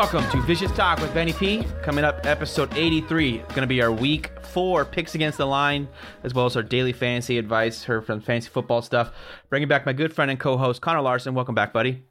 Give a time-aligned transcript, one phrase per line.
[0.00, 1.62] Welcome to Vicious Talk with Benny P.
[1.82, 3.36] Coming up, episode 83.
[3.36, 5.88] Going to be our week four picks against the line,
[6.24, 9.12] as well as our daily fantasy advice, heard from fantasy football stuff.
[9.50, 11.34] Bringing back my good friend and co host, Connor Larson.
[11.34, 12.02] Welcome back, buddy.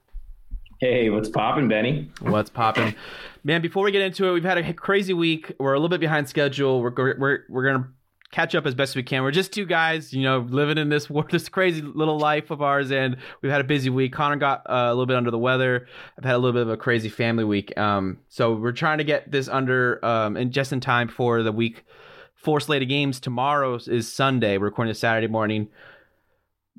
[0.79, 2.11] Hey, what's popping, Benny?
[2.21, 2.93] What's popping?
[3.43, 5.51] Man, before we get into it, we've had a crazy week.
[5.59, 6.83] We're a little bit behind schedule.
[6.83, 7.89] We're, we're, we're going to
[8.32, 9.24] catch up as best we can.
[9.24, 12.92] We're just two guys, you know, living in this this crazy little life of ours,
[12.92, 14.14] and we've had a busy week.
[14.14, 15.87] Connor got uh, a little bit under the weather.
[16.18, 17.78] I've had a little bit of a crazy family week.
[17.78, 21.51] Um, so we're trying to get this under um, and just in time for the
[21.51, 21.84] week
[22.36, 23.20] four slate of games.
[23.20, 24.57] Tomorrow is Sunday.
[24.57, 25.70] We're recording this Saturday morning.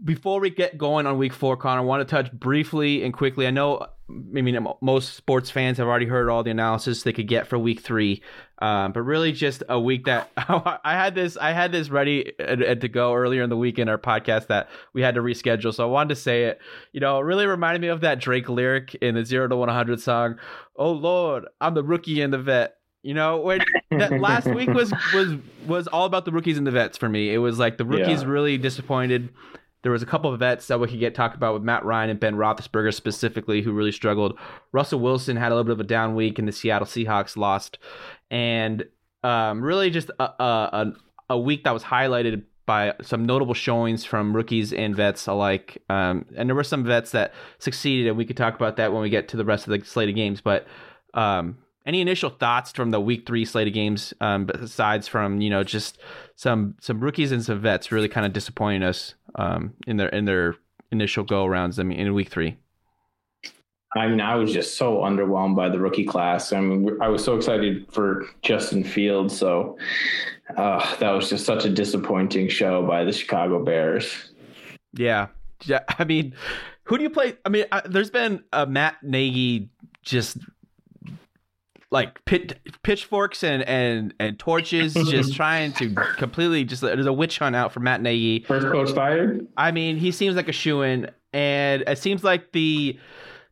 [0.03, 3.47] Before we get going on week four, Connor, I want to touch briefly and quickly.
[3.47, 7.29] I know, I mean, most sports fans have already heard all the analysis they could
[7.29, 8.23] get for week three,
[8.61, 12.89] um, but really just a week that I had this, I had this ready to
[12.89, 15.75] go earlier in the week in our podcast that we had to reschedule.
[15.75, 16.61] So I wanted to say it.
[16.93, 19.69] You know, it really reminded me of that Drake lyric in the Zero to One
[19.69, 20.39] Hundred song.
[20.77, 22.77] Oh Lord, I'm the rookie and the vet.
[23.03, 25.37] You know, when that last week was was
[25.67, 27.33] was all about the rookies and the vets for me.
[27.33, 28.29] It was like the rookies yeah.
[28.29, 29.31] really disappointed.
[29.83, 32.11] There was a couple of vets that we could get talked about with Matt Ryan
[32.11, 34.39] and Ben Roethlisberger specifically, who really struggled.
[34.73, 37.79] Russell Wilson had a little bit of a down week, and the Seattle Seahawks lost,
[38.31, 38.85] and
[39.23, 40.93] um, really just a, a,
[41.31, 45.83] a week that was highlighted by some notable showings from rookies and vets alike.
[45.89, 49.03] Um, and there were some vets that succeeded, and we could talk about that when
[49.03, 50.41] we get to the rest of the slate of games.
[50.41, 50.67] But
[51.15, 55.51] um, any initial thoughts from the week three slate of games, um, besides from you
[55.51, 55.99] know just
[56.37, 60.25] some some rookies and some vets really kind of disappointing us um, in their in
[60.25, 60.57] their
[60.91, 61.79] initial go rounds.
[61.79, 62.57] I mean, in week three.
[63.97, 66.53] I mean, I was just so underwhelmed by the rookie class.
[66.53, 69.37] I mean, I was so excited for Justin Fields.
[69.37, 69.79] So
[70.57, 74.31] uh, that was just such a disappointing show by the Chicago Bears.
[74.93, 75.29] Yeah.
[75.65, 75.81] Yeah.
[75.99, 76.35] I mean,
[76.85, 77.37] who do you play?
[77.45, 79.71] I mean, I, there's been a Matt Nagy
[80.03, 80.39] just
[81.91, 87.39] like pit, pitchforks and, and, and torches, just trying to completely just there's a witch
[87.39, 88.45] hunt out for Matt Nagy.
[88.45, 89.47] First coach fired.
[89.57, 92.99] I mean, he seems like a shoe in, and it seems like the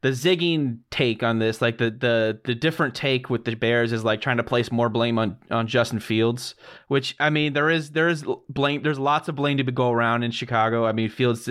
[0.00, 4.04] the zigging take on this, like the the the different take with the Bears is
[4.04, 6.54] like trying to place more blame on on Justin Fields,
[6.86, 10.22] which I mean there is there is blame there's lots of blame to go around
[10.22, 10.86] in Chicago.
[10.86, 11.48] I mean Fields,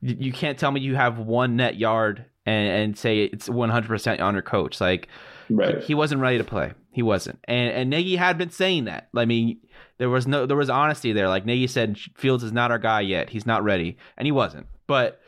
[0.00, 4.20] you can't tell me you have one net yard and and say it's 100 percent
[4.20, 4.80] on your coach.
[4.80, 5.08] Like
[5.50, 5.82] Right.
[5.82, 6.72] He wasn't ready to play.
[6.92, 7.38] He wasn't.
[7.44, 9.08] And and Nagy had been saying that.
[9.16, 9.58] I mean,
[9.98, 11.28] there was no there was honesty there.
[11.28, 13.30] Like Nagy said Fields is not our guy yet.
[13.30, 13.96] He's not ready.
[14.16, 14.66] And he wasn't.
[14.86, 15.20] But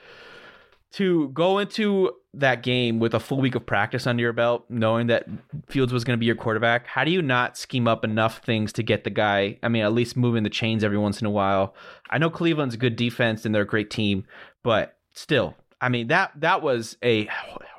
[0.92, 5.06] to go into that game with a full week of practice under your belt, knowing
[5.06, 5.26] that
[5.68, 8.72] Fields was going to be your quarterback, how do you not scheme up enough things
[8.74, 9.58] to get the guy?
[9.62, 11.74] I mean, at least moving the chains every once in a while.
[12.10, 14.24] I know Cleveland's a good defense and they're a great team,
[14.62, 17.28] but still, I mean that that was a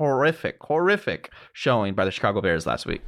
[0.03, 3.01] horrific, horrific showing by the Chicago Bears last week.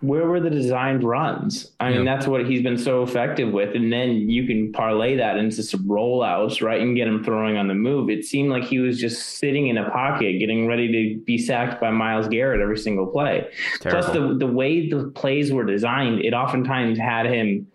[0.00, 1.70] Where were the designed runs?
[1.78, 1.96] I yeah.
[1.96, 3.76] mean, that's what he's been so effective with.
[3.76, 6.80] And then you can parlay that into some rollouts, right?
[6.80, 8.10] And get him throwing on the move.
[8.10, 11.80] It seemed like he was just sitting in a pocket, getting ready to be sacked
[11.80, 13.46] by Myles Garrett every single play.
[13.78, 14.02] Terrible.
[14.02, 17.68] Plus, the, the way the plays were designed, it oftentimes had him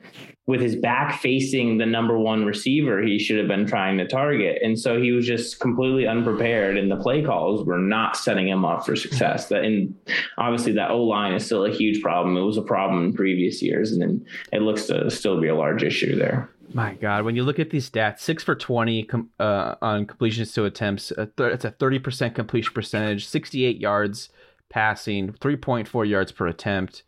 [0.48, 4.60] with his back facing the number one receiver he should have been trying to target.
[4.64, 8.64] And so he was just completely unprepared and the play calls were not setting him
[8.64, 9.50] up for success.
[9.50, 9.94] That and
[10.38, 12.38] obviously that O line is still a huge problem.
[12.38, 15.56] It was a problem in previous years and then it looks to still be a
[15.56, 16.50] large issue there.
[16.74, 19.10] My God, when you look at these stats, six for 20
[19.40, 24.30] uh, on completions to attempts, it's a 30% completion percentage, 68 yards
[24.70, 27.04] passing, 3.4 yards per attempt,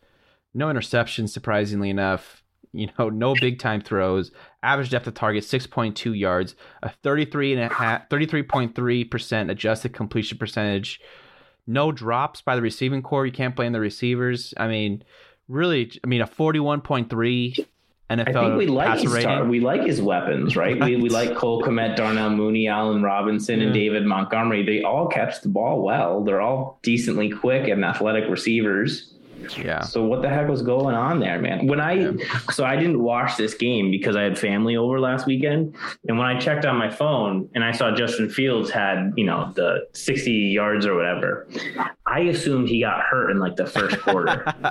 [0.54, 2.39] no interceptions, surprisingly enough
[2.72, 4.30] you know, no big time throws,
[4.62, 11.00] average depth of target 6.2 yards, a 33 and a half, 33.3% adjusted completion percentage,
[11.66, 13.26] no drops by the receiving corps.
[13.26, 14.54] You can't blame the receivers.
[14.56, 15.04] I mean,
[15.48, 17.66] really, I mean, a 41.3
[18.10, 20.82] NFL I think we like his star, we like his weapons, right?
[20.82, 23.66] We, we like Cole Kmet, Darnell Mooney, Allen Robinson, yeah.
[23.66, 24.66] and David Montgomery.
[24.66, 26.24] They all catch the ball well.
[26.24, 29.14] They're all decently quick and athletic receivers.
[29.56, 29.82] Yeah.
[29.82, 31.66] So what the heck was going on there, man?
[31.66, 32.38] When I yeah.
[32.50, 35.74] so I didn't watch this game because I had family over last weekend,
[36.08, 39.52] and when I checked on my phone and I saw Justin Fields had you know
[39.54, 41.48] the sixty yards or whatever,
[42.06, 44.44] I assumed he got hurt in like the first quarter.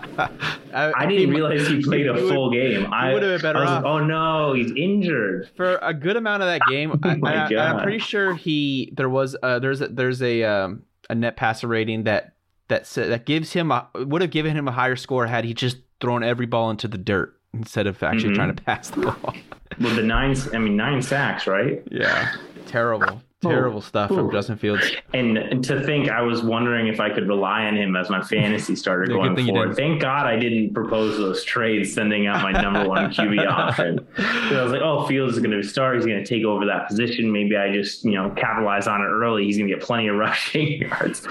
[0.73, 2.91] I, I, didn't he, realize he played a full would, game.
[2.93, 3.83] I would have been better off.
[3.83, 6.91] Like, oh no, he's injured for a good amount of that game.
[7.03, 11.15] oh I, am pretty sure he there was uh, there's a, there's a um, a
[11.15, 12.33] net passer rating that
[12.69, 15.77] that that gives him a would have given him a higher score had he just
[15.99, 18.35] thrown every ball into the dirt instead of actually mm-hmm.
[18.35, 19.35] trying to pass the ball.
[19.79, 21.83] well, the nine, I mean, nine sacks, right?
[21.91, 22.35] Yeah,
[22.67, 24.83] terrible, Terrible oh, stuff from Justin Fields.
[25.13, 28.21] And, and to think, I was wondering if I could rely on him as my
[28.21, 29.77] fantasy starter Yeah, going forward.
[29.77, 34.05] Thank God I didn't propose those trades, sending out my number one QB option.
[34.17, 35.95] I was like, oh, Fields is going to start.
[35.95, 37.31] He's going to take over that position.
[37.31, 39.45] Maybe I just, you know, capitalize on it early.
[39.45, 41.25] He's going to get plenty of rushing yards.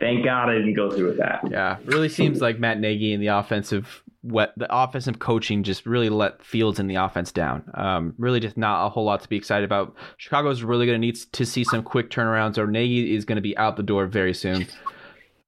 [0.00, 1.48] Thank God I didn't go through with that.
[1.48, 6.10] Yeah, really seems like Matt Nagy and the offensive what the offensive coaching just really
[6.10, 7.64] let Fields and the offense down.
[7.74, 9.94] Um, really, just not a whole lot to be excited about.
[10.18, 13.42] Chicago's really going to need to see some quick turnarounds, or Nagy is going to
[13.42, 14.66] be out the door very soon.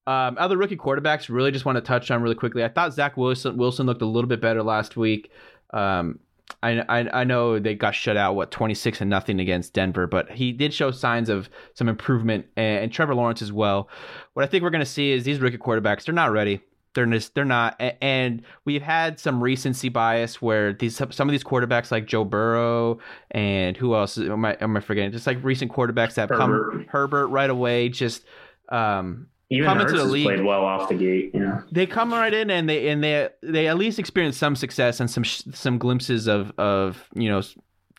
[0.07, 2.65] Um, other rookie quarterbacks, really just want to touch on really quickly.
[2.65, 5.31] I thought Zach Wilson Wilson looked a little bit better last week.
[5.73, 6.19] Um,
[6.63, 10.31] I, I I know they got shut out what 26 and nothing against Denver, but
[10.31, 13.89] he did show signs of some improvement, and, and Trevor Lawrence as well.
[14.33, 16.61] What I think we're going to see is these rookie quarterbacks they're not ready.
[16.95, 21.45] They're just they're not, and we've had some recency bias where these some of these
[21.45, 22.99] quarterbacks like Joe Burrow
[23.31, 25.13] and who else am I am I forgetting?
[25.13, 26.87] Just like recent quarterbacks that have come Herbert.
[26.89, 28.25] Herbert right away, just
[28.69, 30.25] um, Even Come Hurts into the league.
[30.27, 31.31] played well off the gate.
[31.35, 31.63] Yeah.
[31.71, 35.11] they come right in and they and they they at least experience some success and
[35.11, 37.43] some some glimpses of of you know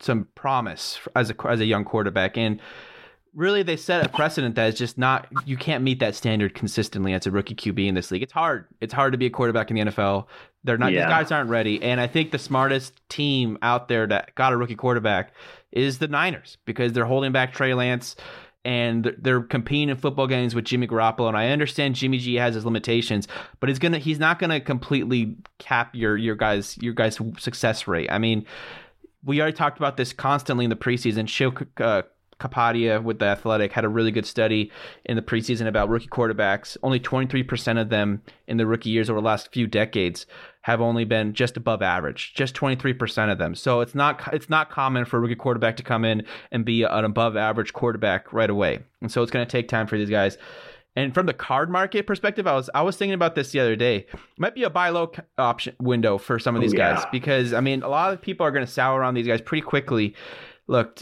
[0.01, 2.59] some promise as a as a young quarterback and
[3.35, 7.13] really they set a precedent that is just not you can't meet that standard consistently
[7.13, 8.21] as a rookie QB in this league.
[8.23, 8.67] It's hard.
[8.81, 10.27] It's hard to be a quarterback in the NFL.
[10.63, 11.05] They're not Yeah.
[11.05, 14.57] these guys aren't ready and I think the smartest team out there that got a
[14.57, 15.33] rookie quarterback
[15.71, 18.15] is the Niners because they're holding back Trey Lance
[18.65, 21.27] and they're- competing in football games with Jimmy Garoppolo.
[21.27, 23.27] And I understand Jimmy G has his limitations,
[23.59, 28.09] but he's gonna he's not gonna completely cap your your guys your guys success rate.
[28.11, 28.45] I mean,
[29.25, 31.27] we already talked about this constantly in the preseason.
[31.27, 32.03] Sheil uh,
[32.39, 34.71] Kapadia with the Athletic had a really good study
[35.05, 36.77] in the preseason about rookie quarterbacks.
[36.83, 40.25] Only 23% of them in the rookie years over the last few decades
[40.61, 43.53] have only been just above average, just 23% of them.
[43.55, 46.83] So it's not it's not common for a rookie quarterback to come in and be
[46.83, 48.79] an above average quarterback right away.
[49.01, 50.37] And so it's going to take time for these guys.
[50.95, 53.75] And from the card market perspective, I was I was thinking about this the other
[53.75, 53.97] day.
[53.97, 54.07] It
[54.37, 56.95] Might be a buy low option window for some of these Oh, yeah.
[56.95, 59.41] guys because I mean a lot of people are going to sour on these guys
[59.41, 60.15] pretty quickly.
[60.67, 60.99] Look,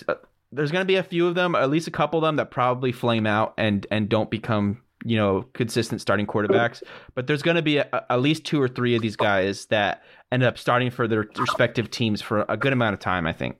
[0.51, 2.51] there's going to be a few of them, at least a couple of them that
[2.51, 6.83] probably flame out and and don't become you know consistent starting quarterbacks.
[7.15, 10.03] But there's going to be a, at least two or three of these guys that
[10.31, 13.25] end up starting for their respective teams for a good amount of time.
[13.25, 13.57] I think.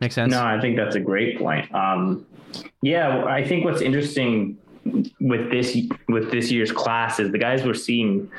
[0.00, 0.32] Makes sense.
[0.32, 1.72] No, I think that's a great point.
[1.74, 2.26] Um,
[2.82, 4.58] yeah, I think what's interesting
[5.20, 5.76] with this
[6.08, 8.30] with this year's class is the guys we're seeing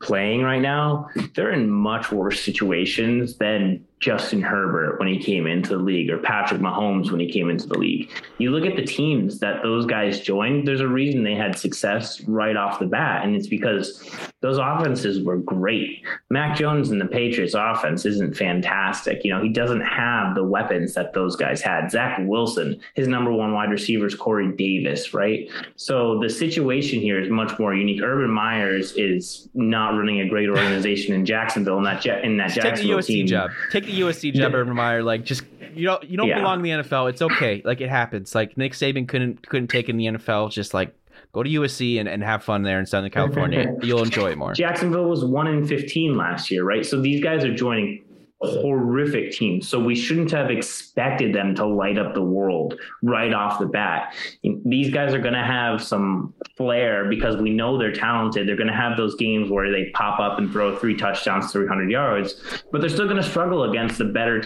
[0.00, 1.08] playing right now.
[1.34, 6.16] They're in much worse situations than Justin Herbert when he came into the league or
[6.18, 8.10] Patrick Mahomes when he came into the league.
[8.38, 10.66] You look at the teams that those guys joined.
[10.66, 14.02] There's a reason they had success right off the bat, and it's because
[14.40, 16.02] those offenses were great.
[16.30, 19.22] Mac Jones and the Patriots offense isn't fantastic.
[19.22, 21.90] You know, he doesn't have the weapons that those guys had.
[21.90, 25.46] Zach Wilson, his number one wide receiver is Corey Davis, right?
[25.76, 28.00] So the situation here is much more unique.
[28.02, 32.76] Urban Meyers is not running a great organization in Jacksonville, and that in that Take
[32.76, 33.26] the USC team.
[33.26, 33.50] job.
[33.70, 34.58] Take the USC job, Yeah.
[34.58, 35.02] Urban Meyer.
[35.02, 35.42] Like, just
[35.74, 36.38] you don't you don't Yeah.
[36.38, 37.08] belong in the NFL.
[37.10, 37.62] It's okay.
[37.64, 38.34] Like it happens.
[38.34, 40.50] Like Nick Saban couldn't couldn't take in the NFL.
[40.50, 40.94] Just like
[41.32, 43.74] go to USC and, and have fun there in Southern California.
[43.82, 44.52] You'll enjoy it more.
[44.54, 46.84] Jacksonville was one in 15 last year, right?
[46.84, 48.02] So these guys are joining
[48.42, 49.60] horrific team.
[49.60, 54.14] So we shouldn't have expected them to light up the world right off the bat.
[54.42, 58.48] These guys are going to have some flair because we know they're talented.
[58.48, 61.90] They're going to have those games where they pop up and throw three touchdowns, 300
[61.90, 64.42] yards, but they're still going to struggle against the better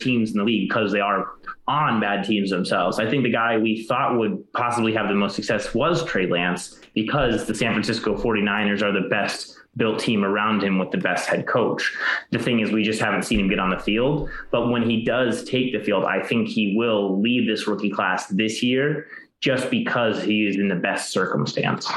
[0.00, 1.30] teams in the league because they are
[1.68, 2.98] on bad teams themselves.
[2.98, 6.80] I think the guy we thought would possibly have the most success was Trey Lance
[6.94, 11.28] because the San Francisco 49ers are the best built team around him with the best
[11.28, 11.94] head coach.
[12.30, 14.28] The thing is, we just haven't seen him get on the field.
[14.50, 18.26] But when he does take the field, I think he will lead this rookie class
[18.28, 19.06] this year
[19.40, 21.90] just because he is in the best circumstance.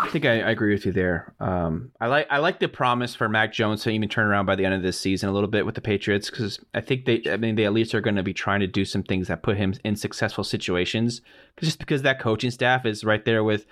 [0.00, 1.34] I think I, I agree with you there.
[1.40, 4.54] Um, I like I like the promise for Mac Jones to even turn around by
[4.54, 7.22] the end of this season a little bit with the Patriots because I think they
[7.28, 9.42] I mean they at least are going to be trying to do some things that
[9.42, 11.20] put him in successful situations.
[11.60, 13.66] Just because that coaching staff is right there with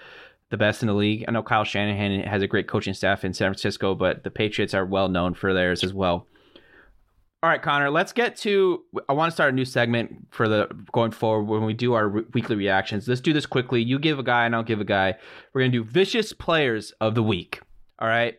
[0.50, 1.24] the best in the league.
[1.26, 4.74] I know Kyle Shanahan has a great coaching staff in San Francisco, but the Patriots
[4.74, 6.26] are well known for theirs as well.
[7.42, 8.82] All right, Connor, let's get to.
[9.08, 12.08] I want to start a new segment for the going forward when we do our
[12.08, 13.06] re- weekly reactions.
[13.06, 13.82] Let's do this quickly.
[13.82, 15.14] You give a guy, and I'll give a guy.
[15.52, 17.60] We're gonna do vicious players of the week.
[17.98, 18.38] All right.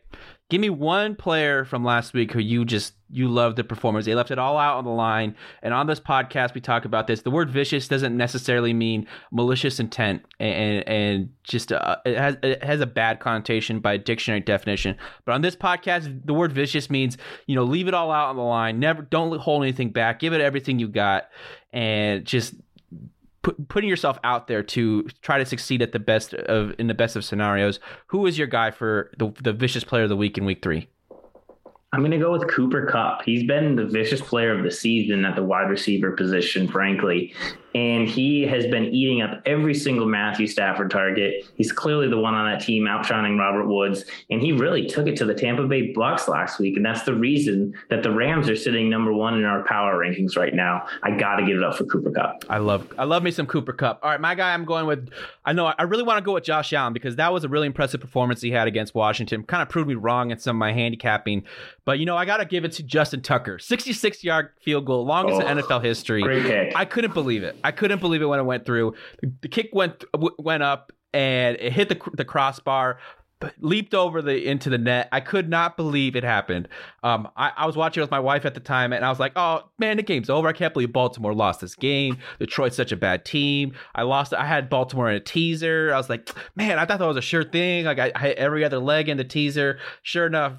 [0.50, 4.06] Give me one player from last week who you just you love the performance.
[4.06, 5.36] They left it all out on the line.
[5.62, 7.22] And on this podcast, we talk about this.
[7.22, 12.63] The word vicious doesn't necessarily mean malicious intent, and and just uh, it has it
[12.63, 14.96] has a bad connotation by dictionary definition.
[15.25, 18.38] But on this podcast, the word vicious means you know leave it all out on
[18.38, 18.80] the line.
[18.80, 20.20] Never don't hold anything back.
[20.20, 21.30] Give it everything you got,
[21.74, 22.56] and just
[23.41, 26.94] put, putting yourself out there to try to succeed at the best of in the
[26.94, 27.79] best of scenarios.
[28.08, 30.89] Who is your guy for the the vicious player of the week in week three?
[31.94, 33.22] I'm going to go with Cooper Kupp.
[33.24, 37.34] He's been the vicious player of the season at the wide receiver position, frankly
[37.77, 41.46] and he has been eating up every single Matthew Stafford target.
[41.57, 45.15] He's clearly the one on that team outshining Robert Woods, and he really took it
[45.17, 48.55] to the Tampa Bay Bucks last week, and that's the reason that the Rams are
[48.55, 50.88] sitting number one in our power rankings right now.
[51.03, 52.46] I got to give it up for Cooper Kupp.
[52.50, 54.00] I love, I love me some Cooper Kupp.
[54.01, 55.12] All right, my guy, I'm going with.
[55.46, 57.67] I know I really want to go with Josh Allen because that was a really
[57.67, 59.43] impressive performance he had against Washington.
[59.43, 61.43] Kind of proved me wrong in some of my handicapping,
[61.86, 65.05] but you know I got to give it to Justin Tucker, 66 yard field goal,
[65.05, 66.24] longest oh, in NFL history.
[66.24, 66.74] Great kick.
[66.75, 67.55] I couldn't believe it.
[67.67, 68.93] I couldn't believe it when it went through.
[69.41, 70.05] The kick went
[70.39, 72.97] went up and it hit the the crossbar,
[73.59, 75.09] leaped over the into the net.
[75.12, 76.69] I could not believe it happened.
[77.03, 79.33] Um, I, I, was watching with my wife at the time, and I was like,
[79.36, 80.47] "Oh man, the game's over.
[80.47, 82.19] I can't believe Baltimore lost this game.
[82.39, 83.74] Detroit's such a bad team.
[83.93, 84.33] I lost.
[84.33, 85.91] I had Baltimore in a teaser.
[85.93, 87.83] I was like, man, I thought that was a sure thing.
[87.83, 89.77] Like I, I had every other leg in the teaser.
[90.03, 90.53] Sure enough,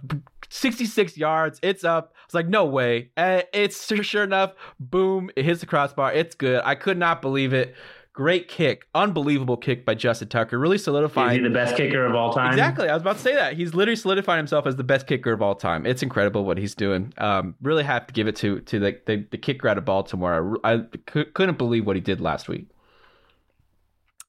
[0.50, 1.58] 66 yards.
[1.62, 2.12] It's up.
[2.28, 3.11] Was like, no way.
[3.16, 4.52] And it's sure enough.
[4.78, 5.30] Boom!
[5.35, 6.12] It hits the crossbar.
[6.12, 6.61] It's good.
[6.64, 7.75] I could not believe it.
[8.12, 10.58] Great kick, unbelievable kick by Justin Tucker.
[10.58, 11.30] Really solidifying.
[11.30, 12.50] Is he the best kicker of all time?
[12.50, 12.88] Exactly.
[12.88, 13.56] I was about to say that.
[13.56, 15.87] He's literally solidifying himself as the best kicker of all time.
[15.87, 17.14] It's incredible what he's doing.
[17.18, 20.58] Um, really have to give it to to the the, the kicker out of Baltimore.
[20.64, 20.80] I, I
[21.14, 22.66] c- couldn't believe what he did last week.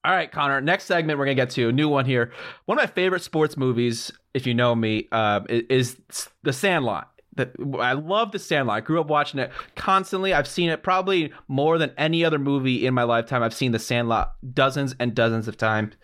[0.06, 0.62] All right, Connor.
[0.62, 2.32] Next segment, we're gonna get to a new one here.
[2.66, 5.98] One of my favorite sports movies, if you know me, uh, is
[6.44, 8.78] The Sandlot that I love The Sandlot.
[8.78, 10.34] I grew up watching it constantly.
[10.34, 13.42] I've seen it probably more than any other movie in my lifetime.
[13.42, 15.96] I've seen The Sandlot dozens and dozens of times.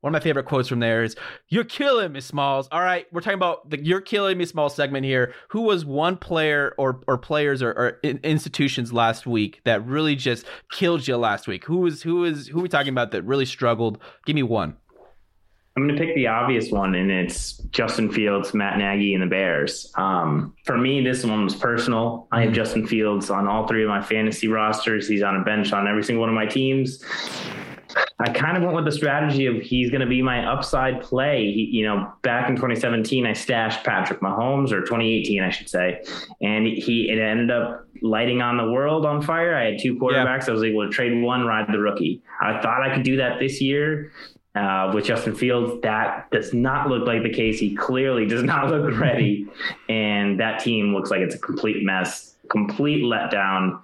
[0.00, 1.14] One of my favorite quotes from there is,
[1.48, 5.06] "You're killing me, Smalls." All right, we're talking about the "You're killing me, Smalls" segment
[5.06, 5.32] here.
[5.50, 10.44] Who was one player or or players or, or institutions last week that really just
[10.72, 11.64] killed you last week?
[11.66, 13.98] Who was who is who are we talking about that really struggled?
[14.26, 14.76] Give me one.
[15.74, 19.26] I'm going to pick the obvious one, and it's Justin Fields, Matt Nagy, and the
[19.26, 19.90] Bears.
[19.94, 22.28] Um, for me, this one was personal.
[22.30, 22.56] I have mm-hmm.
[22.56, 25.08] Justin Fields on all three of my fantasy rosters.
[25.08, 27.02] He's on a bench on every single one of my teams.
[28.18, 31.50] I kind of went with the strategy of he's going to be my upside play.
[31.52, 36.02] He, you know, back in 2017, I stashed Patrick Mahomes, or 2018, I should say,
[36.40, 39.56] and he it ended up lighting on the world on fire.
[39.56, 40.46] I had two quarterbacks.
[40.46, 40.50] Yeah.
[40.50, 42.22] I was able to trade one, ride the rookie.
[42.40, 44.12] I thought I could do that this year
[44.54, 45.80] uh, with Justin Fields.
[45.82, 47.58] That does not look like the case.
[47.58, 49.46] He clearly does not look ready,
[49.88, 53.80] and that team looks like it's a complete mess, complete letdown.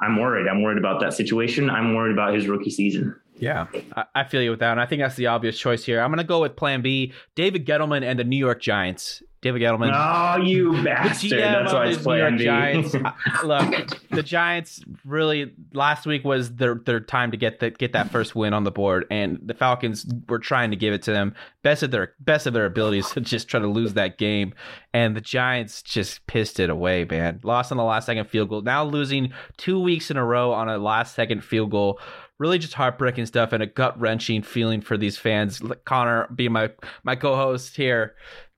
[0.00, 0.46] I'm worried.
[0.48, 1.70] I'm worried about that situation.
[1.70, 3.18] I'm worried about his rookie season.
[3.38, 3.66] Yeah,
[4.14, 6.00] I feel you with that, and I think that's the obvious choice here.
[6.00, 9.22] I'm going to go with Plan B: David Gettleman and the New York Giants.
[9.42, 9.92] David Gettleman.
[9.94, 11.38] Oh, you bastard!
[11.38, 12.44] That's why it's Plan B.
[12.44, 12.94] Giants.
[13.44, 18.10] Look, the Giants really last week was their their time to get that get that
[18.10, 21.34] first win on the board, and the Falcons were trying to give it to them
[21.62, 24.54] best of their best of their abilities to just try to lose that game,
[24.92, 27.38] and the Giants just pissed it away, man.
[27.42, 28.62] Lost on the last second field goal.
[28.62, 32.00] Now losing two weeks in a row on a last second field goal
[32.38, 35.62] really just heartbreaking stuff and a gut wrenching feeling for these fans.
[35.84, 36.70] Connor, being my
[37.02, 38.14] my co-host here,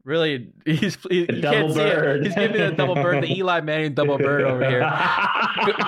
[0.09, 2.25] really he's he, you can't see it.
[2.25, 4.81] He's giving a double bird, the Eli Manning double bird over here.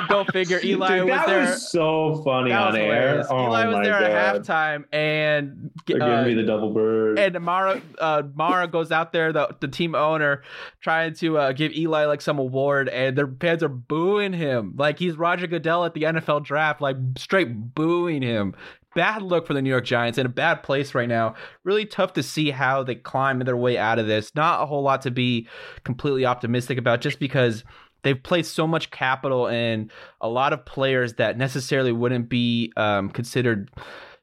[0.08, 0.60] go, figure.
[0.62, 1.40] Eli Dude, was there.
[1.40, 3.26] Was so funny on air.
[3.28, 4.10] Oh Eli was there God.
[4.10, 7.18] at halftime, and uh, giving me the double bird.
[7.18, 10.42] And Mara uh, Mara goes out there, the the team owner,
[10.80, 14.98] trying to uh, give Eli like some award, and their fans are booing him like
[14.98, 18.54] he's Roger Goodell at the NFL draft, like straight booing him
[18.94, 21.34] bad look for the New York Giants in a bad place right now.
[21.64, 24.34] Really tough to see how they climb their way out of this.
[24.34, 25.48] Not a whole lot to be
[25.84, 27.64] completely optimistic about just because
[28.02, 33.10] they've placed so much capital in a lot of players that necessarily wouldn't be um,
[33.10, 33.70] considered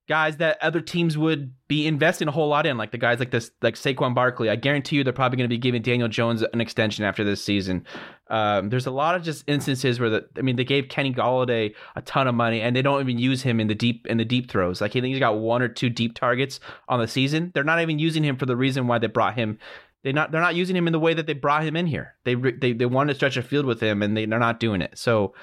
[0.08, 3.32] guys that other teams would be investing a whole lot in, like the guys like
[3.32, 4.50] this, like Saquon Barkley.
[4.50, 7.44] I guarantee you, they're probably going to be giving Daniel Jones an extension after this
[7.44, 7.86] season.
[8.30, 11.76] Um, there's a lot of just instances where the, I mean, they gave Kenny Golladay
[11.96, 14.26] a ton of money, and they don't even use him in the deep in the
[14.26, 14.80] deep throws.
[14.80, 17.52] Like I think he's got one or two deep targets on the season.
[17.54, 19.60] They're not even using him for the reason why they brought him.
[20.04, 22.16] They not they're not using him in the way that they brought him in here.
[22.24, 24.82] They they they wanted to stretch a field with him, and they, they're not doing
[24.82, 24.98] it.
[24.98, 25.34] So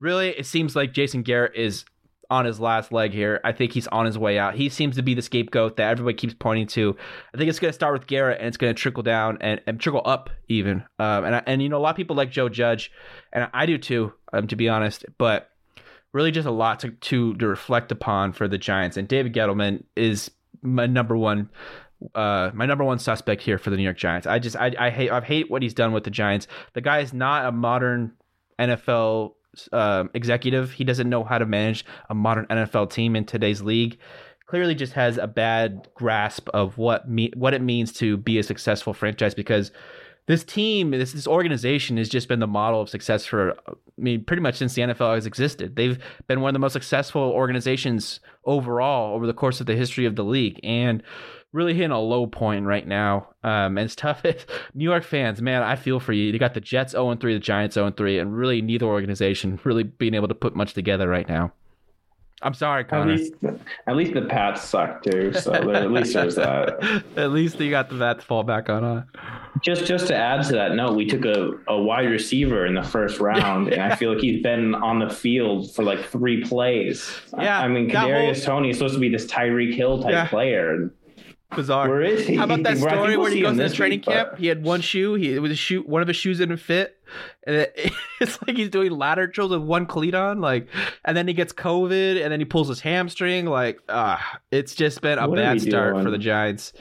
[0.00, 1.84] really, it seems like Jason Garrett is
[2.30, 3.40] on his last leg here.
[3.44, 4.54] I think he's on his way out.
[4.54, 6.96] He seems to be the scapegoat that everybody keeps pointing to.
[7.34, 9.60] I think it's going to start with Garrett and it's going to trickle down and,
[9.66, 10.84] and trickle up even.
[10.98, 12.90] Um, and and you know a lot of people like Joe Judge,
[13.32, 15.04] and I do too, um, to be honest.
[15.18, 15.50] But
[16.12, 18.96] really, just a lot to, to to reflect upon for the Giants.
[18.96, 20.30] And David Gettleman is
[20.62, 21.50] my number one
[22.14, 24.26] uh, my number one suspect here for the New York Giants.
[24.26, 26.46] I just I, I hate I hate what he's done with the Giants.
[26.74, 28.12] The guy is not a modern
[28.58, 29.32] NFL
[29.72, 30.72] um, executive.
[30.72, 33.98] He doesn't know how to manage a modern NFL team in today's league.
[34.46, 38.42] Clearly, just has a bad grasp of what me what it means to be a
[38.42, 39.72] successful franchise because
[40.26, 44.24] this team, this this organization has just been the model of success for I mean
[44.24, 45.76] pretty much since the NFL has existed.
[45.76, 50.04] They've been one of the most successful organizations overall over the course of the history
[50.04, 51.02] of the league and
[51.52, 53.28] really hitting a low point right now.
[53.42, 54.24] Um, and it's tough.
[54.74, 56.24] New York fans, man, I feel for you.
[56.32, 59.84] You got the Jets 0 3, the Giants 0 3, and really neither organization really
[59.84, 61.52] being able to put much together right now.
[62.42, 63.14] I'm sorry, Connor.
[63.14, 63.32] At least,
[63.86, 65.32] at least the Pats suck too.
[65.32, 67.02] So at least there's that.
[67.16, 68.82] at least you got the that to fall back on.
[68.82, 69.50] Huh?
[69.62, 72.82] Just just to add to that note, we took a, a wide receiver in the
[72.82, 77.10] first round, and I feel like he's been on the field for like three plays.
[77.38, 78.58] Yeah, I, I mean, Kadarius whole...
[78.58, 80.28] Toney is supposed to be this Tyreek Hill type yeah.
[80.28, 80.90] player.
[81.54, 81.88] Bizarre.
[81.88, 82.36] Where is he?
[82.36, 84.30] How about that story where he goes to the training week, camp?
[84.32, 84.40] But...
[84.40, 85.14] He had one shoe.
[85.14, 85.82] He it was a shoe.
[85.82, 86.98] One of his shoes didn't fit,
[87.46, 90.40] and it, it's like he's doing ladder drills with one cleat on.
[90.40, 90.68] Like,
[91.04, 93.46] and then he gets COVID, and then he pulls his hamstring.
[93.46, 96.04] Like, ah, uh, it's just been a what bad start doing?
[96.04, 96.72] for the Giants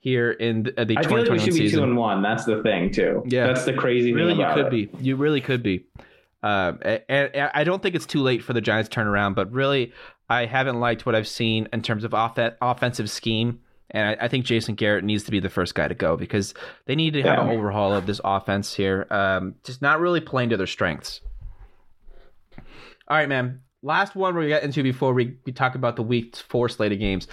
[0.00, 2.22] here in the, uh, the I feel like we should be two and one.
[2.22, 3.22] That's the thing too.
[3.26, 4.40] Yeah, that's the crazy really, thing.
[4.40, 4.70] you could it.
[4.70, 5.04] be.
[5.04, 5.84] You really could be.
[6.42, 9.32] Um, and, and, I don't think it's too late for the Giants to turn around,
[9.32, 9.94] but really,
[10.28, 13.60] I haven't liked what I've seen in terms of off- offensive scheme
[13.94, 16.52] and I, I, think Jason Garrett needs to be the first guy to go because
[16.86, 17.44] they need to have yeah.
[17.44, 19.06] an overhaul of this offense here.
[19.08, 21.20] Um, just not really playing to their strengths.
[23.06, 23.60] All right, man.
[23.82, 26.98] Last one we get into before we, we talk about the week four slate of
[26.98, 27.28] games.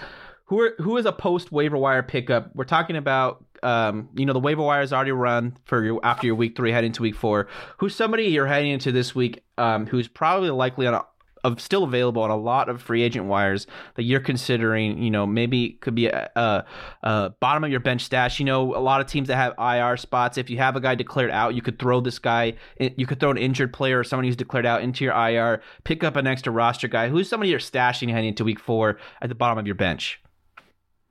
[0.46, 2.54] Who are who is a post waiver wire pickup?
[2.54, 6.26] We're talking about um, you know the waiver wire is already run for your after
[6.26, 7.48] your week three heading to week four.
[7.78, 11.04] Who's somebody you're heading into this week um, who's probably likely on a
[11.44, 15.02] of still available on a lot of free agent wires that you're considering.
[15.02, 16.64] You know, maybe could be a, a,
[17.02, 18.38] a, bottom of your bench stash.
[18.38, 20.38] You know, a lot of teams that have IR spots.
[20.38, 22.54] If you have a guy declared out, you could throw this guy.
[22.78, 25.62] You could throw an injured player or someone who's declared out into your IR.
[25.84, 27.08] Pick up an extra roster guy.
[27.08, 30.20] Who's somebody you're stashing heading into week four at the bottom of your bench?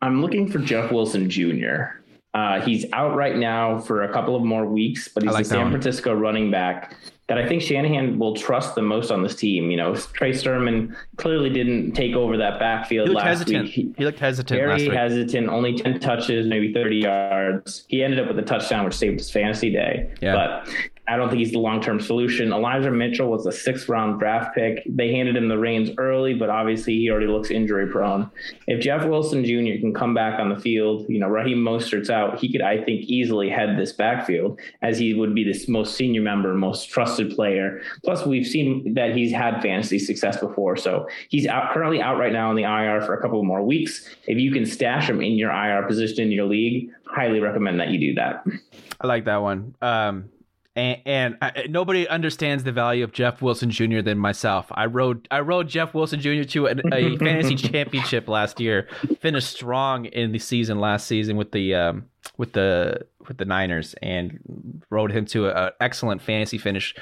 [0.02, 2.02] I'm looking for Jeff Wilson Jr.
[2.34, 5.48] Uh, he's out right now for a couple of more weeks, but he's like a
[5.48, 6.96] San Francisco running back
[7.32, 9.72] that I think Shanahan will trust the most on this team.
[9.72, 13.64] You know, Trey Sermon clearly didn't take over that backfield last hesitant.
[13.64, 13.74] week.
[13.74, 14.60] He, he looked hesitant.
[14.60, 15.48] Very hesitant.
[15.48, 17.86] Only ten touches, maybe thirty yards.
[17.88, 20.14] He ended up with a touchdown, which saved his fantasy day.
[20.22, 20.34] Yeah.
[20.66, 20.76] But
[21.12, 22.54] I don't think he's the long term solution.
[22.54, 24.82] Elijah Mitchell was a sixth round draft pick.
[24.86, 28.32] They handed him the reins early, but obviously he already looks injury prone.
[28.68, 29.82] If Jeff Wilson Jr.
[29.82, 33.02] can come back on the field, you know, Raheem Mostert's out, he could, I think,
[33.02, 37.82] easily head this backfield as he would be this most senior member, most trusted player.
[38.06, 40.78] Plus, we've seen that he's had fantasy success before.
[40.78, 44.08] So he's out currently out right now in the IR for a couple more weeks.
[44.28, 47.90] If you can stash him in your IR position in your league, highly recommend that
[47.90, 48.46] you do that.
[49.02, 49.76] I like that one.
[49.82, 50.30] Um,
[50.76, 54.02] and, and I, nobody understands the value of Jeff Wilson Jr.
[54.02, 54.68] than myself.
[54.72, 56.44] I rode I rode Jeff Wilson Jr.
[56.44, 58.88] to a, a fantasy championship last year.
[59.20, 62.06] Finished strong in the season last season with the um,
[62.38, 66.96] with the with the Niners and rode him to an excellent fantasy finish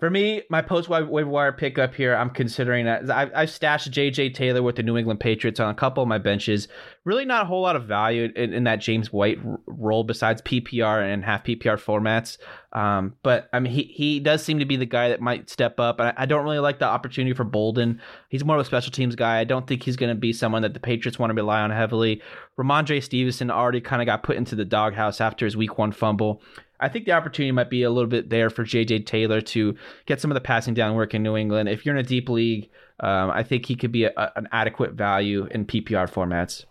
[0.00, 4.30] for me, my post waiver wire pickup here, I'm considering that I've, I've stashed J.J.
[4.30, 6.66] Taylor with the New England Patriots on a couple of my benches.
[7.04, 11.12] Really, not a whole lot of value in, in that James White role besides PPR
[11.12, 12.38] and half PPR formats.
[12.72, 15.78] Um, but I mean, he he does seem to be the guy that might step
[15.78, 16.00] up.
[16.00, 18.00] I, I don't really like the opportunity for Bolden.
[18.28, 19.38] He's more of a special teams guy.
[19.38, 21.70] I don't think he's going to be someone that the Patriots want to rely on
[21.70, 22.20] heavily.
[22.58, 26.42] Rhamondre Stevenson already kind of got put into the doghouse after his Week One fumble.
[26.84, 30.20] I think the opportunity might be a little bit there for JJ Taylor to get
[30.20, 31.70] some of the passing down work in New England.
[31.70, 32.68] If you're in a deep league,
[33.00, 36.66] um, I think he could be a, an adequate value in PPR formats.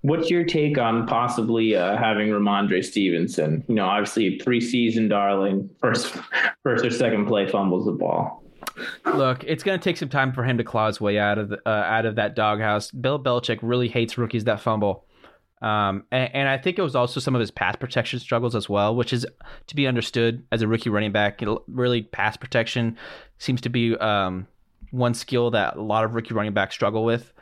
[0.00, 3.64] What's your take on possibly uh, having Rhamondre Stevenson?
[3.68, 6.12] You know, obviously preseason darling, first
[6.64, 8.42] first or second play fumbles the ball.
[9.06, 11.50] Look, it's going to take some time for him to claw his way out of
[11.50, 12.90] the, uh, out of that doghouse.
[12.90, 15.06] Bill Belichick really hates rookies that fumble.
[15.64, 18.68] Um, and, and, I think it was also some of his pass protection struggles as
[18.68, 19.26] well, which is
[19.66, 21.40] to be understood as a rookie running back.
[21.68, 22.98] Really, pass protection
[23.38, 24.46] seems to be um,
[24.90, 27.32] one skill that a lot of rookie running backs struggle with.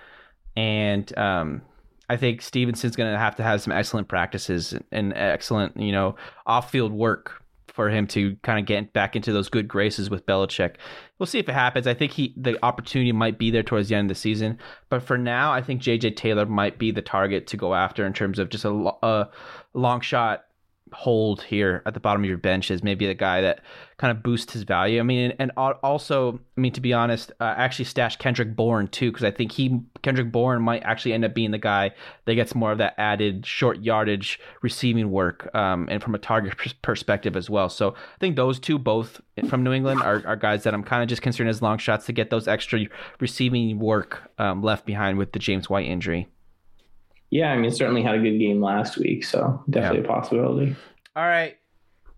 [0.55, 1.63] And um,
[2.09, 6.15] I think Stevenson's going to have to have some excellent practices and excellent, you know,
[6.47, 7.42] off-field work
[7.73, 10.77] for him to kind of get back into those good graces with Belichick.
[11.19, 11.87] We'll see if it happens.
[11.87, 14.59] I think he the opportunity might be there towards the end of the season,
[14.89, 18.13] but for now, I think JJ Taylor might be the target to go after in
[18.13, 19.31] terms of just a, a
[19.75, 20.45] long shot
[20.93, 23.61] hold here at the bottom of your bench as maybe the guy that
[23.99, 24.99] kind of boosts his value.
[24.99, 29.11] I mean, and also, I mean, to be honest, uh, actually stashed Kendrick Bourne too
[29.11, 31.93] because I think he Kendrick Bourne might actually end up being the guy
[32.25, 36.55] that gets more of that added short yardage receiving work um, and from a target
[36.83, 37.69] perspective as well.
[37.69, 41.03] So I think those two both from New England are, are guys that I'm kind
[41.03, 42.87] of just considering as long shots to get those extra
[43.21, 46.29] receiving work um, left behind with the James White injury.
[47.33, 50.05] Yeah, I mean, certainly had a good game last week, so definitely yeah.
[50.05, 50.77] a possibility.
[51.17, 51.57] All right.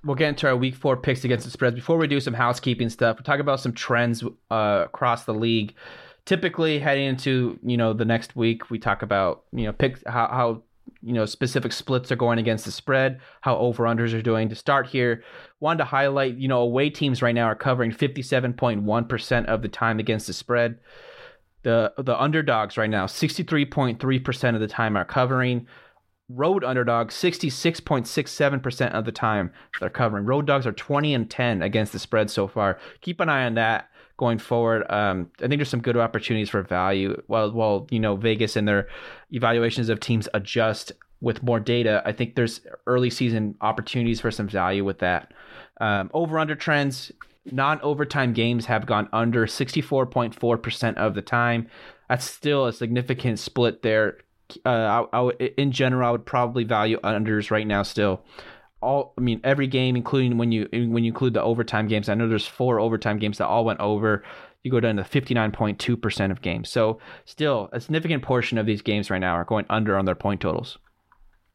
[0.03, 1.77] We'll get into our week four picks against the spreads.
[1.77, 5.77] Before we do some housekeeping stuff, we'll talk about some trends uh, across the league.
[6.25, 10.27] Typically, heading into you know the next week, we talk about you know pick how,
[10.27, 10.63] how
[11.01, 14.49] you know specific splits are going against the spread, how over unders are doing.
[14.49, 15.23] To start here,
[15.61, 19.05] wanted to highlight you know away teams right now are covering fifty seven point one
[19.05, 20.81] percent of the time against the spread.
[21.65, 25.67] The the underdogs right now, 63.3% of the time are covering.
[26.31, 30.25] Road underdogs, 66.67% of the time they're covering.
[30.25, 32.79] Road dogs are 20 and 10 against the spread so far.
[33.03, 34.91] Keep an eye on that going forward.
[34.91, 37.21] Um, I think there's some good opportunities for value.
[37.27, 38.89] While while you know Vegas and their
[39.31, 44.49] evaluations of teams adjust with more data, I think there's early season opportunities for some
[44.49, 45.33] value with that.
[45.81, 47.11] Um, over under trends,
[47.51, 51.69] non overtime games have gone under 64.4% of the time.
[52.09, 54.19] That's still a significant split there.
[54.65, 54.69] Uh,
[55.13, 58.23] I, I would, in general, I would probably value unders right now still.
[58.83, 62.11] All, I mean, every game, including when you when you include the overtime games.
[62.11, 64.23] I know there's four overtime games that all went over.
[64.63, 66.71] You go down to 59.2% of games.
[66.71, 70.15] So still, a significant portion of these games right now are going under on their
[70.15, 70.79] point totals.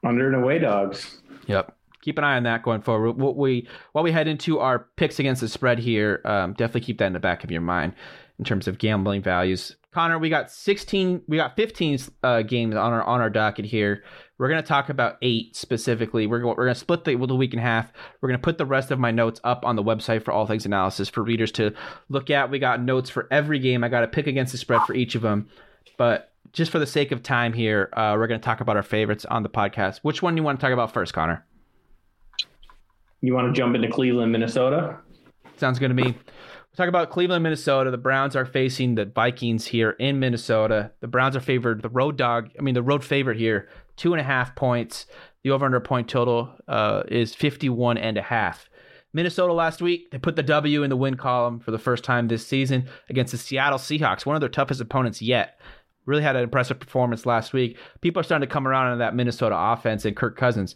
[0.04, 1.22] Under and away dogs.
[1.48, 3.14] Yep keep an eye on that going forward.
[3.14, 6.98] What we while we head into our picks against the spread here, um, definitely keep
[7.00, 7.94] that in the back of your mind
[8.38, 9.76] in terms of gambling values.
[9.92, 14.04] Connor, we got 16, we got 15 uh, games on our on our docket here.
[14.38, 16.26] We're to talk about eight specifically.
[16.26, 17.92] We're going we're to split the, the week in half.
[18.22, 20.66] We're to put the rest of my notes up on the website for all things
[20.66, 21.74] analysis for readers to
[22.08, 22.50] look at.
[22.50, 23.84] We got notes for every game.
[23.84, 25.50] I got a pick against the spread for each of them,
[25.98, 28.84] but just for the sake of time here, uh, we're going to talk about our
[28.84, 30.00] favorites on the podcast.
[30.04, 31.46] Which one do you want to talk about first, Connor?
[33.22, 34.98] You want to jump into Cleveland, Minnesota?
[35.58, 36.16] Sounds good to me.
[36.78, 37.92] Talk about Cleveland, Minnesota.
[37.92, 40.92] The Browns are facing the Vikings here in Minnesota.
[41.02, 41.82] The Browns are favored.
[41.82, 45.06] The road dog, I mean, the road favorite here, two and a half points.
[45.44, 48.70] The over under point total uh, is 51 and a half.
[49.12, 52.28] Minnesota last week, they put the W in the win column for the first time
[52.28, 55.60] this season against the Seattle Seahawks, one of their toughest opponents yet.
[56.06, 57.78] Really had an impressive performance last week.
[58.02, 60.76] People are starting to come around on that Minnesota offense and Kirk Cousins.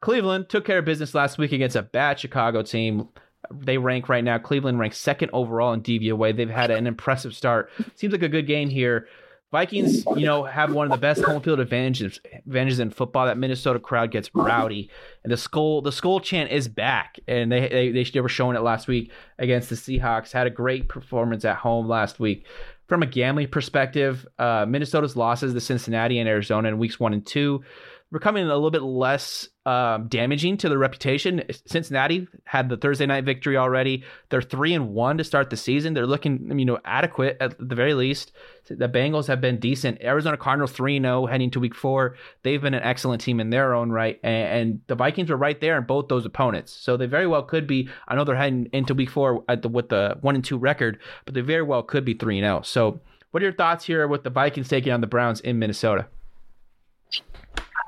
[0.00, 3.08] Cleveland took care of business last week against a bad Chicago team.
[3.52, 4.38] They rank right now.
[4.38, 6.36] Cleveland ranks second overall in DVOA.
[6.36, 7.70] They've had an impressive start.
[7.96, 9.08] Seems like a good game here.
[9.50, 13.26] Vikings, you know, have one of the best home field advantages advantages in football.
[13.26, 14.88] That Minnesota crowd gets rowdy,
[15.24, 17.18] and the skull the skull chant is back.
[17.26, 19.10] And they they they were showing it last week
[19.40, 20.30] against the Seahawks.
[20.30, 22.46] Had a great performance at home last week.
[22.86, 27.26] From a gambling perspective, uh, Minnesota's losses to Cincinnati and Arizona in weeks one and
[27.26, 27.64] two
[28.12, 31.42] becoming a little bit less um, damaging to their reputation.
[31.66, 34.04] Cincinnati had the Thursday night victory already.
[34.30, 35.94] They're three and one to start the season.
[35.94, 38.32] They're looking, you know, adequate at the very least.
[38.68, 40.00] The Bengals have been decent.
[40.02, 42.16] Arizona Cardinals three zero heading to week four.
[42.42, 45.76] They've been an excellent team in their own right, and, the Vikings were right there
[45.78, 46.72] in both those opponents.
[46.72, 47.88] So they very well could be.
[48.08, 51.34] I know they're heading into week four the, with the one and two record, but
[51.34, 52.62] they very well could be three and zero.
[52.62, 56.06] So, what are your thoughts here with the Vikings taking on the Browns in Minnesota?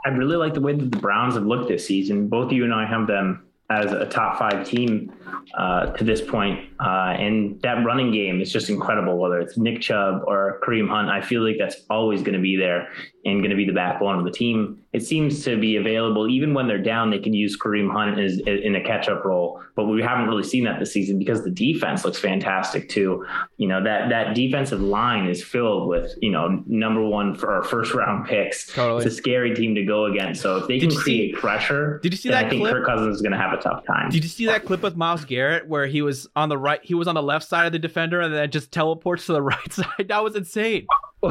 [0.04, 2.28] I really like the way that the Browns have looked this season.
[2.28, 5.12] Both you and I have them as a top five team
[5.54, 6.68] uh, to this point.
[6.83, 11.11] Uh, and that running game is just incredible, whether it's Nick Chubb or Kareem Hunt.
[11.11, 12.88] I feel like that's always going to be there
[13.25, 14.81] and going to be the backbone of the team.
[14.92, 17.11] It seems to be available even when they're down.
[17.11, 20.64] They can use Kareem Hunt as, in a catch-up role, but we haven't really seen
[20.64, 23.25] that this season because the defense looks fantastic too.
[23.59, 27.62] You know that that defensive line is filled with you know number one for our
[27.62, 28.66] first round picks.
[28.66, 29.05] Totally.
[29.05, 30.42] It's a scary team to go against.
[30.42, 32.47] So if they did can create see, pressure, did you see that?
[32.47, 32.75] I think clip?
[32.75, 34.11] Kirk Cousins is going to have a tough time.
[34.11, 36.71] Did you see that clip with Myles Garrett where he was on the right?
[36.82, 39.42] He was on the left side of the defender and then just teleports to the
[39.42, 40.08] right side.
[40.08, 40.87] That was insane.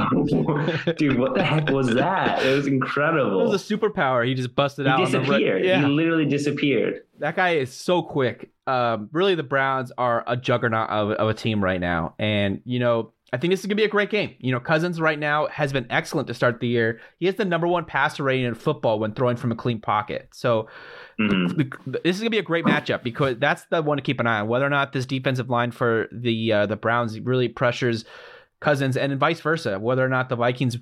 [0.98, 2.46] Dude, what the heck was that?
[2.46, 3.42] It was incredible.
[3.42, 4.26] It was a superpower.
[4.26, 5.06] He just busted he out.
[5.06, 5.56] Disappeared.
[5.56, 5.66] Right.
[5.66, 5.82] Yeah.
[5.82, 7.02] He literally disappeared.
[7.20, 8.52] That guy is so quick.
[8.68, 12.16] Um, really, the Browns are a juggernaut of, of a team right now.
[12.20, 14.36] And, you know, I think this is gonna be a great game.
[14.40, 17.00] You know, Cousins right now has been excellent to start the year.
[17.18, 20.30] He has the number one passer rating in football when throwing from a clean pocket.
[20.34, 20.68] So
[21.30, 21.92] mm-hmm.
[22.04, 24.40] this is gonna be a great matchup because that's the one to keep an eye
[24.40, 24.48] on.
[24.48, 28.06] Whether or not this defensive line for the uh, the Browns really pressures
[28.62, 29.80] Cousins, and vice versa.
[29.80, 30.78] Whether or not the Vikings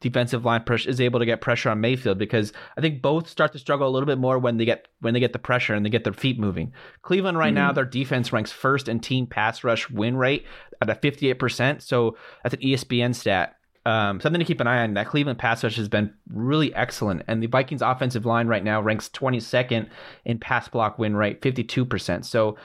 [0.00, 3.52] defensive line pressure is able to get pressure on Mayfield because I think both start
[3.52, 5.84] to struggle a little bit more when they get when they get the pressure and
[5.84, 6.72] they get their feet moving.
[7.00, 7.54] Cleveland right mm-hmm.
[7.54, 10.44] now their defense ranks first in team pass rush win rate
[10.82, 13.56] at a 58%, so that's an ESPN stat.
[13.84, 14.94] Um, something to keep an eye on.
[14.94, 18.80] That Cleveland pass rush has been really excellent, and the Vikings offensive line right now
[18.80, 19.88] ranks 22nd
[20.24, 22.24] in pass block win rate, 52%.
[22.24, 22.56] So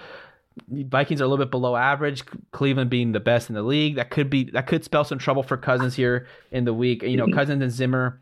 [0.70, 2.24] Vikings are a little bit below average.
[2.52, 3.96] Cleveland being the best in the league.
[3.96, 7.04] That could be that could spell some trouble for Cousins here in the week.
[7.04, 7.34] You know, mm-hmm.
[7.34, 8.20] Cousins and Zimmer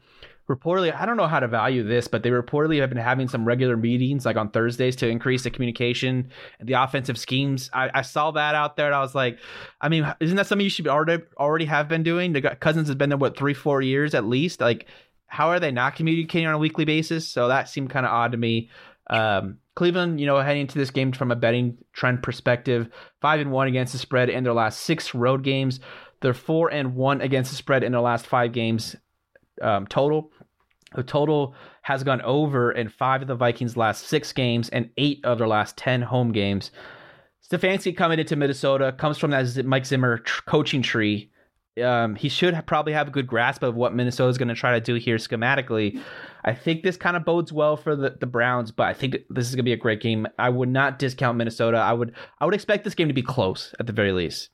[0.50, 3.46] reportedly, I don't know how to value this, but they reportedly have been having some
[3.46, 6.30] regular meetings like on Thursdays to increase the communication
[6.60, 7.70] and the offensive schemes.
[7.74, 9.40] I, I saw that out there and I was like,
[9.82, 12.34] I mean, isn't that something you should already already have been doing?
[12.34, 14.62] The Cousins has been there what three, four years at least.
[14.62, 14.86] Like,
[15.28, 17.28] how are they not communicating on a weekly basis?
[17.28, 18.70] So that seemed kind of odd to me.
[19.10, 23.52] Um, Cleveland, you know, heading into this game from a betting trend perspective, five and
[23.52, 25.80] one against the spread in their last six road games.
[26.22, 28.96] They're four and one against the spread in their last five games
[29.62, 30.32] um, total.
[30.96, 31.54] The total
[31.84, 35.48] has gone over in five of the Vikings' last six games and eight of their
[35.48, 36.72] last ten home games.
[37.48, 41.30] Stefanski coming into Minnesota comes from that Mike Zimmer tr- coaching tree.
[41.84, 44.56] Um, he should have probably have a good grasp of what Minnesota is going to
[44.56, 46.02] try to do here schematically.
[46.46, 49.50] I think this kind of bodes well for the, the Browns, but I think this
[49.50, 50.26] is going to be a great game.
[50.40, 51.78] I would not discount Minnesota.
[51.78, 54.50] I would I would expect this game to be close at the very least.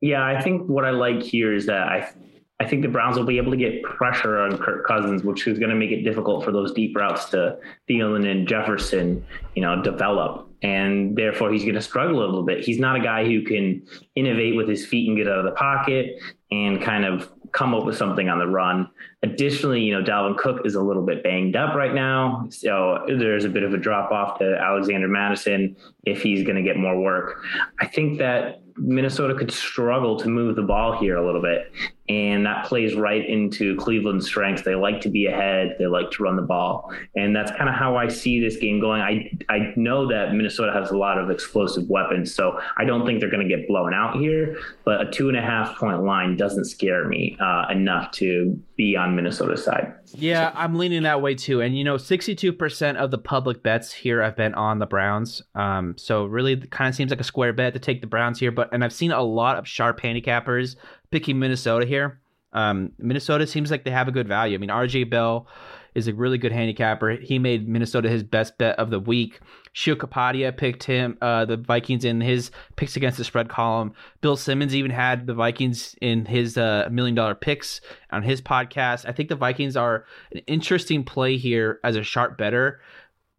[0.00, 2.12] Yeah, I think what I like here is that I
[2.60, 5.58] I think the Browns will be able to get pressure on Kirk Cousins, which is
[5.58, 9.82] going to make it difficult for those deep routes to Thielen and Jefferson, you know,
[9.82, 10.46] develop.
[10.62, 12.62] And therefore, he's going to struggle a little bit.
[12.62, 13.82] He's not a guy who can
[14.14, 16.18] innovate with his feet and get out of the pocket
[16.50, 18.88] and kind of come up with something on the run.
[19.22, 22.46] Additionally, you know, Dalvin Cook is a little bit banged up right now.
[22.50, 26.62] So there's a bit of a drop off to Alexander Mattison if he's going to
[26.62, 27.42] get more work.
[27.80, 31.72] I think that Minnesota could struggle to move the ball here a little bit.
[32.10, 34.62] And that plays right into Cleveland's strengths.
[34.62, 35.76] They like to be ahead.
[35.78, 36.92] They like to run the ball.
[37.14, 39.00] And that's kind of how I see this game going.
[39.00, 43.20] I, I know that Minnesota has a lot of explosive weapons, so I don't think
[43.20, 44.58] they're going to get blown out here.
[44.84, 48.96] But a two and a half point line doesn't scare me uh, enough to be
[48.96, 49.94] on Minnesota's side.
[50.12, 51.60] Yeah, I'm leaning that way too.
[51.60, 55.42] And, you know, 62% of the public bets here have been on the Browns.
[55.54, 58.50] Um, so really kind of seems like a square bet to take the Browns here.
[58.50, 60.74] But and I've seen a lot of sharp handicappers
[61.10, 62.20] picking Minnesota here.
[62.52, 64.56] Um, Minnesota seems like they have a good value.
[64.56, 65.46] I mean, RJ Bell
[65.94, 67.10] is a really good handicapper.
[67.12, 69.40] He made Minnesota his best bet of the week.
[69.72, 73.92] Sheil Kapadia picked him, uh, the Vikings in his picks against the spread column.
[74.20, 79.08] Bill Simmons even had the Vikings in his uh, million dollar picks on his podcast.
[79.08, 82.80] I think the Vikings are an interesting play here as a sharp bettor,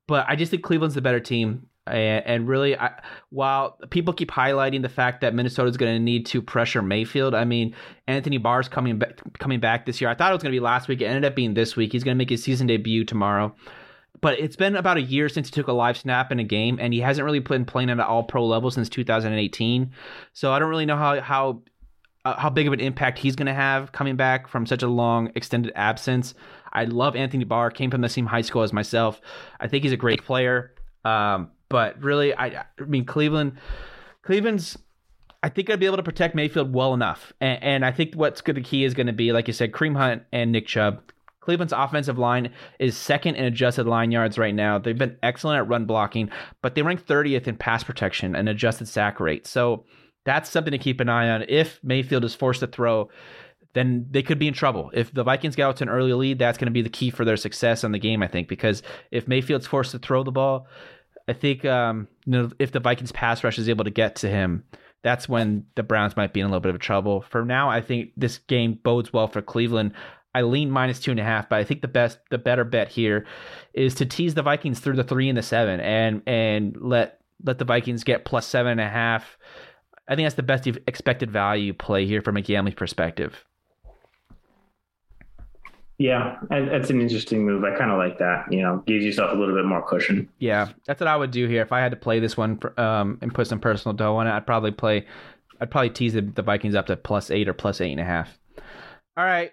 [0.07, 1.67] but I just think Cleveland's the better team.
[1.87, 2.91] And, and really, I,
[3.29, 7.33] while people keep highlighting the fact that Minnesota is going to need to pressure Mayfield,
[7.33, 7.75] I mean,
[8.07, 10.09] Anthony Barr's coming back, coming back this year.
[10.09, 11.01] I thought it was going to be last week.
[11.01, 11.91] It ended up being this week.
[11.91, 13.55] He's going to make his season debut tomorrow.
[14.21, 16.77] But it's been about a year since he took a live snap in a game,
[16.79, 19.91] and he hasn't really been playing at an all pro level since 2018.
[20.33, 21.63] So I don't really know how how
[22.23, 24.87] uh, how big of an impact he's going to have coming back from such a
[24.87, 26.35] long extended absence.
[26.71, 27.71] I love Anthony Barr.
[27.71, 29.19] Came from the same high school as myself.
[29.59, 30.75] I think he's a great player.
[31.03, 33.53] Um, but really, I, I mean, Cleveland,
[34.23, 34.77] Cleveland's.
[35.43, 38.41] I think I'd be able to protect Mayfield well enough, and, and I think what's
[38.41, 41.01] good the key is going to be, like you said, Kareem Hunt and Nick Chubb.
[41.39, 44.77] Cleveland's offensive line is second in adjusted line yards right now.
[44.77, 46.29] They've been excellent at run blocking,
[46.61, 49.47] but they rank 30th in pass protection and adjusted sack rate.
[49.47, 49.85] So
[50.23, 51.43] that's something to keep an eye on.
[51.47, 53.09] If Mayfield is forced to throw,
[53.73, 54.91] then they could be in trouble.
[54.93, 57.09] If the Vikings get out to an early lead, that's going to be the key
[57.09, 60.31] for their success in the game, I think, because if Mayfield's forced to throw the
[60.31, 60.67] ball,
[61.31, 64.29] I think um, you know if the Vikings pass rush is able to get to
[64.29, 64.65] him,
[65.01, 67.21] that's when the Browns might be in a little bit of trouble.
[67.21, 69.93] For now, I think this game bodes well for Cleveland.
[70.35, 72.89] I lean minus two and a half, but I think the best, the better bet
[72.89, 73.25] here
[73.73, 77.59] is to tease the Vikings through the three and the seven, and and let let
[77.59, 79.37] the Vikings get plus seven and a half.
[80.09, 83.45] I think that's the best expected value play here from a gambling perspective.
[86.01, 87.63] Yeah, that's an interesting move.
[87.63, 88.51] I kind of like that.
[88.51, 90.27] You know, gives yourself a little bit more cushion.
[90.39, 93.19] Yeah, that's what I would do here if I had to play this one um,
[93.21, 94.31] and put some personal dough on it.
[94.31, 95.05] I'd probably play.
[95.59, 98.03] I'd probably tease the, the Vikings up to plus eight or plus eight and a
[98.03, 98.39] half.
[99.15, 99.51] All right,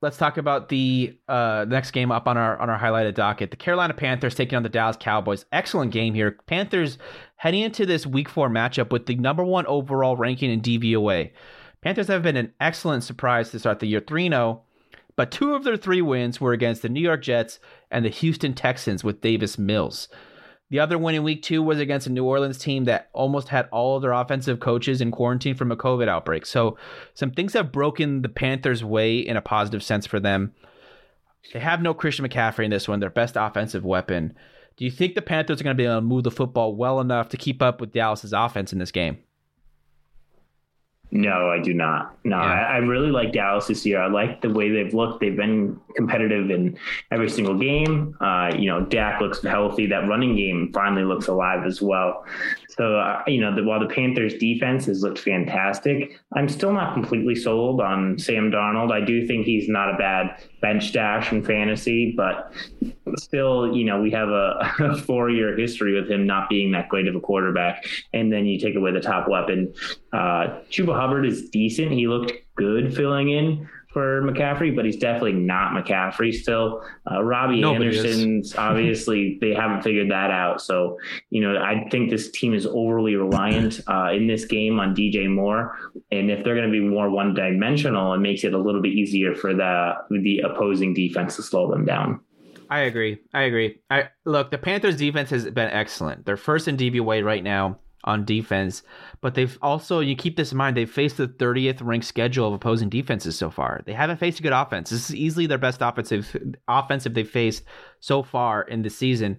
[0.00, 3.50] let's talk about the uh, next game up on our on our highlighted docket.
[3.50, 5.44] The Carolina Panthers taking on the Dallas Cowboys.
[5.52, 6.38] Excellent game here.
[6.46, 6.96] Panthers
[7.36, 11.30] heading into this Week Four matchup with the number one overall ranking in DVOA.
[11.82, 14.62] Panthers have been an excellent surprise to start the year 3 0,
[15.20, 17.58] but two of their three wins were against the New York Jets
[17.90, 20.08] and the Houston Texans with Davis Mills.
[20.70, 23.68] The other win in week two was against a New Orleans team that almost had
[23.70, 26.46] all of their offensive coaches in quarantine from a COVID outbreak.
[26.46, 26.78] So
[27.12, 30.54] some things have broken the Panthers' way in a positive sense for them.
[31.52, 34.32] They have no Christian McCaffrey in this one, their best offensive weapon.
[34.78, 36.98] Do you think the Panthers are going to be able to move the football well
[36.98, 39.18] enough to keep up with Dallas's offense in this game?
[41.12, 42.16] No, I do not.
[42.24, 42.42] No, yeah.
[42.42, 44.00] I, I, really like Dallas this year.
[44.00, 45.20] I like the way they've looked.
[45.20, 46.78] They've been competitive in
[47.10, 48.16] every single game.
[48.20, 49.86] Uh, you know, Dak looks healthy.
[49.86, 52.24] That running game finally looks alive as well.
[52.76, 56.94] So, uh, you know, the, while the Panthers defense has looked fantastic, I'm still not
[56.94, 58.92] completely sold on Sam Darnold.
[58.92, 62.52] I do think he's not a bad bench dash in fantasy, but
[63.16, 66.88] still, you know, we have a, a four year history with him not being that
[66.88, 67.84] great of a quarterback.
[68.12, 69.72] And then you take away the top weapon.
[70.12, 71.90] Uh, Chuba Hubbard is decent.
[71.92, 76.82] He looked good filling in for McCaffrey, but he's definitely not McCaffrey still.
[77.10, 80.60] Uh, Robby Nobody Anderson's obviously they haven't figured that out.
[80.60, 80.98] So,
[81.30, 85.28] you know, I think this team is overly reliant uh, in this game on DJ
[85.28, 85.76] Moore.
[86.12, 88.92] And if they're going to be more one dimensional, it makes it a little bit
[88.92, 92.20] easier for the the opposing defense to slow them down.
[92.68, 93.18] I agree.
[93.34, 93.80] I agree.
[93.90, 96.24] I look, the Panthers defense has been excellent.
[96.24, 98.82] They're first in DVOA right now on defense,
[99.20, 102.54] but they've also you keep this in mind, they've faced the 30th ranked schedule of
[102.54, 103.82] opposing defenses so far.
[103.84, 104.90] They haven't faced a good offense.
[104.90, 106.36] This is easily their best offensive
[106.68, 107.64] offensive they've faced
[108.00, 109.38] so far in the season.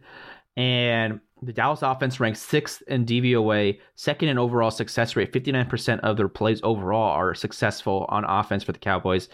[0.58, 5.34] And the Dallas offense ranks sixth in DVOA, second in overall success rate.
[5.34, 9.28] 59% of their plays overall are successful on offense for the Cowboys.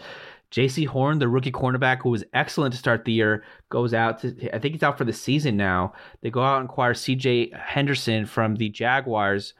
[0.50, 4.54] Jaycee Horn, the rookie cornerback who was excellent to start the year, goes out to
[4.54, 5.92] I think he's out for the season now.
[6.22, 9.54] They go out and acquire CJ Henderson from the Jaguars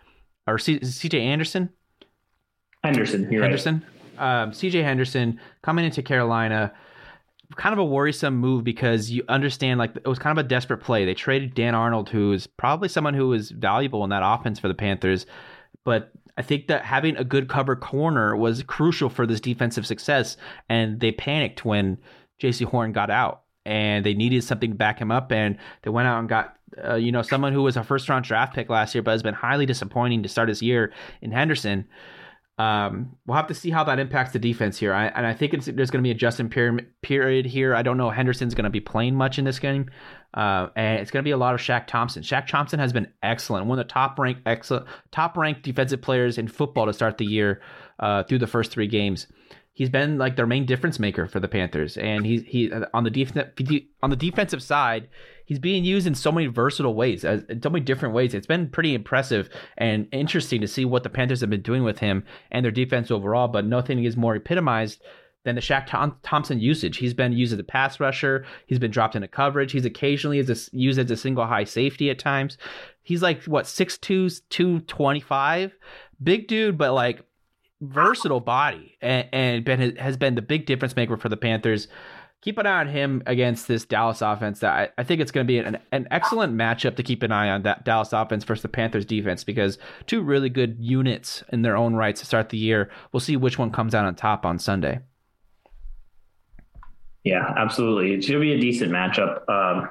[0.46, 1.70] or CJ Anderson?
[2.82, 3.84] Henderson, Henderson.
[4.18, 4.42] Right.
[4.42, 6.72] Um, CJ Henderson coming into Carolina
[7.56, 10.78] kind of a worrisome move because you understand like it was kind of a desperate
[10.78, 11.04] play.
[11.04, 14.68] They traded Dan Arnold, who is probably someone who is valuable in that offense for
[14.68, 15.26] the Panthers,
[15.84, 20.36] but I think that having a good cover corner was crucial for this defensive success,
[20.68, 21.98] and they panicked when
[22.40, 26.06] Jaycee Horn got out, and they needed something to back him up, and they went
[26.06, 28.94] out and got uh, you know someone who was a first round draft pick last
[28.94, 31.88] year, but has been highly disappointing to start his year in Henderson.
[32.56, 34.92] Um, we'll have to see how that impacts the defense here.
[34.92, 36.52] I, and I think there's going to be a adjustment
[37.02, 37.74] period here.
[37.74, 39.90] I don't know Henderson's going to be playing much in this game.
[40.38, 42.22] Uh, and it's going to be a lot of Shaq Thompson.
[42.22, 44.46] Shaq Thompson has been excellent, one of the top ranked
[45.10, 47.60] top ranked defensive players in football to start the year
[47.98, 49.26] uh, through the first three games.
[49.72, 53.10] He's been like their main difference maker for the Panthers, and he's he on the
[53.10, 53.36] def-
[54.00, 55.08] on the defensive side
[55.48, 58.34] he's being used in so many versatile ways, as, so many different ways.
[58.34, 59.48] It's been pretty impressive
[59.78, 63.10] and interesting to see what the Panthers have been doing with him and their defense
[63.10, 63.48] overall.
[63.48, 65.02] But nothing is more epitomized
[65.44, 65.86] than the Shaq
[66.22, 66.98] Thompson usage.
[66.98, 68.44] He's been used as a pass rusher.
[68.66, 69.72] He's been dropped into coverage.
[69.72, 72.58] He's occasionally used as a single high safety at times.
[73.02, 75.72] He's like what 6'2", 225,
[76.22, 77.24] big dude, but like
[77.80, 81.88] versatile body, and, and been has been the big difference maker for the Panthers
[82.40, 84.60] keep an eye on him against this Dallas offense.
[84.60, 87.32] That I, I think it's going to be an, an excellent matchup to keep an
[87.32, 91.62] eye on that Dallas offense versus the Panthers defense because two really good units in
[91.62, 92.90] their own rights to start the year.
[93.12, 95.00] We'll see which one comes out on top on Sunday.
[97.24, 98.14] Yeah, absolutely.
[98.14, 99.48] It should be a decent matchup.
[99.48, 99.88] Um,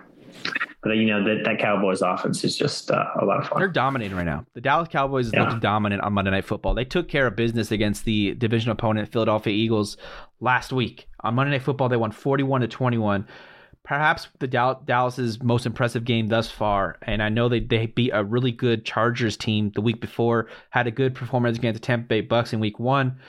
[0.84, 3.60] but you know that that Cowboys offense is just uh, a lot of fun.
[3.60, 4.46] They're dominating right now.
[4.54, 5.50] The Dallas Cowboys yeah.
[5.50, 6.76] looked dominant on Monday Night Football.
[6.76, 9.98] They took care of business against the division opponent Philadelphia Eagles
[10.40, 11.90] last week on Monday Night Football.
[11.90, 13.28] They won forty-one to twenty-one.
[13.84, 18.24] Perhaps the Dallas's most impressive game thus far, and I know they they beat a
[18.24, 20.48] really good Chargers team the week before.
[20.70, 23.20] Had a good performance against the Tampa Bay Bucks in Week One.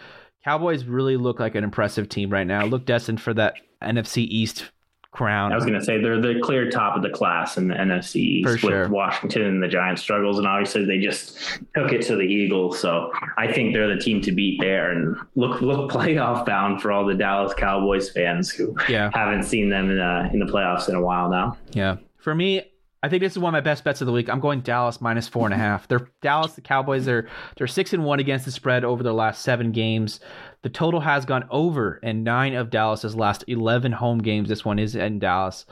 [0.44, 2.64] Cowboys really look like an impressive team right now.
[2.64, 4.70] Look destined for that NFC East
[5.10, 5.52] crown.
[5.52, 8.16] I was going to say they're the clear top of the class in the NFC
[8.16, 8.88] East with sure.
[8.88, 11.38] Washington and the Giants struggles, and obviously they just
[11.74, 12.78] took it to the Eagles.
[12.78, 16.92] So I think they're the team to beat there, and look look playoff bound for
[16.92, 19.10] all the Dallas Cowboys fans who yeah.
[19.14, 21.56] haven't seen them in, uh, in the playoffs in a while now.
[21.72, 22.67] Yeah, for me,
[23.02, 24.28] I think this is one of my best bets of the week.
[24.28, 25.86] I'm going Dallas minus four and a half.
[25.86, 27.04] They're Dallas, the Cowboys.
[27.04, 30.18] They're they're six and one against the spread over their last seven games.
[30.62, 34.48] The total has gone over in nine of Dallas's last eleven home games.
[34.48, 35.64] This one is in Dallas.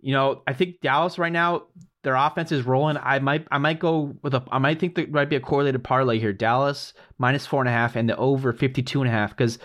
[0.00, 1.64] You know, I think Dallas right now,
[2.04, 2.96] their offense is rolling.
[3.02, 5.84] I might I might go with a I might think there might be a correlated
[5.84, 6.32] parlay here.
[6.32, 9.58] Dallas minus four and a half and the over 52 and a half because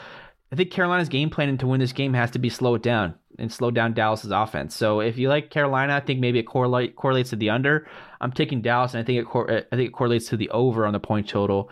[0.52, 3.16] I think Carolina's game plan to win this game has to be slow it down
[3.40, 4.76] and slow down Dallas's offense.
[4.76, 7.88] So if you like Carolina, I think maybe it correlate, correlates to the under.
[8.20, 10.86] I'm taking Dallas, and I think it cor- I think it correlates to the over
[10.86, 11.70] on the point total.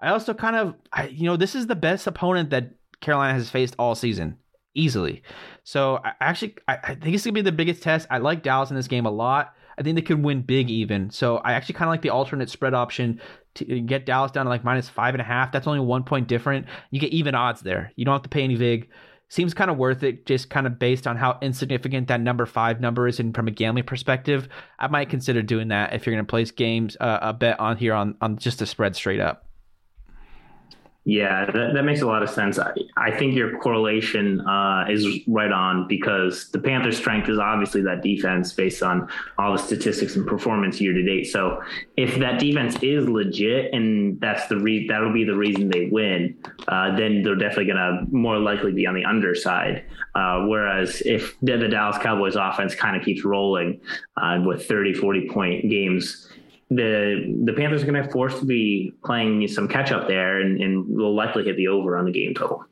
[0.00, 3.50] I also kind of, I, you know, this is the best opponent that Carolina has
[3.50, 4.38] faced all season,
[4.74, 5.22] easily.
[5.64, 8.06] So I actually, I, I think it's gonna be the biggest test.
[8.10, 9.54] I like Dallas in this game a lot.
[9.76, 11.10] I think they could win big even.
[11.10, 13.20] So I actually kind of like the alternate spread option
[13.54, 15.52] to get Dallas down to like minus five and a half.
[15.52, 16.66] That's only one point different.
[16.90, 17.92] You get even odds there.
[17.94, 18.88] You don't have to pay any vig.
[19.30, 22.80] Seems kind of worth it, just kind of based on how insignificant that number five
[22.80, 24.48] number is, and from a gambling perspective,
[24.78, 27.76] I might consider doing that if you're going to place games uh, a bet on
[27.76, 29.47] here on on just the spread straight up.
[31.08, 32.58] Yeah, that, that makes a lot of sense.
[32.58, 37.80] I, I think your correlation uh, is right on because the Panthers' strength is obviously
[37.80, 41.24] that defense based on all the statistics and performance year to date.
[41.24, 41.62] So
[41.96, 46.36] if that defense is legit and that's the re- that'll be the reason they win,
[46.68, 49.86] uh, then they're definitely going to more likely be on the underside.
[50.14, 53.80] Uh, whereas if the, the, Dallas Cowboys offense kind of keeps rolling
[54.18, 56.27] uh, with 30, 40 point games,
[56.70, 60.60] the the Panthers are going to force to be playing some catch up there, and,
[60.60, 62.64] and will likely hit the over on the game total.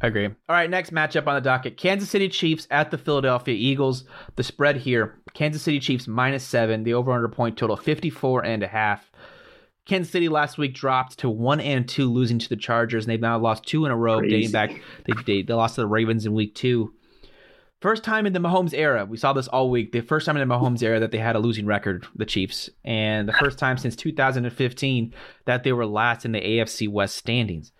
[0.00, 0.26] I agree.
[0.26, 4.04] All right, next matchup on the docket: Kansas City Chiefs at the Philadelphia Eagles.
[4.36, 6.82] The spread here: Kansas City Chiefs minus seven.
[6.82, 9.10] The over under point total 54 and a half.
[9.86, 13.20] Kansas City last week dropped to one and two, losing to the Chargers, and they've
[13.20, 14.36] now lost two in a row, Crazy.
[14.36, 14.80] dating back.
[15.04, 16.94] They, they, they lost to the Ravens in week two.
[17.84, 19.92] First time in the Mahomes era, we saw this all week.
[19.92, 22.70] The first time in the Mahomes era that they had a losing record, the Chiefs,
[22.82, 25.12] and the first time since 2015
[25.44, 27.72] that they were last in the AFC West standings.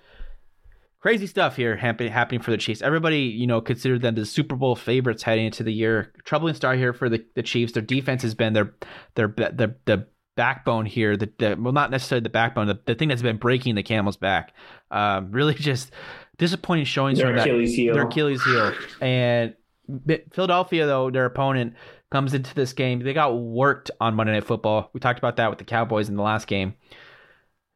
[1.01, 2.83] Crazy stuff here happening for the Chiefs.
[2.83, 6.13] Everybody, you know, considered them the Super Bowl favorites heading into the year.
[6.27, 7.73] Troubling start here for the, the Chiefs.
[7.73, 8.75] Their defense has been their
[9.15, 11.17] their the the backbone here.
[11.17, 12.67] The, the well, not necessarily the backbone.
[12.67, 14.53] The, the thing that's been breaking the camel's back.
[14.91, 15.93] Um, really, just
[16.37, 17.95] disappointing showings their from Achilles that, heel.
[17.95, 19.55] Their Achilles heel, and
[20.33, 21.75] Philadelphia, though, their opponent
[22.11, 23.01] comes into this game.
[23.01, 24.91] They got worked on Monday Night Football.
[24.93, 26.75] We talked about that with the Cowboys in the last game.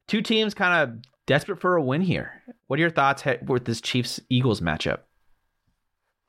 [0.06, 2.42] Two teams kind of desperate for a win here.
[2.66, 5.00] What are your thoughts with this Chiefs Eagles matchup?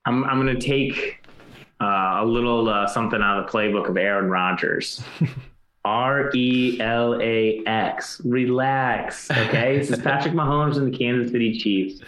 [0.06, 1.26] I'm I'm going to take
[1.82, 5.04] uh, a little uh, something out of the playbook of Aaron Rodgers.
[5.90, 8.22] R E L A X.
[8.24, 9.32] Relax.
[9.32, 9.80] Okay.
[9.80, 12.00] this is Patrick Mahomes and the Kansas City Chiefs.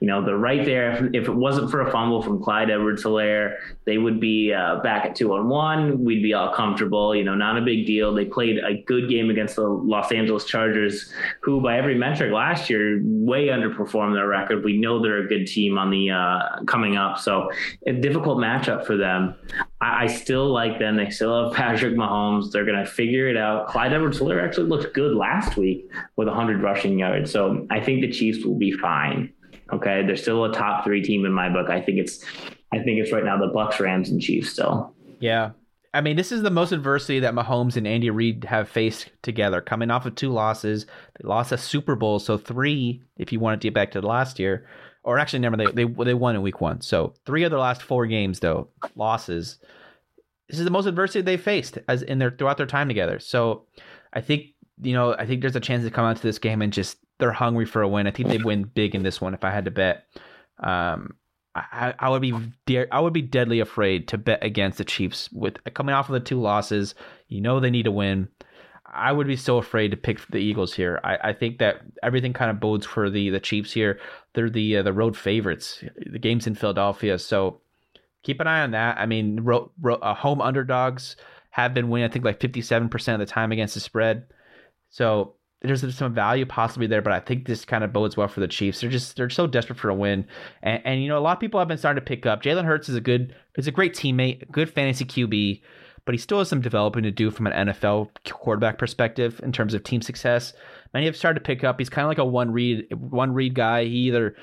[0.00, 0.92] You know, they're right there.
[0.92, 4.76] If, if it wasn't for a fumble from Clyde Edwards Helaire, they would be uh,
[4.76, 6.02] back at two on one.
[6.02, 7.14] We'd be all comfortable.
[7.14, 8.14] You know, not a big deal.
[8.14, 11.12] They played a good game against the Los Angeles Chargers,
[11.42, 14.64] who, by every metric last year, way underperformed their record.
[14.64, 17.18] We know they're a good team on the uh, coming up.
[17.18, 17.50] So,
[17.86, 19.34] a difficult matchup for them.
[19.80, 20.96] I, I still like them.
[20.96, 22.50] They still have Patrick Mahomes.
[22.50, 23.68] They're going to figure it out.
[23.68, 27.30] Clyde Edwards Helaire actually looked good last week with 100 rushing yards.
[27.30, 29.32] So I think the Chiefs will be fine.
[29.72, 31.68] Okay, they're still a top three team in my book.
[31.68, 32.24] I think it's,
[32.72, 34.94] I think it's right now the Bucks, Rams, and Chiefs still.
[35.18, 35.50] Yeah,
[35.92, 39.60] I mean, this is the most adversity that Mahomes and Andy Reid have faced together,
[39.60, 40.84] coming off of two losses.
[41.18, 44.38] They lost a Super Bowl, so three, if you want to get back to last
[44.38, 44.68] year
[45.06, 46.80] or actually never they, they they won in week one.
[46.82, 49.58] So three of their last four games though losses.
[50.48, 53.18] This is the most adversity they faced as in their throughout their time together.
[53.18, 53.64] So
[54.12, 54.48] I think
[54.82, 56.98] you know I think there's a chance to come out to this game and just
[57.18, 58.06] they're hungry for a win.
[58.06, 60.04] I think they win big in this one if I had to bet.
[60.58, 61.14] Um,
[61.54, 62.34] I, I would be
[62.66, 66.12] de- I would be deadly afraid to bet against the Chiefs with coming off of
[66.12, 66.94] the two losses.
[67.28, 68.28] You know they need to win.
[68.92, 71.00] I would be so afraid to pick the Eagles here.
[71.02, 73.98] I, I think that everything kind of bodes for the the Chiefs here.
[74.36, 75.82] They're the uh, the road favorites.
[75.96, 77.62] The game's in Philadelphia, so
[78.22, 78.98] keep an eye on that.
[78.98, 81.16] I mean, ro- ro- uh, home underdogs
[81.50, 82.04] have been winning.
[82.04, 84.26] I think like fifty seven percent of the time against the spread.
[84.90, 88.40] So there's some value possibly there, but I think this kind of bodes well for
[88.40, 88.82] the Chiefs.
[88.82, 90.26] They're just they're so desperate for a win,
[90.62, 92.42] and, and you know a lot of people have been starting to pick up.
[92.42, 95.62] Jalen Hurts is a good is a great teammate, good fantasy QB
[96.06, 99.74] but he still has some developing to do from an NFL quarterback perspective in terms
[99.74, 100.54] of team success.
[100.96, 101.78] Many have started to pick up.
[101.78, 103.84] He's kind of like a one read one read guy.
[103.84, 104.34] He either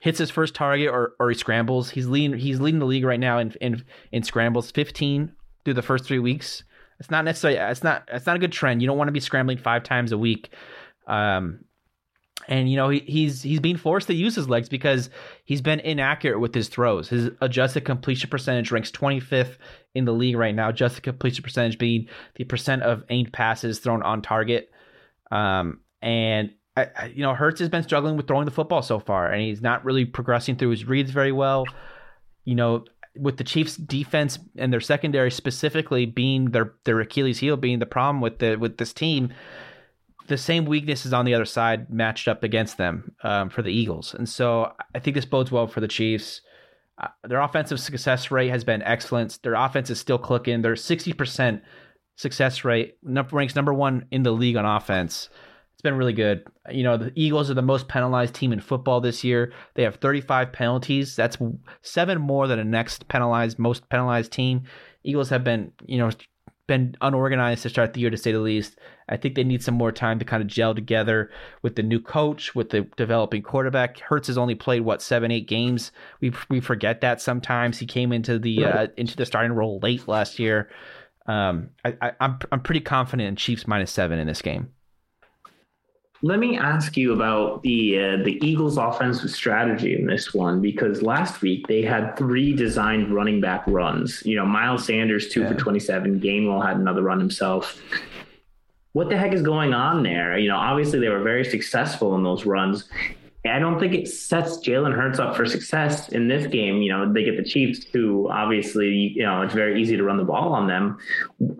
[0.00, 1.90] hits his first target or, or he scrambles.
[1.90, 5.30] He's leading he's leading the league right now in in, in scrambles, 15
[5.66, 6.64] through the first three weeks.
[6.98, 8.80] It's not necessarily it's not it's not a good trend.
[8.80, 10.48] You don't want to be scrambling five times a week.
[11.06, 11.66] Um,
[12.48, 15.10] and you know he, he's he's being forced to use his legs because
[15.44, 17.10] he's been inaccurate with his throws.
[17.10, 19.58] His adjusted completion percentage ranks 25th
[19.94, 20.70] in the league right now.
[20.70, 24.70] Adjusted completion percentage being the percent of aimed passes thrown on target.
[25.30, 28.98] Um, and I, I, you know Hurts has been struggling with throwing the football so
[28.98, 31.64] far, and he's not really progressing through his reads very well.
[32.44, 32.84] You know,
[33.16, 37.86] with the Chiefs' defense and their secondary specifically being their their Achilles heel being the
[37.86, 39.32] problem with the with this team
[40.28, 44.14] the same weaknesses on the other side matched up against them um, for the Eagles.
[44.14, 46.42] And so I think this bodes well for the Chiefs.
[46.98, 49.42] Uh, their offensive success rate has been excellent.
[49.42, 50.62] Their offense is still clicking.
[50.62, 51.62] Their 60%
[52.16, 55.30] success rate ranks number one in the league on offense.
[55.78, 56.44] It's been really good.
[56.72, 59.52] You know, the Eagles are the most penalized team in football this year.
[59.76, 61.14] They have 35 penalties.
[61.14, 61.38] That's
[61.82, 64.64] seven more than the next penalized, most penalized team.
[65.04, 66.10] Eagles have been, you know,
[66.66, 68.76] been unorganized to start the year to say the least.
[69.08, 71.30] I think they need some more time to kind of gel together
[71.62, 74.00] with the new coach, with the developing quarterback.
[74.00, 75.92] Hurts has only played what seven, eight games.
[76.20, 77.78] We we forget that sometimes.
[77.78, 80.70] He came into the uh, into the starting role late last year.
[81.26, 84.72] Um, I, I, I'm I'm pretty confident in Chiefs minus seven in this game.
[86.22, 91.00] Let me ask you about the uh, the Eagles' offensive strategy in this one because
[91.00, 94.22] last week they had three designed running back runs.
[94.26, 95.52] You know, Miles Sanders two yeah.
[95.52, 96.20] for twenty seven.
[96.20, 97.80] Gainwell had another run himself.
[98.94, 100.36] What the heck is going on there?
[100.38, 102.88] You know, obviously they were very successful in those runs,
[103.48, 106.82] I don't think it sets Jalen Hurts up for success in this game.
[106.82, 110.16] You know, they get the Chiefs, who obviously, you know, it's very easy to run
[110.16, 110.98] the ball on them.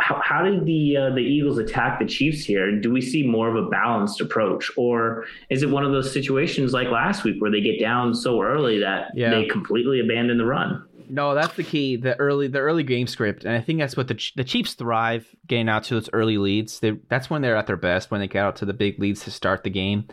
[0.01, 2.79] How, how did the uh, the Eagles attack the Chiefs here?
[2.81, 6.73] Do we see more of a balanced approach, or is it one of those situations
[6.73, 9.31] like last week where they get down so early that yeah.
[9.31, 10.85] they completely abandon the run?
[11.11, 11.97] No, that's the key.
[11.97, 15.35] The early the early game script, and I think that's what the the Chiefs thrive
[15.47, 16.81] getting out to those early leads.
[16.81, 19.25] They, that's when they're at their best when they get out to the big leads
[19.25, 20.09] to start the game.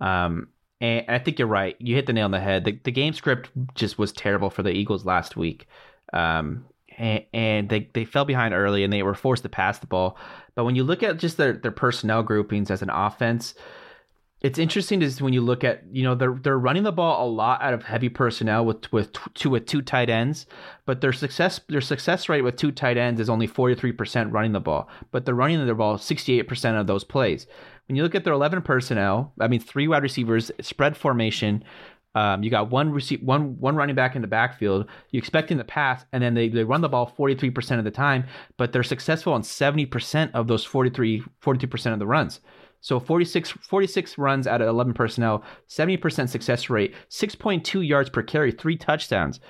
[0.00, 0.48] Um,
[0.80, 1.76] and I think you're right.
[1.78, 2.64] You hit the nail on the head.
[2.64, 5.68] The, the game script just was terrible for the Eagles last week.
[6.12, 6.66] Um,
[6.98, 10.18] and, and, they, they fell behind early and they were forced to pass the ball.
[10.54, 13.54] But when you look at just their, their personnel groupings as an offense,
[14.42, 17.28] it's interesting is when you look at you know they're they're running the ball a
[17.28, 20.46] lot out of heavy personnel with with two with two tight ends,
[20.84, 24.32] but their success their success rate with two tight ends is only forty three percent
[24.32, 27.46] running the ball, but they're running the ball sixty eight percent of those plays.
[27.88, 31.64] When you look at their 11 personnel, I mean, three wide receivers, spread formation.
[32.14, 34.88] Um, you got one receive one one running back in the backfield.
[35.10, 37.90] You expect in the pass, and then they, they run the ball 43% of the
[37.90, 38.24] time,
[38.56, 42.40] but they're successful on 70% of those 43 42% of the runs.
[42.80, 48.52] So 46, 46 runs out of 11 personnel, 70% success rate, 6.2 yards per carry,
[48.52, 49.40] three touchdowns.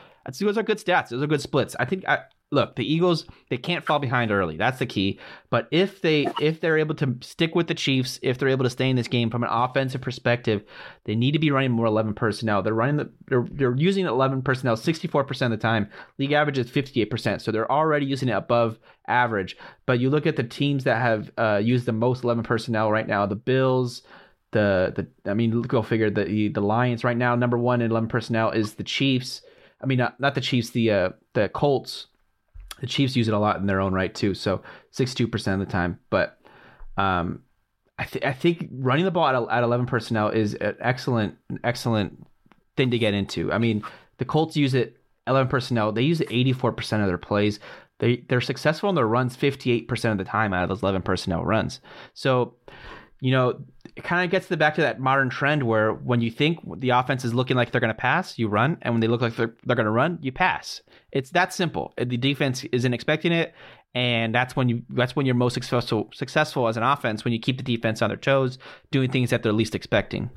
[0.41, 1.11] Those are good stats.
[1.11, 1.77] Those are good splits.
[1.79, 2.05] I think
[2.51, 4.57] look, the Eagles they can't fall behind early.
[4.57, 5.19] That's the key.
[5.51, 8.71] But if they if they're able to stick with the Chiefs, if they're able to
[8.71, 10.63] stay in this game from an offensive perspective,
[11.05, 12.63] they need to be running more 11 personnel.
[12.63, 15.89] They're running the they're, they're using 11 personnel 64% of the time.
[16.19, 17.41] League average is 58%.
[17.41, 18.79] So they're already using it above
[19.09, 19.57] average.
[19.87, 23.07] But you look at the teams that have uh, used the most 11 personnel right
[23.07, 24.03] now, the Bills,
[24.53, 28.09] the the I mean, go figure the the Lions right now number 1 in 11
[28.09, 29.43] personnel is the Chiefs.
[29.79, 32.07] I mean, not, not the Chiefs, the uh, the Colts
[32.81, 34.63] the Chiefs use it a lot in their own right too, so
[34.93, 35.99] 62% of the time.
[36.11, 36.39] But
[36.97, 37.43] um,
[37.99, 42.27] I, th- I think running the ball at, at 11 personnel is an excellent, excellent
[42.77, 43.53] thing to get into.
[43.53, 43.83] I mean,
[44.19, 45.93] the Colts use it 11 personnel.
[45.93, 47.59] They use it 84% of their plays.
[47.99, 51.45] They they're successful in their runs 58% of the time out of those 11 personnel
[51.45, 51.81] runs.
[52.15, 52.57] So,
[53.21, 53.65] you know,
[53.97, 56.91] it kind of gets the back to that modern trend where when you think the
[56.91, 59.35] offense is looking like they're going to pass, you run, and when they look like
[59.37, 60.83] they're, they're going to run, you pass.
[61.13, 61.95] It's that simple.
[61.97, 63.55] The defense isn't expecting it,
[63.95, 67.41] and that's when you that's when you're most successful successful as an offense when you
[67.41, 68.59] keep the defense on their toes,
[68.91, 70.31] doing things that they're least expecting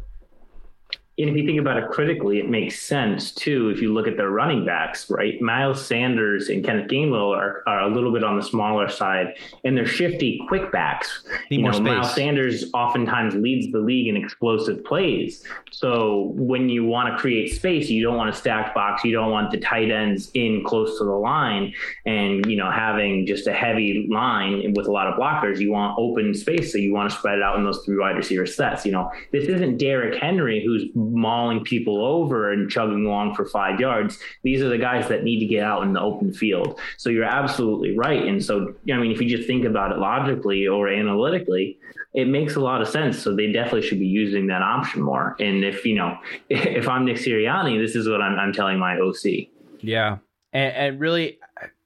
[1.20, 3.70] and if you think about it critically, it makes sense too.
[3.70, 5.40] If you look at their running backs, right?
[5.42, 9.76] Miles Sanders and Kenneth Gainwell are, are a little bit on the smaller side, and
[9.76, 11.24] they're shifty, quick backs.
[11.52, 11.84] Need you know, space.
[11.84, 15.44] Miles Sanders oftentimes leads the league in explosive plays.
[15.72, 19.04] So when you want to create space, you don't want a stacked box.
[19.04, 21.74] You don't want the tight ends in close to the line,
[22.06, 25.60] and you know having just a heavy line with a lot of blockers.
[25.60, 28.16] You want open space, so you want to spread it out in those three wide
[28.16, 28.86] receiver sets.
[28.86, 33.80] You know, this isn't Derrick Henry who's mauling people over and chugging along for five
[33.80, 34.20] yards.
[34.44, 36.80] These are the guys that need to get out in the open field.
[36.98, 38.24] So you're absolutely right.
[38.24, 41.78] And so, I mean, if you just think about it logically or analytically,
[42.14, 43.20] it makes a lot of sense.
[43.20, 45.36] So they definitely should be using that option more.
[45.40, 46.18] And if, you know,
[46.50, 49.48] if I'm Nick Sirianni, this is what I'm, I'm telling my OC.
[49.82, 50.18] Yeah.
[50.52, 51.40] And, and really,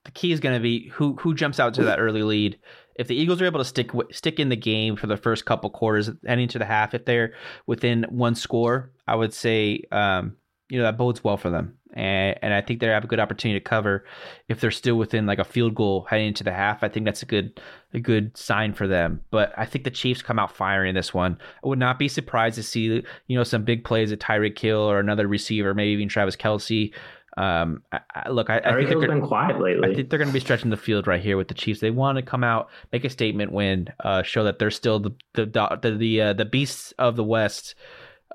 [0.06, 2.60] the key is going to be who who jumps out to that early lead
[2.96, 5.70] if the Eagles are able to stick stick in the game for the first couple
[5.70, 7.34] quarters, heading to the half, if they're
[7.66, 10.36] within one score, I would say um,
[10.70, 13.20] you know that bodes well for them, and and I think they have a good
[13.20, 14.06] opportunity to cover
[14.48, 16.84] if they're still within like a field goal heading into the half.
[16.84, 17.60] I think that's a good
[17.94, 19.22] a good sign for them.
[19.32, 21.38] But I think the Chiefs come out firing in this one.
[21.64, 24.80] I would not be surprised to see you know some big plays at Tyreek Hill
[24.80, 26.94] or another receiver, maybe even Travis Kelce.
[27.36, 29.90] Um, I, I, look, I, I think they're been quiet lately.
[29.90, 31.80] I think they're going to be stretching the field right here with the Chiefs.
[31.80, 35.12] They want to come out, make a statement, win, uh, show that they're still the
[35.34, 35.46] the
[35.82, 37.76] the the, uh, the beasts of the West.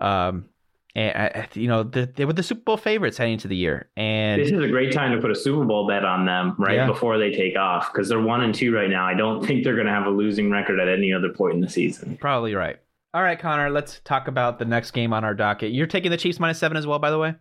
[0.01, 0.47] Um,
[0.95, 4.41] and you know the, they were the Super Bowl favorites heading into the year, and
[4.43, 6.87] this is a great time to put a Super Bowl bet on them right yeah.
[6.87, 9.07] before they take off because they're one and two right now.
[9.07, 11.61] I don't think they're going to have a losing record at any other point in
[11.61, 12.17] the season.
[12.21, 12.79] Probably right.
[13.15, 15.73] All right, Connor, let's talk about the next game on our docket.
[15.73, 17.35] You're taking the Chiefs minus seven as well, by the way?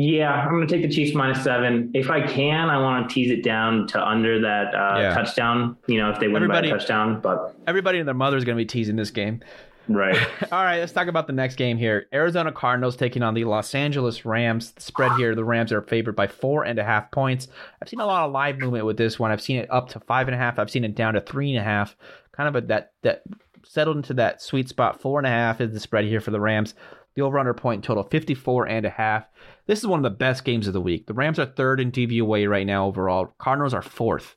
[0.00, 1.90] Yeah, I'm going to take the Chiefs minus seven.
[1.92, 5.12] If I can, I want to tease it down to under that uh, yeah.
[5.12, 5.76] touchdown.
[5.88, 7.20] You know, if they win everybody, by a touchdown.
[7.20, 9.42] But everybody and their mother is going to be teasing this game.
[9.88, 10.16] Right.
[10.52, 12.06] All right, let's talk about the next game here.
[12.12, 14.70] Arizona Cardinals taking on the Los Angeles Rams.
[14.70, 17.48] The spread here, the Rams are favored by four and a half points.
[17.82, 19.32] I've seen a lot of live movement with this one.
[19.32, 20.60] I've seen it up to five and a half.
[20.60, 21.96] I've seen it down to three and a half.
[22.30, 23.22] Kind of a that that
[23.64, 25.00] settled into that sweet spot.
[25.00, 26.74] Four and a half is the spread here for the Rams.
[27.16, 29.24] The over-under point total 54 and a half.
[29.68, 31.06] This is one of the best games of the week.
[31.06, 33.34] The Rams are third in DVOA right now overall.
[33.36, 34.34] Cardinals are fourth.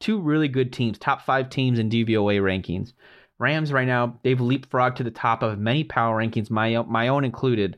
[0.00, 2.94] Two really good teams, top five teams in DVOA rankings.
[3.38, 7.24] Rams right now, they've leapfrogged to the top of many power rankings, my, my own
[7.24, 7.76] included.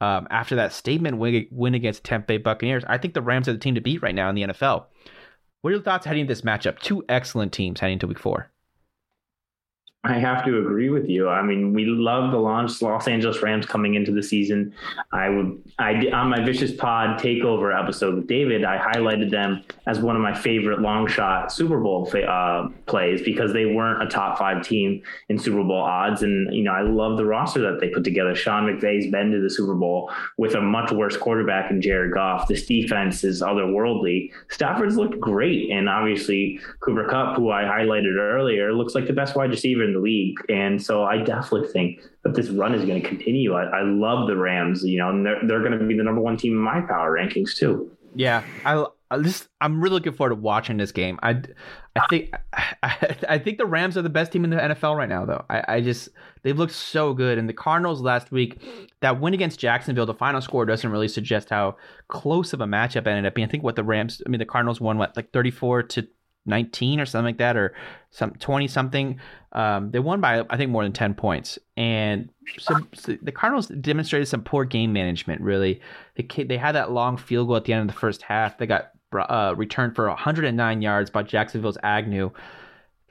[0.00, 3.52] Um, after that statement win, win against Tampa Bay Buccaneers, I think the Rams are
[3.52, 4.84] the team to beat right now in the NFL.
[5.62, 6.78] What are your thoughts heading into this matchup?
[6.78, 8.52] Two excellent teams heading to week four.
[10.06, 11.28] I have to agree with you.
[11.28, 14.72] I mean, we love the launch Los Angeles Rams coming into the season.
[15.12, 19.98] I would, I on my Vicious Pod takeover episode with David, I highlighted them as
[19.98, 24.38] one of my favorite long shot Super Bowl uh, plays because they weren't a top
[24.38, 27.88] five team in Super Bowl odds, and you know I love the roster that they
[27.88, 28.36] put together.
[28.36, 32.46] Sean McVay's been to the Super Bowl with a much worse quarterback in Jared Goff.
[32.46, 34.30] This defense is otherworldly.
[34.50, 39.34] Stafford's looked great, and obviously Cooper Kupp, who I highlighted earlier, looks like the best
[39.34, 40.36] wide receiver in the league.
[40.48, 43.54] And so I definitely think that this run is going to continue.
[43.54, 46.20] I, I love the Rams, you know, and they're, they're going to be the number
[46.20, 47.90] one team in my power rankings too.
[48.14, 51.18] Yeah, I, I just I'm really looking forward to watching this game.
[51.22, 51.42] I,
[51.94, 52.34] I think
[52.82, 55.44] I, I think the Rams are the best team in the NFL right now, though.
[55.48, 56.08] I, I just
[56.42, 58.60] they've looked so good, and the Cardinals last week
[59.00, 61.76] that win against Jacksonville, the final score doesn't really suggest how
[62.08, 63.46] close of a matchup ended up being.
[63.46, 66.08] I think what the Rams, I mean the Cardinals won what like 34 to
[66.46, 67.74] 19 or something like that, or
[68.10, 69.20] some 20 something.
[69.52, 72.28] Um, they won by I think more than 10 points, and
[72.58, 75.40] so, so, the Cardinals demonstrated some poor game management.
[75.40, 75.80] Really,
[76.16, 78.58] they they had that long field goal at the end of the first half.
[78.58, 82.30] They got uh, returned for 109 yards by Jacksonville's Agnew.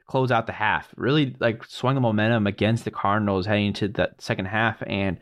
[0.07, 4.21] Close out the half, really like swung the momentum against the Cardinals heading into that
[4.21, 5.17] second half, and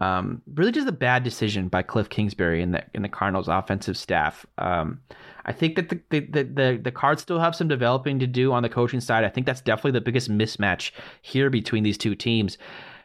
[0.00, 3.96] um, really just a bad decision by Cliff Kingsbury and the in the Cardinals offensive
[3.96, 4.44] staff.
[4.58, 5.00] Um,
[5.46, 8.62] I think that the, the the, the Cards still have some developing to do on
[8.62, 9.24] the coaching side.
[9.24, 10.90] I think that's definitely the biggest mismatch
[11.22, 12.58] here between these two teams,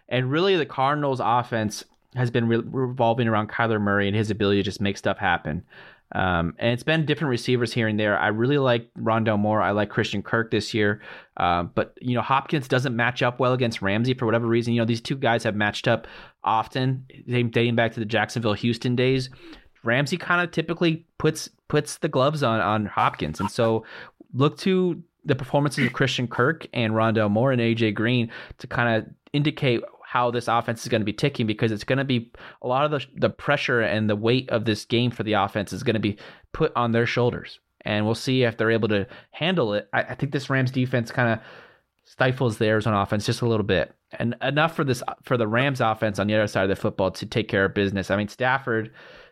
[0.10, 1.86] and really the Cardinals offense
[2.16, 5.64] has been re- revolving around Kyler Murray and his ability to just make stuff happen.
[6.14, 8.20] Um, and it's been different receivers here and there.
[8.20, 9.62] I really like Rondale Moore.
[9.62, 11.02] I like Christian Kirk this year.
[11.38, 14.74] Uh, but, you know, Hopkins doesn't match up well against Ramsey for whatever reason.
[14.74, 16.08] You know, these two guys have matched up
[16.44, 19.30] often, dating back to the Jacksonville Houston days.
[19.84, 23.40] Ramsey kind of typically puts puts the gloves on on Hopkins.
[23.40, 23.86] And so
[24.34, 28.96] look to the performances of Christian Kirk and Rondale Moore and AJ Green to kind
[28.96, 32.32] of indicate how this offense is going to be ticking because it's going to be
[32.62, 35.72] a lot of the, the pressure and the weight of this game for the offense
[35.72, 36.18] is going to be
[36.52, 37.60] put on their shoulders.
[37.82, 39.88] And we'll see if they're able to handle it.
[39.94, 41.40] I, I think this Rams defense kind of
[42.04, 43.94] stifles theirs on offense just a little bit.
[44.12, 47.12] And enough for this for the Rams offense on the other side of the football
[47.12, 48.12] to take care of business.
[48.12, 48.92] I mean, Stafford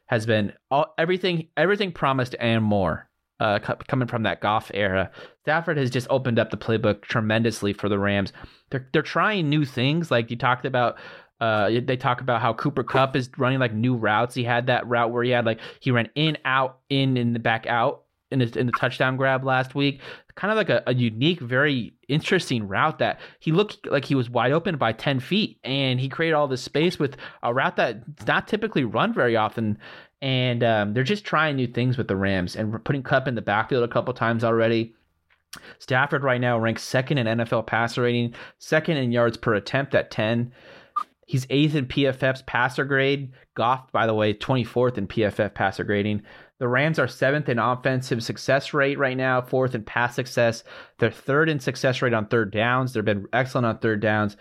[0.10, 3.08] has been all everything everything promised and more
[3.40, 5.12] uh, coming from that Goff era.
[5.44, 8.34] Stafford has just opened up the playbook tremendously for the Rams.
[8.72, 10.98] They're they're trying new things, like you talked about.
[11.40, 14.36] Uh, they talk about how Cooper Kupp is running like new routes.
[14.36, 17.40] He had that route where he had like he ran in, out, in, in the
[17.40, 20.02] back out in the, in the touchdown grab last week.
[20.40, 24.30] Kind of like a, a unique, very interesting route that he looked like he was
[24.30, 28.26] wide open by 10 feet and he created all this space with a route that's
[28.26, 29.78] not typically run very often
[30.22, 33.42] and um, they're just trying new things with the Rams and putting Kupp in the
[33.42, 34.96] backfield a couple times already.
[35.80, 40.10] Stafford right now ranks second in NFL passer rating, second in yards per attempt at
[40.10, 40.54] 10.
[41.26, 43.34] He's eighth in PFF's passer grade.
[43.56, 46.24] Goff, by the way, 24th in PFF passer grading.
[46.60, 50.64] The Rams are seventh in offensive success rate right now, fourth in pass success.
[50.98, 52.94] They're third in success rate on third downs.
[52.94, 54.36] They've been excellent on third downs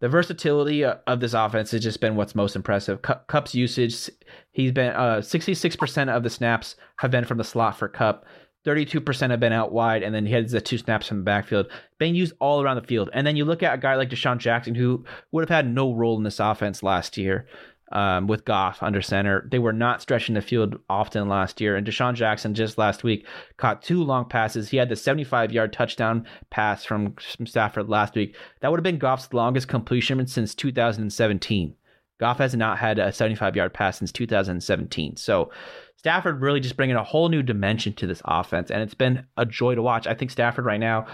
[0.00, 3.02] the versatility of this offense has just been what's most impressive.
[3.02, 4.10] Kupp's usage,
[4.50, 8.24] he's been uh, 66% of the snaps have been from the slot for Kupp.
[8.66, 11.66] 32% have been out wide, and then he has the two snaps from the backfield,
[11.98, 13.08] being used all around the field.
[13.14, 15.94] And then you look at a guy like DeSean Jackson, who would have had no
[15.94, 17.46] role in this offense last year
[17.90, 19.46] um, with Goff under center.
[19.50, 21.76] They were not stretching the field often last year.
[21.76, 23.26] And DeSean Jackson just last week
[23.56, 24.68] caught two long passes.
[24.68, 28.36] He had the 75 yard touchdown pass from, from Stafford last week.
[28.60, 31.74] That would have been Goff's longest completion since 2017.
[32.18, 35.16] Goff has not had a 75 yard pass since 2017.
[35.16, 35.50] So
[35.96, 38.70] Stafford really just bringing a whole new dimension to this offense.
[38.70, 40.06] And it's been a joy to watch.
[40.06, 41.06] I think Stafford right now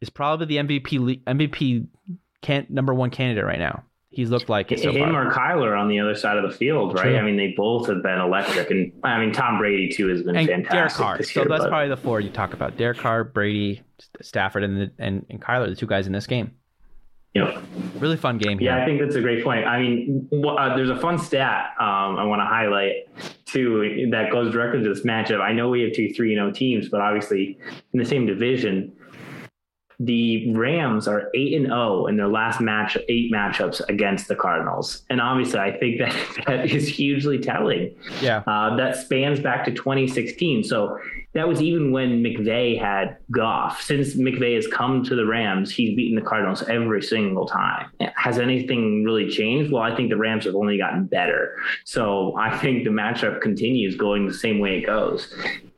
[0.00, 1.86] is probably the MVP MVP
[2.40, 3.84] can number one candidate right now.
[4.14, 5.28] He's looked like it so him far.
[5.28, 7.02] or Kyler on the other side of the field, right?
[7.04, 7.16] True.
[7.16, 10.36] I mean, they both have been electric, and I mean, Tom Brady too has been
[10.36, 11.22] and fantastic Derek Carr.
[11.22, 11.48] So year.
[11.48, 13.82] that's but- probably the four you talk about: Derek Carr, Brady,
[14.22, 16.52] Stafford, and the, and and Kyler, the two guys in this game.
[17.34, 17.60] Yeah.
[17.98, 18.70] Really fun game here.
[18.70, 19.66] Yeah, I think that's a great point.
[19.66, 23.08] I mean, uh, there's a fun stat um, I want to highlight
[23.44, 25.40] too that goes directly to this matchup.
[25.40, 27.58] I know we have two 3 and 0 teams, but obviously
[27.92, 28.92] in the same division,
[30.00, 35.02] the Rams are 8 and 0 in their last match, eight matchups against the Cardinals.
[35.10, 37.94] And obviously, I think that that is hugely telling.
[38.20, 40.64] yeah, Uh, that spans back to 2016.
[40.64, 40.98] So
[41.34, 43.82] that was even when McVay had Goff.
[43.82, 47.90] Since McVay has come to the Rams, he's beaten the Cardinals every single time.
[48.16, 49.72] Has anything really changed?
[49.72, 51.56] Well, I think the Rams have only gotten better.
[51.84, 55.32] So I think the matchup continues going the same way it goes.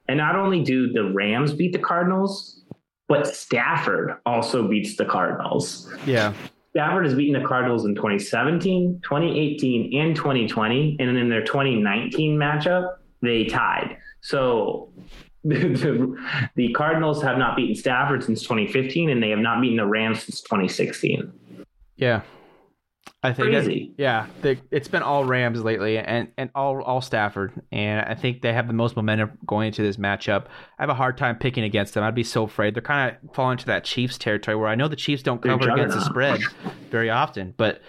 [0.08, 2.60] And not only do the Rams beat the Cardinals,
[3.08, 5.92] but Stafford also beats the Cardinals.
[6.06, 6.32] yeah,
[6.76, 10.96] Stafford has beaten the Cardinals in 2017, 2018, and 2020.
[11.00, 13.96] And in their 2019 matchup, they tied.
[14.20, 14.90] So
[15.44, 16.14] the,
[16.54, 20.24] the Cardinals have not beaten Stafford since 2015, and they have not beaten the Rams
[20.24, 21.32] since 2016.
[21.96, 22.22] yeah.
[23.26, 23.92] I think Crazy.
[23.98, 28.40] yeah, they, it's been all Rams lately, and and all all Stafford, and I think
[28.40, 30.46] they have the most momentum going into this matchup.
[30.78, 32.04] I have a hard time picking against them.
[32.04, 32.74] I'd be so afraid.
[32.74, 35.68] They're kind of falling into that Chiefs territory where I know the Chiefs don't cover
[35.68, 36.40] against the spread
[36.90, 37.80] very often, but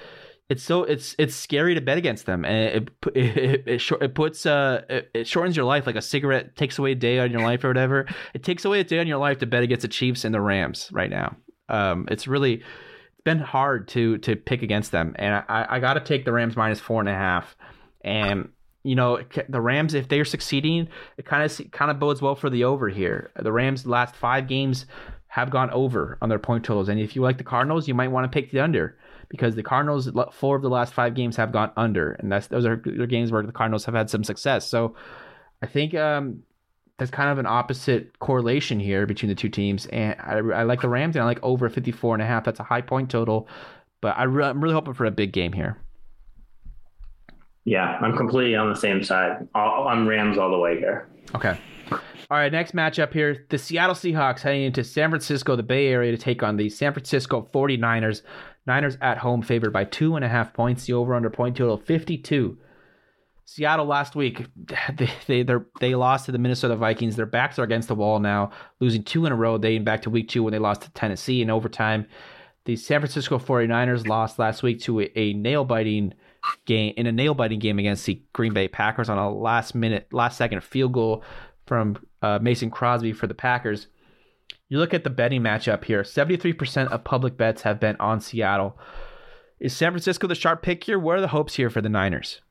[0.49, 4.01] it's so it's it's scary to bet against them, and it it it, it, short,
[4.01, 7.19] it puts uh it, it shortens your life like a cigarette takes away a day
[7.19, 8.07] on your life or whatever.
[8.33, 10.41] It takes away a day on your life to bet against the Chiefs and the
[10.41, 11.37] Rams right now.
[11.69, 12.63] Um, it's really
[13.27, 16.55] been hard to to pick against them, and I, I got to take the Rams
[16.55, 17.57] minus four and a half.
[17.99, 18.47] And
[18.83, 19.19] you know
[19.49, 22.87] the Rams, if they're succeeding, it kind of kind of bodes well for the over
[22.87, 23.31] here.
[23.35, 24.85] The Rams' last five games
[25.27, 28.07] have gone over on their point totals, and if you like the Cardinals, you might
[28.07, 28.97] want to pick the under
[29.27, 32.65] because the Cardinals four of the last five games have gone under, and that's those
[32.65, 34.65] are games where the Cardinals have had some success.
[34.65, 34.95] So
[35.61, 36.43] I think um,
[36.97, 40.81] there's kind of an opposite correlation here between the two teams, and I, I like
[40.81, 42.43] the Rams and I like over 54 and a half.
[42.43, 43.47] That's a high point total,
[44.01, 45.77] but I re- I'm really hoping for a big game here.
[47.65, 49.47] Yeah, I'm completely on the same side.
[49.53, 51.07] All, I'm Rams all the way here.
[51.35, 51.59] Okay.
[51.91, 53.45] All right, next matchup here.
[53.49, 56.93] The Seattle Seahawks heading into San Francisco, the Bay Area, to take on the San
[56.93, 58.21] Francisco 49ers.
[58.65, 60.85] Niners at home favored by two and a half points.
[60.85, 62.57] The over under point total 52.
[63.49, 64.45] Seattle last week,
[64.97, 67.15] they they they lost to the Minnesota Vikings.
[67.15, 70.09] Their backs are against the wall now, losing two in a row, dating back to
[70.09, 72.05] week two when they lost to Tennessee in overtime.
[72.65, 76.13] The San Francisco 49ers lost last week to a, a nail biting
[76.65, 80.11] game in a nail biting game against the Green Bay Packers on a last minute,
[80.11, 81.23] last second field goal
[81.65, 83.87] from uh, Mason Crosby for the Packers.
[84.67, 88.77] You look at the betting matchup here 73% of public bets have been on Seattle.
[89.61, 90.99] Is San Francisco the sharp pick here?
[90.99, 92.41] What are the hopes here for the Niners?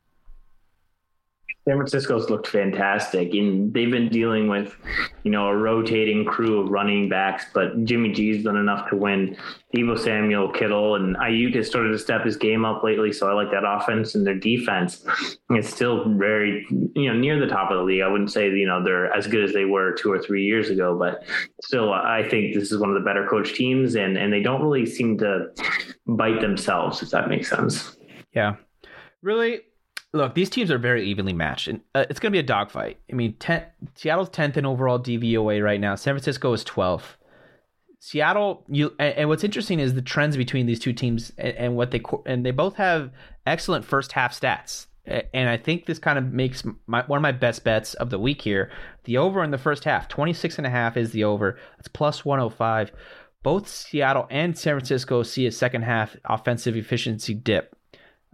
[1.66, 4.76] San Francisco's looked fantastic, and they've been dealing with,
[5.24, 7.46] you know, a rotating crew of running backs.
[7.52, 9.36] But Jimmy G's done enough to win.
[9.74, 13.12] Deebo Samuel, Kittle, and Aiyuk has started to step his game up lately.
[13.12, 15.04] So I like that offense and their defense.
[15.50, 18.02] It's still very, you know, near the top of the league.
[18.02, 20.70] I wouldn't say you know they're as good as they were two or three years
[20.70, 21.24] ago, but
[21.62, 24.62] still, I think this is one of the better coached teams, and and they don't
[24.62, 25.48] really seem to
[26.06, 27.96] bite themselves, if that makes sense.
[28.32, 28.54] Yeah.
[29.20, 29.62] Really,
[30.12, 32.98] look, these teams are very evenly matched, and uh, it's going to be a dogfight.
[33.10, 35.94] I mean, 10, Seattle's 10th in overall DVOA right now.
[35.94, 37.16] San Francisco is 12th.
[37.98, 41.76] Seattle, you and, and what's interesting is the trends between these two teams and, and
[41.76, 43.10] what they and they both have
[43.46, 44.86] excellent first half stats.
[45.06, 48.18] And I think this kind of makes my, one of my best bets of the
[48.18, 48.70] week here.
[49.04, 51.58] The over in the first half, 26 and a half is the over.
[51.78, 52.90] It's plus 105.
[53.44, 57.75] Both Seattle and San Francisco see a second half offensive efficiency dip.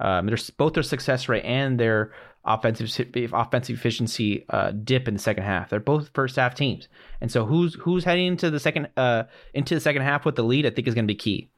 [0.02, 2.12] Um, both their success rate and their
[2.44, 2.90] offensive
[3.32, 5.70] offensive efficiency uh, dip in the second half.
[5.70, 6.88] They're both first half teams,
[7.20, 9.24] and so who's who's heading into the second uh,
[9.54, 10.66] into the second half with the lead?
[10.66, 11.50] I think is going to be key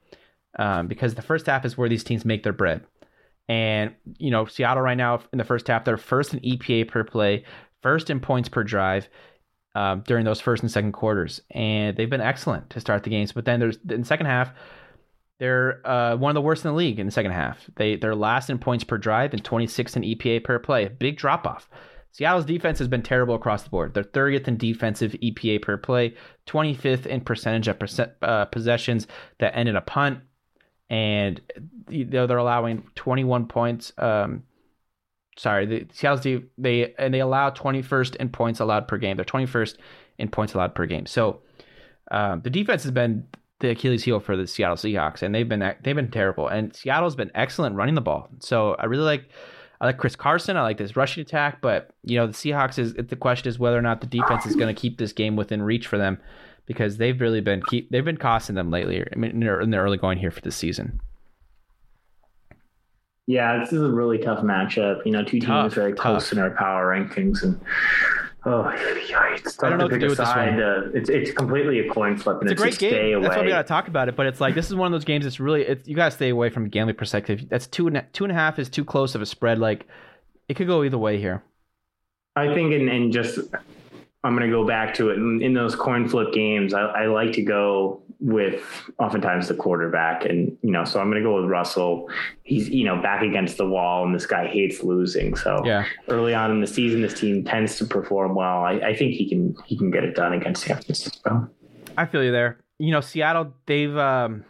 [0.58, 2.84] um, because the first half is where these teams make their bread.
[3.48, 7.02] And you know, Seattle right now in the first half, they're first in EPA per
[7.02, 7.44] play,
[7.82, 9.08] first in points per drive.
[9.76, 13.32] Um, during those first and second quarters, and they've been excellent to start the games.
[13.32, 14.52] But then there's in the second half,
[15.38, 17.68] they're uh, one of the worst in the league in the second half.
[17.76, 20.88] They they're last in points per drive and 26th in EPA per play.
[20.88, 21.68] Big drop off.
[22.12, 23.92] Seattle's defense has been terrible across the board.
[23.92, 26.14] They're 30th in defensive EPA per play,
[26.46, 27.82] 25th in percentage of
[28.22, 29.08] uh, possessions
[29.40, 30.20] that end in a punt,
[30.88, 31.40] and
[31.88, 33.92] they're, they're allowing 21 points.
[33.98, 34.44] Um,
[35.36, 39.16] sorry, the Seattle's de- they and they allow 21st in points allowed per game.
[39.16, 39.76] They're 21st
[40.18, 41.06] in points allowed per game.
[41.06, 41.42] So
[42.12, 43.26] um, the defense has been
[43.64, 46.48] the Achilles heel for the Seattle Seahawks, and they've been they've been terrible.
[46.48, 48.28] And Seattle's been excellent running the ball.
[48.40, 49.30] So I really like
[49.80, 50.56] I like Chris Carson.
[50.56, 53.78] I like this rushing attack, but you know the Seahawks is the question is whether
[53.78, 56.18] or not the defense is going to keep this game within reach for them
[56.66, 59.02] because they've really been keep they've been costing them lately.
[59.02, 61.00] I mean, in the, in the early going here for this season.
[63.26, 65.04] Yeah, this is a really tough matchup.
[65.06, 66.32] You know, two teams tough, very close tough.
[66.34, 67.58] in our power rankings, and
[68.46, 70.60] oh, it's tough I don't know to pick to do a side.
[70.60, 73.22] Uh, it's it's completely a coin flip, and it's, a great game.
[73.22, 74.16] That's why we got to talk about it.
[74.16, 75.26] But it's like this is one of those games.
[75.26, 77.48] It's really it's, you got to stay away from a gambling perspective.
[77.48, 79.58] That's two and two and a half is too close of a spread.
[79.58, 79.86] Like
[80.48, 81.42] it could go either way here.
[82.36, 83.38] I think, and, and just
[84.24, 86.72] I'm going to go back to it in, in those coin flip games.
[86.72, 88.64] I, I, like to go with
[88.98, 92.10] oftentimes the quarterback, and you know, so I'm going to go with Russell.
[92.42, 95.36] He's you know back against the wall, and this guy hates losing.
[95.36, 95.84] So yeah.
[96.08, 98.64] early on in the season, this team tends to perform well.
[98.64, 101.48] I, I think he can he can get it done against San Francisco.
[101.96, 102.58] I feel you there.
[102.78, 104.44] You know, Seattle, they've um,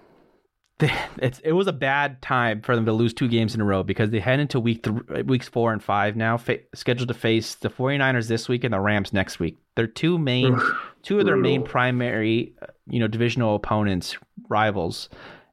[1.18, 3.82] it's it was a bad time for them to lose two games in a row
[3.82, 7.54] because they head into week th- weeks four and five now fa- scheduled to face
[7.54, 9.56] the 49ers this week and the Rams next week.
[9.76, 10.60] They're two main
[11.02, 12.54] two of their main primary
[12.88, 14.16] you know divisional opponents
[14.48, 15.08] rivals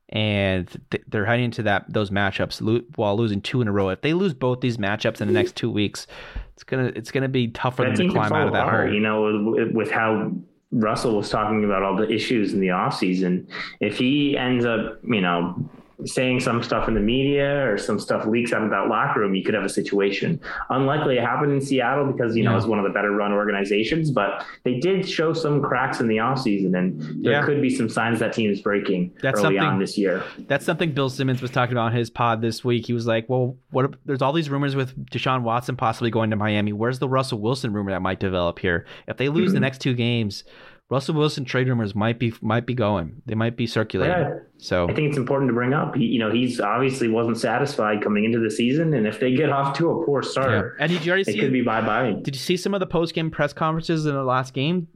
[0.10, 3.90] and they're heading into that those matchups lo- while losing two in a row.
[3.90, 6.06] If they lose both these matchups in the next two weeks,
[6.54, 8.94] it's gonna it's gonna be tough for them to climb out of that hole.
[8.94, 10.34] You know, with how
[10.72, 13.48] Russell was talking about all the issues in the offseason.
[13.80, 15.70] If he ends up, you know,
[16.06, 19.36] saying some stuff in the media or some stuff leaks out of that locker room,
[19.36, 20.40] you could have a situation.
[20.70, 24.12] Unlikely it happened in Seattle because, you know, it's one of the better run organizations,
[24.12, 27.46] but they did show some cracks in the offseason and there yeah.
[27.46, 30.24] could be some signs that team is breaking that's early on this year.
[30.40, 32.88] That's something Bill Simmons was talking about in his pod this week.
[32.88, 36.36] He was like, well, what there's all these rumors with Deshaun Watson possibly going to
[36.36, 36.74] Miami.
[36.74, 38.86] Where's the Russell Wilson rumor that might develop here?
[39.08, 39.56] If they lose mm-hmm.
[39.56, 40.44] the next two games,
[40.92, 43.22] Russell Wilson trade rumors might be might be going.
[43.26, 44.14] They might be circulating.
[44.14, 44.40] Yeah.
[44.58, 45.96] So I think it's important to bring up.
[45.96, 49.50] He, you know, he's obviously wasn't satisfied coming into the season, and if they get
[49.50, 50.84] off to a poor start, yeah.
[50.84, 51.40] and did you already it see?
[51.40, 52.12] Could be bye bye.
[52.22, 54.90] Did you see some of the post game press conferences in the last game?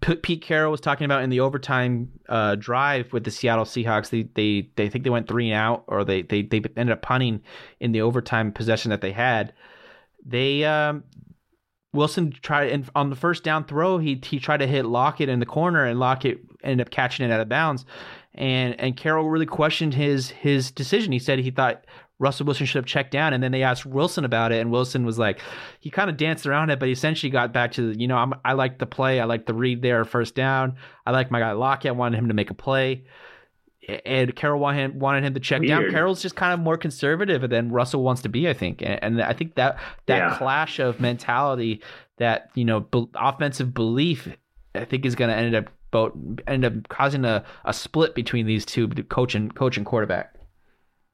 [0.00, 4.10] P- Pete Carroll was talking about in the overtime uh, drive with the Seattle Seahawks.
[4.10, 7.02] They they they think they went three and out, or they they they ended up
[7.02, 7.40] punting
[7.78, 9.52] in the overtime possession that they had.
[10.24, 11.04] They um,
[11.96, 15.40] Wilson tried and on the first down throw, he he tried to hit Lockett in
[15.40, 17.84] the corner, and Lockett ended up catching it out of bounds.
[18.34, 21.12] And and Carroll really questioned his his decision.
[21.12, 21.84] He said he thought
[22.18, 25.04] Russell Wilson should have checked down, and then they asked Wilson about it, and Wilson
[25.04, 25.40] was like,
[25.80, 28.34] he kind of danced around it, but he essentially got back to you know I'm,
[28.44, 30.76] I like the play, I like the read there, first down.
[31.04, 33.04] I like my guy Lockett, I wanted him to make a play
[34.04, 35.68] and Carroll wanted him, to check Weird.
[35.68, 35.90] down.
[35.90, 39.22] Carroll's just kind of more conservative than Russell wants to be, I think, and, and
[39.22, 40.36] I think that that yeah.
[40.36, 41.80] clash of mentality,
[42.18, 44.28] that you know, be, offensive belief,
[44.74, 46.12] I think is going to end up both
[46.46, 50.34] end up causing a, a split between these two, coach and coach and quarterback.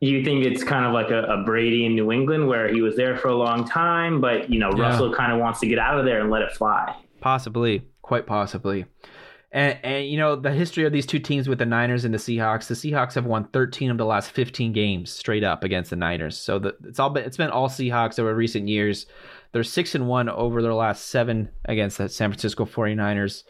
[0.00, 2.96] You think it's kind of like a, a, Brady in New England, where he was
[2.96, 4.82] there for a long time, but you know yeah.
[4.82, 6.96] Russell kind of wants to get out of there and let it fly.
[7.20, 8.86] Possibly, quite possibly.
[9.55, 12.18] And, and, you know the history of these two teams with the Niners and the
[12.18, 12.68] Seahawks.
[12.68, 16.38] The Seahawks have won 13 of the last 15 games straight up against the Niners.
[16.38, 19.05] So the, it's all been, it's been all Seahawks over recent years.
[19.53, 23.42] They're six and one over their last seven against the San Francisco 49ers.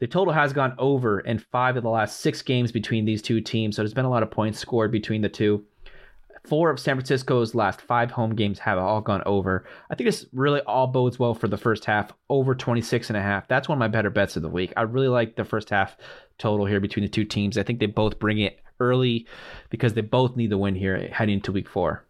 [0.00, 3.40] The total has gone over in five of the last six games between these two
[3.40, 3.76] teams.
[3.76, 5.64] So there's been a lot of points scored between the two.
[6.44, 9.64] Four of San Francisco's last five home games have all gone over.
[9.90, 13.22] I think this really all bodes well for the first half, over 26 and a
[13.22, 13.46] half.
[13.46, 14.72] That's one of my better bets of the week.
[14.76, 15.96] I really like the first half
[16.38, 17.56] total here between the two teams.
[17.56, 19.26] I think they both bring it early
[19.70, 22.04] because they both need the win here heading into week four.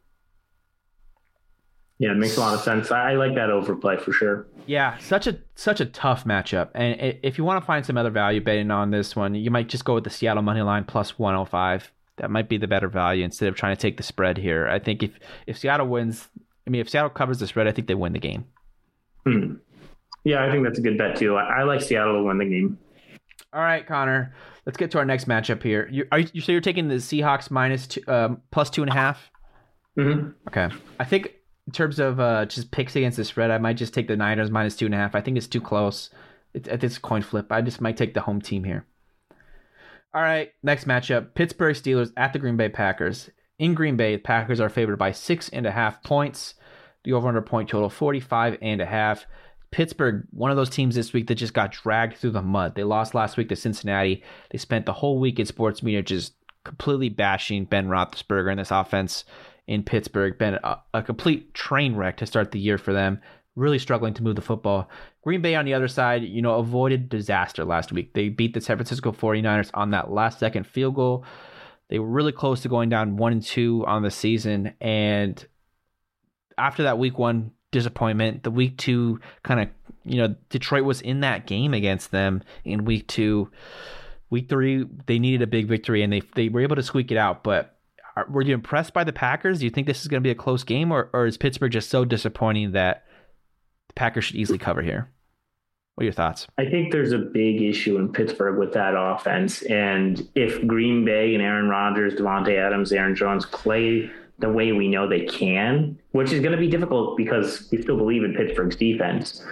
[1.98, 2.90] Yeah, it makes a lot of sense.
[2.90, 4.46] I like that overplay for sure.
[4.66, 6.70] Yeah, such a such a tough matchup.
[6.74, 9.68] And if you want to find some other value betting on this one, you might
[9.68, 13.24] just go with the Seattle money line plus 105 that might be the better value
[13.24, 14.68] instead of trying to take the spread here.
[14.68, 15.12] I think if
[15.46, 16.28] if Seattle wins,
[16.66, 18.44] I mean, if Seattle covers the spread, I think they win the game.
[19.24, 19.54] Hmm.
[20.24, 21.36] Yeah, I think that's a good bet too.
[21.36, 22.78] I, I, like Seattle to win the game.
[23.52, 24.34] All right, Connor.
[24.66, 25.88] Let's get to our next matchup here.
[25.90, 28.94] You are you so you're taking the Seahawks minus two, um, plus two and a
[28.94, 29.30] half?
[29.98, 30.30] Mm-hmm.
[30.48, 30.74] Okay.
[31.00, 31.34] I think
[31.66, 34.50] in terms of uh, just picks against the spread, I might just take the Niners
[34.50, 35.14] minus two and a half.
[35.14, 36.10] I think it's too close.
[36.54, 37.50] It's, it's coin flip.
[37.50, 38.86] I just might take the home team here.
[40.14, 43.30] All right, next matchup: Pittsburgh Steelers at the Green Bay Packers.
[43.58, 46.54] In Green Bay, the Packers are favored by six and a half points.
[47.04, 49.26] The over/under point total 45 and a half.
[49.70, 52.74] Pittsburgh, one of those teams this week that just got dragged through the mud.
[52.74, 54.22] They lost last week to Cincinnati.
[54.50, 56.34] They spent the whole week in sports media just
[56.64, 59.24] completely bashing Ben Roethlisberger and this offense
[59.66, 60.38] in Pittsburgh.
[60.38, 63.20] Been a, a complete train wreck to start the year for them.
[63.54, 64.88] Really struggling to move the football.
[65.22, 68.14] Green Bay on the other side, you know, avoided disaster last week.
[68.14, 71.24] They beat the San Francisco 49ers on that last second field goal.
[71.88, 75.46] They were really close to going down 1 and 2 on the season and
[76.58, 79.68] after that week 1 disappointment, the week 2 kind of,
[80.04, 83.50] you know, Detroit was in that game against them in week 2.
[84.30, 87.18] Week 3, they needed a big victory and they they were able to squeak it
[87.18, 87.76] out, but
[88.28, 89.58] were you impressed by the Packers?
[89.58, 91.72] Do you think this is going to be a close game, or, or is Pittsburgh
[91.72, 93.04] just so disappointing that
[93.94, 95.08] Packers should easily cover here?
[95.94, 96.46] What are your thoughts?
[96.56, 99.62] I think there's a big issue in Pittsburgh with that offense.
[99.62, 104.88] And if Green Bay and Aaron Rodgers, Davante Adams, Aaron Jones play the way we
[104.88, 108.74] know they can, which is going to be difficult because we still believe in Pittsburgh's
[108.74, 109.44] defense.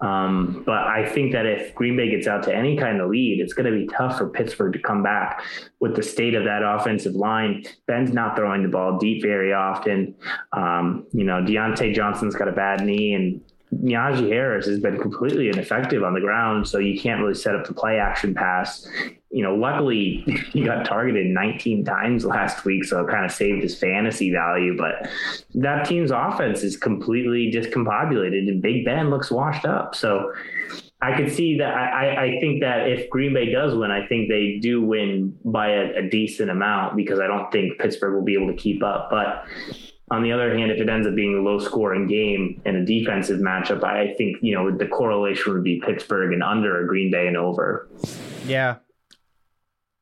[0.00, 3.40] Um, but I think that if Green Bay gets out to any kind of lead,
[3.40, 5.42] it's going to be tough for Pittsburgh to come back
[5.80, 7.64] with the state of that offensive line.
[7.86, 10.14] Ben's not throwing the ball deep very often.
[10.52, 13.40] Um, you know, Diontae Johnson's got a bad knee and
[13.74, 17.66] Najee Harris has been completely ineffective on the ground, so you can't really set up
[17.66, 18.88] the play action pass.
[19.30, 23.62] You know, luckily he got targeted 19 times last week, so it kind of saved
[23.62, 24.76] his fantasy value.
[24.76, 25.10] But
[25.54, 29.94] that team's offense is completely discombobulated, and Big Ben looks washed up.
[29.94, 30.32] So
[31.00, 31.74] I could see that.
[31.74, 35.68] I, I think that if Green Bay does win, I think they do win by
[35.68, 39.08] a, a decent amount because I don't think Pittsburgh will be able to keep up.
[39.10, 39.44] But
[40.10, 42.84] on the other hand, if it ends up being a low scoring game and a
[42.84, 47.10] defensive matchup, I think, you know, the correlation would be Pittsburgh and under, or Green
[47.10, 47.88] Bay and over.
[48.46, 48.76] Yeah.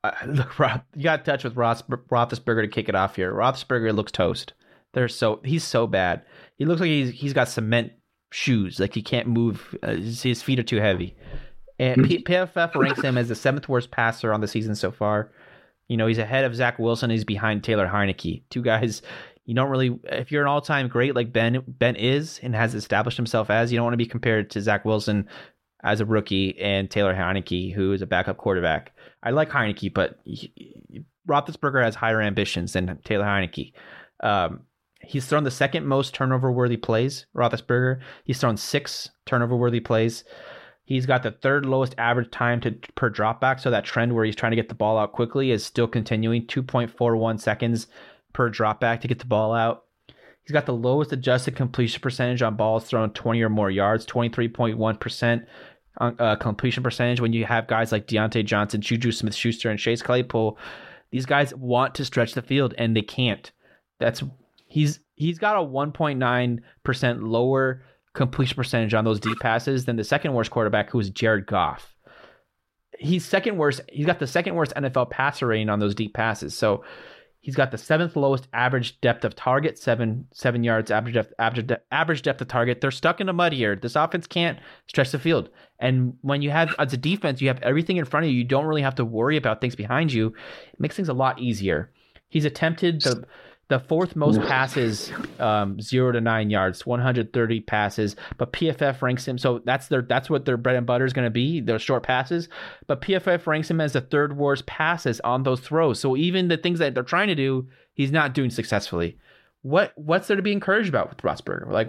[0.04, 0.12] Uh,
[0.58, 3.32] Rob, you got to touch with Roth, Roethlisberger to kick it off here.
[3.32, 4.52] Roethlisberger looks toast.
[4.94, 6.22] They're so he's so bad.
[6.56, 7.92] He looks like he's he's got cement
[8.32, 8.80] shoes.
[8.80, 9.76] Like he can't move.
[9.82, 11.14] Uh, his feet are too heavy.
[11.78, 15.30] And P- PFF ranks him as the seventh worst passer on the season so far.
[15.88, 17.10] You know, he's ahead of Zach Wilson.
[17.10, 18.44] He's behind Taylor Heinicke.
[18.48, 19.02] Two guys
[19.46, 23.16] you don't really if you're an all-time great like Ben Ben is and has established
[23.16, 25.28] himself as, you don't want to be compared to Zach Wilson
[25.82, 28.92] as a rookie and Taylor Heinicke, who is a backup quarterback.
[29.22, 33.72] I like Heinicke, but he, Roethlisberger has higher ambitions than Taylor Heinicke.
[34.20, 34.62] Um,
[35.00, 37.26] he's thrown the second most turnover-worthy plays.
[37.36, 40.24] Roethlisberger, he's thrown six turnover-worthy plays.
[40.84, 44.36] He's got the third lowest average time to per dropback, so that trend where he's
[44.36, 46.46] trying to get the ball out quickly is still continuing.
[46.46, 47.88] 2.41 seconds
[48.36, 49.84] per dropback to get the ball out.
[50.42, 55.46] He's got the lowest adjusted completion percentage on balls thrown 20 or more yards, 23.1%
[55.98, 57.20] uh, completion percentage.
[57.20, 60.58] When you have guys like Diontae Johnson, Juju Smith Schuster, and Chase Claypool,
[61.10, 63.50] these guys want to stretch the field and they can't.
[63.98, 64.22] That's
[64.68, 67.82] he's he's got a 1.9% lower
[68.12, 71.94] completion percentage on those deep passes than the second worst quarterback, who is Jared Goff.
[72.98, 73.80] He's second worst.
[73.88, 76.56] He's got the second worst NFL passer rating on those deep passes.
[76.56, 76.84] So
[77.46, 81.70] He's got the seventh lowest average depth of target, seven seven yards average depth, average,
[81.92, 82.80] average depth of target.
[82.80, 83.76] They're stuck in the mud here.
[83.76, 85.48] This offense can't stretch the field.
[85.78, 88.38] And when you have as a defense, you have everything in front of you.
[88.38, 90.34] You don't really have to worry about things behind you.
[90.72, 91.92] It makes things a lot easier.
[92.28, 93.24] He's attempted the
[93.68, 95.10] the fourth most passes,
[95.40, 98.14] um, zero to nine yards, 130 passes.
[98.36, 101.26] But PFF ranks him, so that's their that's what their bread and butter is going
[101.26, 102.48] to be, those short passes.
[102.86, 105.98] But PFF ranks him as the third worst passes on those throws.
[105.98, 109.18] So even the things that they're trying to do, he's not doing successfully.
[109.62, 111.70] What what's there to be encouraged about with Roethlisberger?
[111.70, 111.88] Like,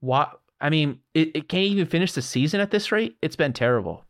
[0.00, 0.40] what?
[0.60, 3.16] I mean, it, it can't even finish the season at this rate.
[3.22, 4.04] It's been terrible.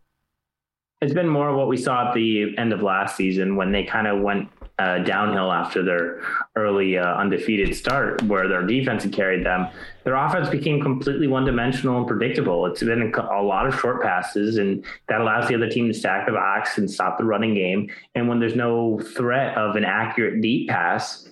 [1.03, 3.85] It's been more of what we saw at the end of last season when they
[3.85, 6.21] kind of went uh, downhill after their
[6.55, 9.67] early uh, undefeated start, where their defense had carried them.
[10.05, 12.67] Their offense became completely one dimensional and predictable.
[12.67, 16.27] It's been a, lot of short passes, and that allows the other team to stack
[16.27, 17.91] the box and stop the running game.
[18.15, 21.29] And when there's no threat of an accurate deep pass,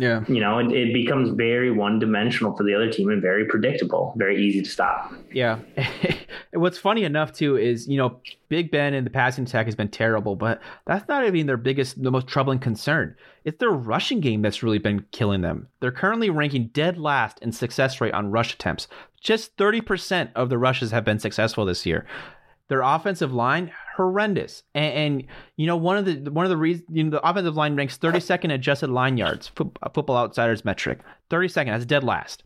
[0.00, 0.24] yeah.
[0.28, 4.14] You know, it, it becomes very one dimensional for the other team and very predictable,
[4.16, 5.12] very easy to stop.
[5.30, 5.58] Yeah.
[6.52, 9.88] What's funny enough, too, is, you know, Big Ben and the passing attack has been
[9.88, 13.14] terrible, but that's not even their biggest, the most troubling concern.
[13.44, 15.68] It's their rushing game that's really been killing them.
[15.80, 18.88] They're currently ranking dead last in success rate on rush attempts.
[19.20, 22.06] Just 30% of the rushes have been successful this year.
[22.68, 25.24] Their offensive line horrendous, and, and,
[25.56, 27.98] you know one of the one of the reasons you know the offensive line ranks
[27.98, 31.66] 32nd adjusted line yards, Football Outsiders metric, 32nd.
[31.66, 32.42] That's dead last,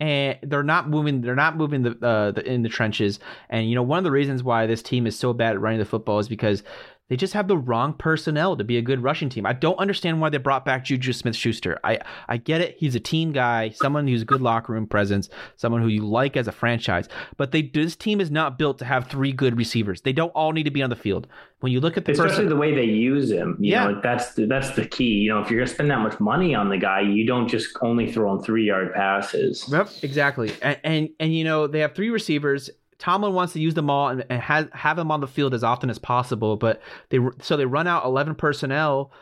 [0.00, 1.20] and they're not moving.
[1.20, 3.18] They're not moving the, uh, the in the trenches.
[3.50, 5.78] And you know one of the reasons why this team is so bad at running
[5.78, 6.62] the football is because
[7.08, 9.46] they just have the wrong personnel to be a good rushing team.
[9.46, 11.78] I don't understand why they brought back Juju Smith Schuster.
[11.82, 12.76] I, I get it.
[12.78, 16.36] He's a team guy, someone who's a good locker room presence, someone who you like
[16.36, 17.08] as a franchise.
[17.38, 20.02] But they this team is not built to have three good receivers.
[20.02, 21.26] They don't all need to be on the field.
[21.60, 23.88] When you look at the especially person, the way they use him, you Yeah.
[23.88, 25.14] know, that's the, that's the key.
[25.14, 27.76] You know, if you're gonna spend that much money on the guy, you don't just
[27.82, 29.64] only throw him three yard passes.
[29.68, 30.52] Yep, exactly.
[30.62, 32.70] And, and and you know they have three receivers.
[32.98, 35.64] Tomlin wants to use them all and, and have have them on the field as
[35.64, 36.56] often as possible.
[36.56, 36.80] But
[37.10, 39.12] they so they run out eleven personnel.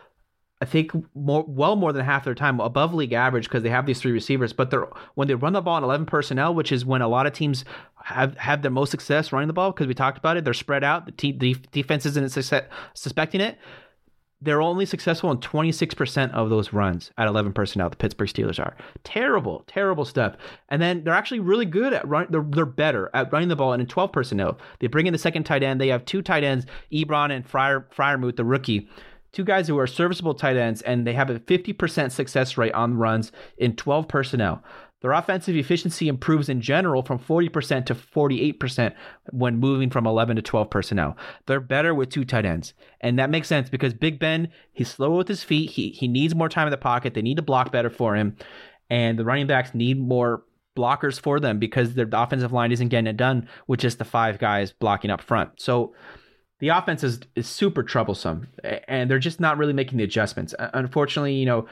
[0.60, 3.84] I think more well more than half their time above league average because they have
[3.84, 4.54] these three receivers.
[4.54, 7.26] But they're when they run the ball in eleven personnel, which is when a lot
[7.26, 7.64] of teams
[8.04, 10.44] have have their most success running the ball because we talked about it.
[10.44, 11.04] They're spread out.
[11.06, 12.30] The, te- the defense isn't
[12.94, 13.58] suspecting it
[14.46, 17.90] they're only successful in 26% of those runs at 11 personnel.
[17.90, 20.36] The Pittsburgh Steelers are terrible, terrible stuff.
[20.68, 22.28] And then they're actually really good at run.
[22.30, 24.58] They're, they're better at running the ball and in 12 personnel.
[24.78, 25.80] They bring in the second tight end.
[25.80, 28.88] They have two tight ends, Ebron and Fryer, Freiermuth, the rookie.
[29.32, 32.96] Two guys who are serviceable tight ends, and they have a 50% success rate on
[32.96, 34.62] runs in 12 personnel.
[35.06, 38.92] Their offensive efficiency improves in general from 40% to 48%
[39.30, 41.16] when moving from 11 to 12 personnel.
[41.46, 42.74] They're better with two tight ends.
[43.00, 45.70] And that makes sense because Big Ben, he's slow with his feet.
[45.70, 47.14] He, he needs more time in the pocket.
[47.14, 48.36] They need to block better for him.
[48.90, 50.42] And the running backs need more
[50.76, 54.40] blockers for them because their offensive line isn't getting it done with just the five
[54.40, 55.50] guys blocking up front.
[55.60, 55.94] So
[56.58, 58.48] the offense is, is super troublesome
[58.88, 60.52] and they're just not really making the adjustments.
[60.58, 61.68] Uh, unfortunately, you know,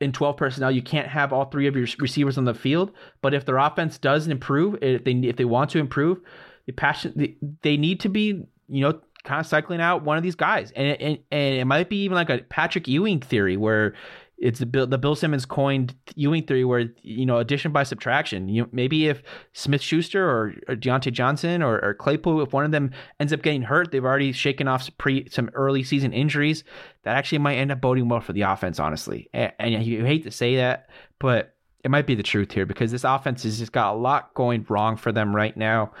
[0.00, 2.92] in 12 personnel, you can't have all three of your receivers on the field.
[3.22, 6.20] But if their offense does improve, if they if they want to improve,
[6.66, 10.22] the passion they, they need to be you know kind of cycling out one of
[10.22, 13.94] these guys, and and and it might be even like a Patrick Ewing theory where
[14.38, 18.48] it's the Bill, the Bill Simmons coined Ewing theory, where you know addition by subtraction.
[18.48, 19.22] You maybe if
[19.54, 23.42] Smith Schuster or, or Diontae Johnson or, or Claypool, if one of them ends up
[23.42, 26.64] getting hurt, they've already shaken off some pre some early season injuries.
[27.04, 29.30] That actually might end up boding well for the offense, honestly.
[29.32, 32.90] And, and you hate to say that, but it might be the truth here because
[32.90, 35.92] this offense has just got a lot going wrong for them right now,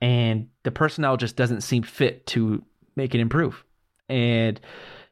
[0.00, 2.64] and the personnel just doesn't seem fit to
[2.96, 3.62] make it improve.
[4.08, 4.58] And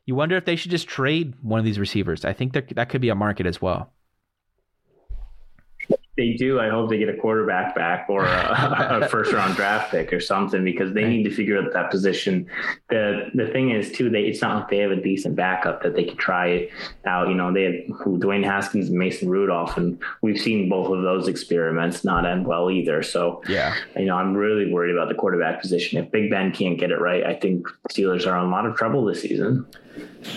[0.07, 2.24] you wonder if they should just trade one of these receivers.
[2.24, 3.93] I think that could be a market as well.
[6.16, 6.60] They do.
[6.60, 10.20] I hope they get a quarterback back or a, a first round draft pick or
[10.20, 12.46] something because they need to figure out that position.
[12.88, 15.96] The the thing is too, they it's not like they have a decent backup that
[15.96, 16.68] they could try
[17.04, 17.28] out.
[17.28, 21.02] You know, they have who, Dwayne Haskins and Mason Rudolph, and we've seen both of
[21.02, 23.02] those experiments not end well either.
[23.02, 25.98] So yeah, you know, I'm really worried about the quarterback position.
[25.98, 28.76] If Big Ben can't get it right, I think Steelers are in a lot of
[28.76, 29.66] trouble this season.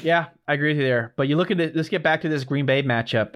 [0.02, 1.14] Yeah, I agree with you there.
[1.16, 3.36] But you look at it, let's get back to this Green Bay matchup.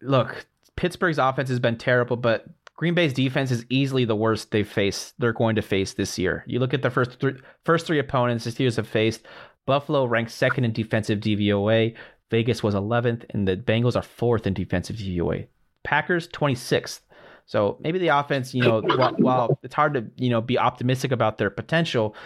[0.00, 0.46] Look,
[0.76, 2.46] Pittsburgh's offense has been terrible, but
[2.76, 5.14] Green Bay's defense is easily the worst they've faced.
[5.18, 6.44] They're going to face this year.
[6.46, 9.22] You look at the first three, first three opponents the Steelers have faced.
[9.66, 11.94] Buffalo ranked second in defensive DVOA.
[12.30, 15.46] Vegas was 11th, and the Bengals are fourth in defensive DVOA.
[15.84, 17.00] Packers 26th.
[17.46, 21.12] So maybe the offense, you know, while, while it's hard to you know be optimistic
[21.12, 22.16] about their potential,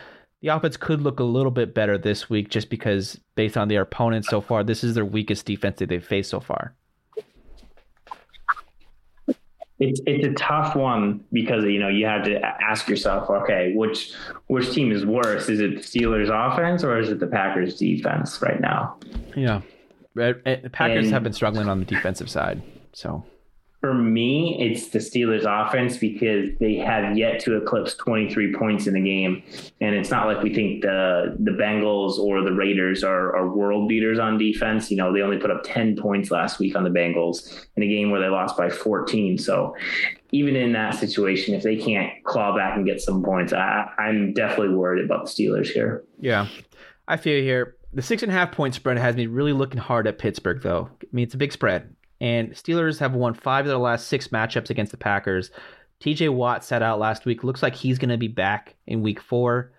[0.40, 3.82] the offense could look a little bit better this week just because based on their
[3.82, 6.74] opponents so far, this is their weakest defense that they've faced so far.
[9.81, 14.12] It's it's a tough one because you know you have to ask yourself, okay, which
[14.49, 15.49] which team is worse?
[15.49, 18.97] Is it the Steelers offense or is it the Packers defense right now?
[19.37, 19.61] Yeah,
[20.18, 22.61] eh, the Packers And- have been struggling on the defensive side,
[22.93, 23.24] so
[23.81, 28.97] For me, it's the Steelers offense because they have yet to eclipse 23 points in
[28.97, 29.43] a game.
[29.81, 33.89] And it's not like we think the the Bengals or the Raiders are, are world
[33.89, 34.91] beaters on defense.
[34.91, 37.89] You know, they only put up 10 points last week on the Bengals in a
[37.89, 39.39] game where they lost by 14.
[39.39, 39.76] So
[40.33, 44.33] even in that situation, if they can't claw back and get some points, I, I'm
[44.33, 46.05] definitely worried about the Steelers here.
[46.20, 46.49] yeah,
[47.07, 47.76] I feel you here.
[47.95, 50.91] The six and a half point spread has me really looking hard at Pittsburgh, though.
[51.03, 54.29] I mean, it's a big spread, and Steelers have won five of their last six
[54.29, 55.51] matchups against the Packers.
[56.01, 56.29] T.J.
[56.29, 57.45] Watt sat out last week.
[57.45, 59.73] Looks like he's going to be back in Week Four.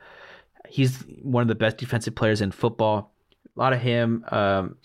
[0.68, 3.14] He's one of the best defensive players in football.
[3.56, 4.26] A lot of him.
[4.30, 4.76] Um,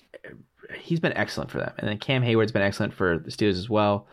[0.79, 3.69] he's been excellent for them, and then Cam Hayward's been excellent for the Steelers as
[3.69, 4.07] well.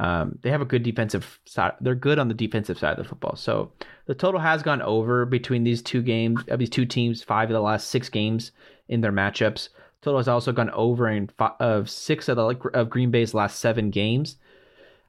[0.00, 1.72] Um, they have a good defensive side.
[1.80, 3.36] They're good on the defensive side of the football.
[3.36, 3.72] So
[4.06, 7.54] the total has gone over between these two games, of these two teams, five of
[7.54, 8.50] the last six games
[8.88, 9.68] in their matchups.
[10.04, 13.58] Total has also gone over in five, of six of the of Green Bay's last
[13.58, 14.36] seven games.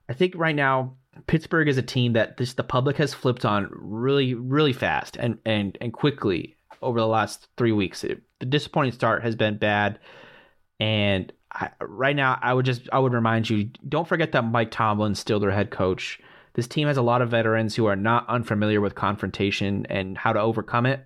[0.08, 0.96] I think right now
[1.28, 5.38] Pittsburgh is a team that this the public has flipped on really, really fast and
[5.46, 8.06] and and quickly over the last three weeks.
[8.06, 10.00] It, the disappointing start has been bad,
[10.80, 14.72] and I, right now I would just I would remind you don't forget that Mike
[14.72, 16.22] Tomlin's still their head coach.
[16.54, 20.32] This team has a lot of veterans who are not unfamiliar with confrontation and how
[20.32, 21.06] to overcome it.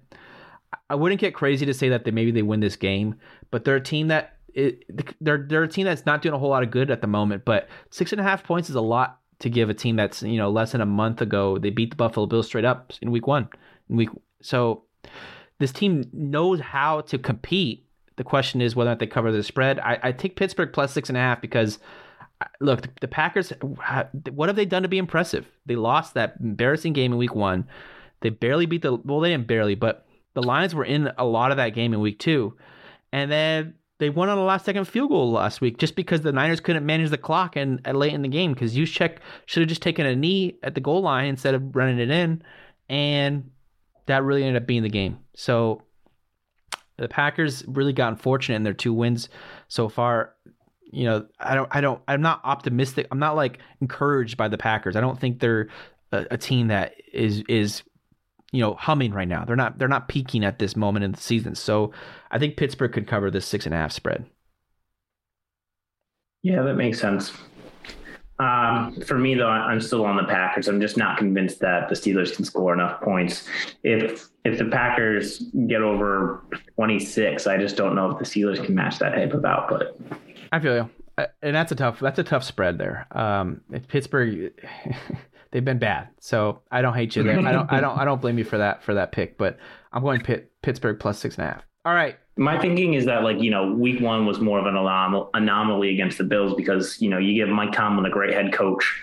[0.91, 3.15] I wouldn't get crazy to say that they maybe they win this game,
[3.51, 4.83] but they're a team that it,
[5.21, 7.45] they're they're a team that's not doing a whole lot of good at the moment.
[7.45, 10.37] But six and a half points is a lot to give a team that's you
[10.37, 13.27] know less than a month ago they beat the Buffalo Bills straight up in week
[13.27, 13.47] one.
[13.89, 14.09] In week
[14.41, 14.83] so
[15.59, 17.85] this team knows how to compete.
[18.15, 19.79] The question is whether or not they cover the spread.
[19.79, 21.79] I, I take Pittsburgh plus six and a half because
[22.59, 23.51] look, the, the Packers,
[24.31, 25.45] what have they done to be impressive?
[25.65, 27.67] They lost that embarrassing game in week one.
[28.21, 31.51] They barely beat the, well, they didn't barely, but the Lions were in a lot
[31.51, 32.55] of that game in week two.
[33.11, 36.31] And then they won on a last second field goal last week just because the
[36.31, 39.69] Niners couldn't manage the clock and, and late in the game because Juszczyk should have
[39.69, 42.43] just taken a knee at the goal line instead of running it in.
[42.87, 43.51] And
[44.05, 45.19] that really ended up being the game.
[45.35, 45.83] So
[46.97, 49.29] the Packers really got unfortunate in their two wins
[49.67, 50.35] so far
[50.91, 53.07] you know, I don't, I don't, I'm not optimistic.
[53.11, 54.95] I'm not like encouraged by the Packers.
[54.95, 55.67] I don't think they're
[56.11, 57.83] a, a, team that is is
[58.51, 59.45] you know humming right now.
[59.45, 61.55] They're not they're not peaking at this moment in the season.
[61.55, 61.91] So
[62.31, 64.25] I think Pittsburgh could cover this six and a half spread.
[66.41, 67.33] Yeah, that makes sense.
[68.39, 70.69] Um, for me, though, I'm still on the Packers.
[70.69, 73.47] I'm just not convinced that the Steelers can score enough points.
[73.83, 76.45] If if the Packers get over
[76.75, 79.99] 26, I just don't know if the Steelers can match that type of output.
[80.53, 83.07] I feel you, uh, and that's a tough that's a tough spread there.
[83.11, 83.59] Um,
[83.89, 84.53] Pittsburgh,
[85.51, 87.39] they've been bad, so I don't hate you there.
[87.39, 89.57] I don't I don't I don't blame you for that for that pick, but
[89.91, 91.63] I'm going Pitt, Pittsburgh plus six and a half.
[91.85, 94.75] All right, my thinking is that like you know week one was more of an
[94.75, 98.53] anom- anomaly against the bills because you know you give mike tomlin a great head
[98.53, 99.01] coach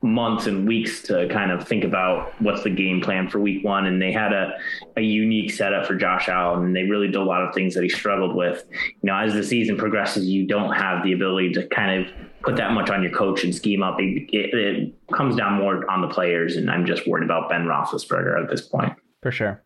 [0.00, 3.86] months and weeks to kind of think about what's the game plan for week one
[3.86, 4.52] and they had a,
[4.96, 7.82] a unique setup for josh allen and they really did a lot of things that
[7.82, 11.66] he struggled with you know as the season progresses you don't have the ability to
[11.68, 12.12] kind of
[12.42, 15.90] put that much on your coach and scheme up it, it, it comes down more
[15.90, 19.64] on the players and i'm just worried about ben roethlisberger at this point for sure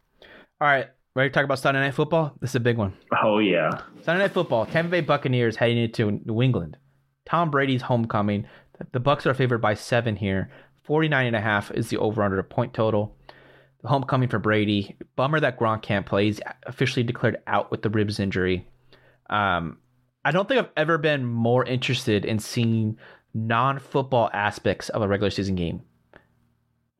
[0.62, 2.32] all right Ready to talk about Sunday Night Football?
[2.40, 2.94] This is a big one.
[3.22, 3.82] Oh, yeah.
[4.00, 4.64] Sunday Night Football.
[4.64, 6.78] Tampa Bay Buccaneers heading into New England.
[7.26, 8.46] Tom Brady's homecoming.
[8.92, 10.50] The Bucs are favored by seven here.
[10.84, 13.16] 49 and a half is the over-under point total.
[13.82, 14.96] The homecoming for Brady.
[15.16, 16.26] Bummer that Gronk can't play.
[16.26, 18.66] He's officially declared out with the ribs injury.
[19.30, 19.78] Um,
[20.24, 22.98] I don't think I've ever been more interested in seeing
[23.34, 25.82] non-football aspects of a regular season game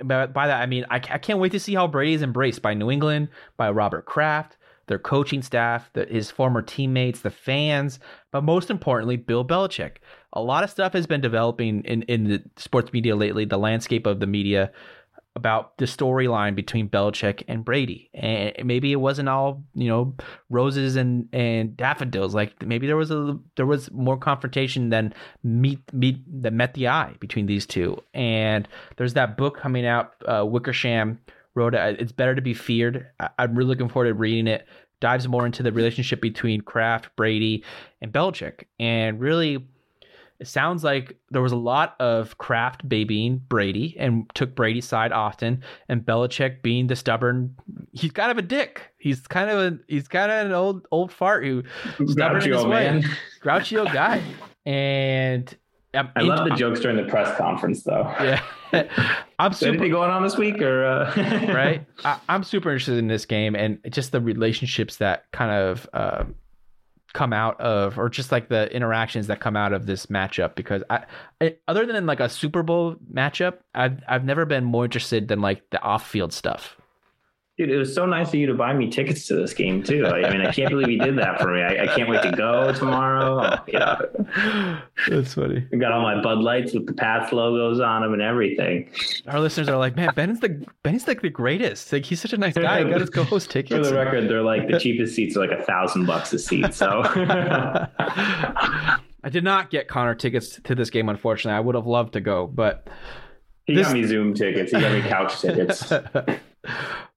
[0.03, 2.63] by, by that I mean I, I can't wait to see how Brady is embraced
[2.63, 4.57] by New England, by Robert Kraft,
[4.87, 7.99] their coaching staff, the, his former teammates, the fans,
[8.31, 9.97] but most importantly, Bill Belichick.
[10.33, 14.07] A lot of stuff has been developing in, in the sports media lately, the landscape
[14.07, 14.73] of the media
[15.35, 18.11] about the storyline between Belichick and Brady.
[18.13, 20.15] And maybe it wasn't all, you know,
[20.51, 22.35] roses and, and daffodils.
[22.35, 26.89] Like maybe there was a there was more confrontation than meet meet that met the
[26.89, 28.03] eye between these two.
[28.13, 31.19] And there's that book coming out, uh, Wickersham
[31.55, 32.01] wrote it.
[32.01, 33.07] It's better to be feared.
[33.19, 34.67] I, I'm really looking forward to reading it.
[35.01, 37.65] Dives more into the relationship between Kraft, Brady,
[38.01, 39.67] and Belichick, and really
[40.43, 45.13] it sounds like there was a lot of Kraft babying Brady and took Brady's side
[45.13, 47.55] often, and Belichick being the stubborn.
[47.93, 48.93] He's kind of a dick.
[48.99, 51.63] He's kind of a he's kind of an old old fart who
[52.09, 53.05] stubborn Grouchy his man.
[53.41, 54.23] grouchy old guy.
[54.65, 55.53] And
[55.93, 58.15] I'm i love the jokes during the press conference, though.
[58.73, 58.89] Yeah,
[59.41, 59.71] I'm super.
[59.71, 61.13] Anything going on this week, or uh...
[61.53, 61.85] right?
[62.05, 65.89] I, am super interested in this game and just the relationships that kind of.
[65.93, 66.25] Uh,
[67.13, 70.83] come out of or just like the interactions that come out of this matchup because
[70.91, 71.05] I,
[71.41, 75.41] I, other than like a Super Bowl matchup I've I've never been more interested than
[75.41, 76.77] like the off-field stuff.
[77.63, 80.05] Dude, it was so nice of you to buy me tickets to this game too.
[80.05, 81.63] I, mean, I can't believe you did that for me.
[81.63, 83.41] I, I can't wait to go tomorrow.
[83.41, 84.01] Oh, yeah,
[85.09, 85.65] that's funny.
[85.73, 88.91] I got all my Bud Lights with the Pats logos on them and everything.
[89.29, 91.93] Our listeners are like, man, Ben's the Ben's like the greatest.
[91.93, 92.83] Like he's such a nice guy.
[92.83, 93.87] He got his co-host tickets.
[93.87, 96.75] For the record, they're like the cheapest seats are like a thousand bucks a seat.
[96.75, 97.03] So.
[99.25, 101.57] I did not get Connor tickets to this game, unfortunately.
[101.57, 102.89] I would have loved to go, but
[103.67, 103.87] he this...
[103.87, 104.73] got me Zoom tickets.
[104.73, 105.93] He got me couch tickets.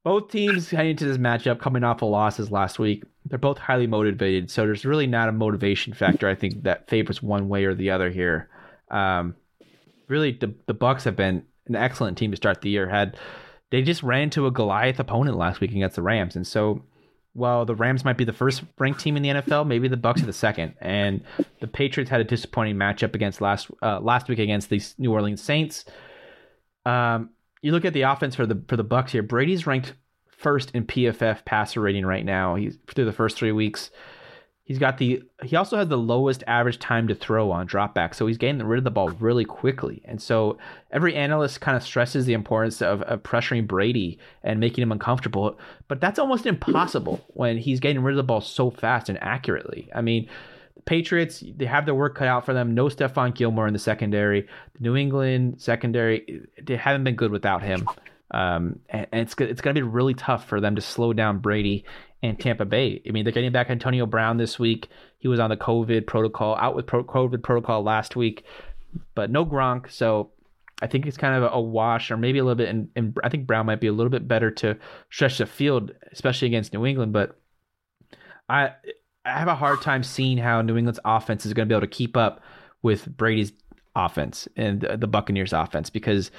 [0.05, 3.03] Both teams heading into this matchup coming off of losses last week.
[3.25, 6.29] They're both highly motivated, so there's really not a motivation factor.
[6.29, 8.47] I think that favors one way or the other here.
[8.91, 9.35] Um,
[10.07, 12.87] really, the the Bucs have been an excellent team to start the year.
[12.87, 13.17] Had
[13.71, 16.83] they just ran into a Goliath opponent last week against the Rams, and so
[17.33, 20.21] while the Rams might be the first ranked team in the NFL, maybe the Bucs
[20.21, 20.75] are the second.
[20.81, 21.21] And
[21.61, 25.41] the Patriots had a disappointing matchup against last uh, last week against the New Orleans
[25.41, 25.83] Saints.
[26.85, 27.31] Um,
[27.65, 29.23] you look at the offense for the for the Bucs here.
[29.23, 29.93] Brady's ranked
[30.27, 32.53] first in PFF passer rating right now.
[32.53, 33.89] He's through the first three weeks.
[34.65, 38.27] He's got the he also has the lowest average time to throw on dropback, so
[38.27, 40.03] he's getting rid of the ball really quickly.
[40.05, 40.59] And so
[40.91, 45.57] every analyst kind of stresses the importance of, of pressuring Brady and making him uncomfortable,
[45.87, 49.89] but that's almost impossible when he's getting rid of the ball so fast and accurately.
[49.95, 50.29] I mean,
[50.85, 52.73] Patriots they have their work cut out for them.
[52.73, 54.47] No Stephon Gilmore in the secondary.
[54.73, 57.87] The New England secondary they haven't been good without him.
[58.31, 61.39] Um, and, and it's it's going to be really tough for them to slow down
[61.39, 61.85] Brady
[62.23, 63.01] and Tampa Bay.
[63.07, 64.89] I mean, they're getting back Antonio Brown this week.
[65.19, 68.43] He was on the COVID protocol, out with pro- COVID protocol last week,
[69.13, 69.91] but no Gronk.
[69.91, 70.31] So
[70.81, 72.69] I think it's kind of a wash, or maybe a little bit.
[72.69, 74.77] And, and I think Brown might be a little bit better to
[75.09, 77.13] stretch the field, especially against New England.
[77.13, 77.39] But
[78.49, 78.71] I
[79.25, 81.87] I have a hard time seeing how New England's offense is going to be able
[81.87, 82.41] to keep up
[82.83, 83.51] with Brady's
[83.95, 86.29] offense and the Buccaneers offense because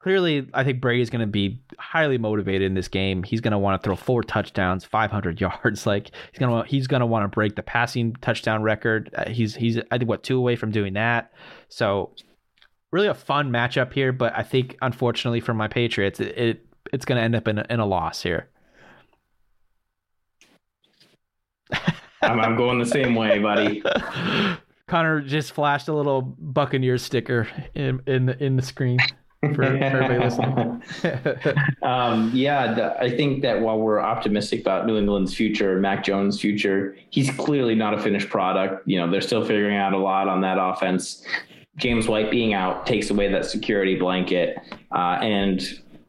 [0.00, 3.22] clearly, I think Brady's going to be highly motivated in this game.
[3.22, 5.86] He's going to want to throw four touchdowns, 500 yards.
[5.86, 9.10] Like he's going to he's going to want to break the passing touchdown record.
[9.14, 11.32] Uh, he's he's I think what two away from doing that.
[11.68, 12.14] So
[12.90, 17.04] really a fun matchup here, but I think unfortunately for my Patriots, it, it it's
[17.04, 18.48] going to end up in a, in a loss here.
[22.22, 23.82] I'm, I'm going the same way, buddy.
[24.88, 28.98] Connor just flashed a little Buccaneers sticker in in the in the screen
[29.40, 30.82] for, for everybody listening.
[31.82, 36.40] um, yeah, the, I think that while we're optimistic about New England's future, Mac Jones'
[36.40, 38.88] future, he's clearly not a finished product.
[38.88, 41.24] You know, they're still figuring out a lot on that offense.
[41.76, 44.58] James White being out takes away that security blanket,
[44.90, 45.62] uh, and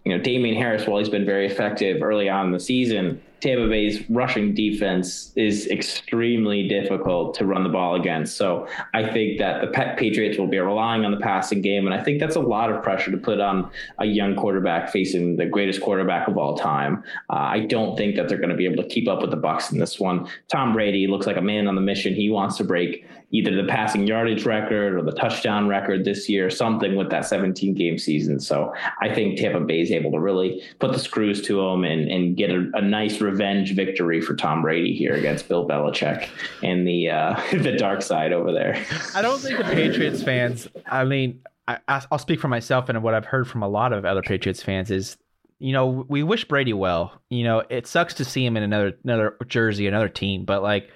[0.05, 3.67] you know Damien Harris, while he's been very effective early on in the season, Tampa
[3.67, 8.37] Bay's rushing defense is extremely difficult to run the ball against.
[8.37, 9.67] So I think that the
[9.97, 12.83] Patriots will be relying on the passing game, and I think that's a lot of
[12.83, 17.03] pressure to put on a young quarterback facing the greatest quarterback of all time.
[17.29, 19.37] Uh, I don't think that they're going to be able to keep up with the
[19.37, 20.27] Bucs in this one.
[20.47, 22.13] Tom Brady looks like a man on the mission.
[22.13, 26.49] He wants to break either the passing yardage record or the touchdown record this year,
[26.49, 28.39] something with that 17 game season.
[28.39, 32.09] So I think Tampa Bay is able to really put the screws to them and,
[32.09, 36.29] and get a, a nice revenge victory for Tom Brady here against Bill Belichick
[36.63, 38.83] and the uh, the dark side over there.
[39.15, 40.67] I don't think the Patriots fans.
[40.85, 44.05] I mean, I, I'll speak for myself and what I've heard from a lot of
[44.05, 45.17] other Patriots fans is
[45.59, 47.21] you know, we wish Brady well.
[47.29, 50.89] You know, it sucks to see him in another another jersey, another team, but like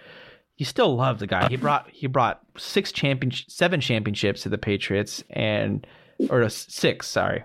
[0.58, 1.50] you still love the guy.
[1.50, 5.86] He brought he brought six champion seven championships to the Patriots and
[6.30, 7.44] or six, sorry.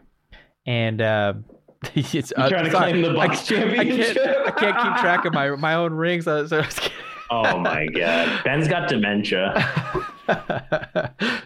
[0.65, 1.35] And uh
[1.95, 4.17] it's uh, trying to sorry, claim the Bucs championship.
[4.17, 6.25] I can't, I can't keep track of my my own rings.
[6.25, 6.63] So, so
[7.31, 9.53] oh my god, Ben's got dementia.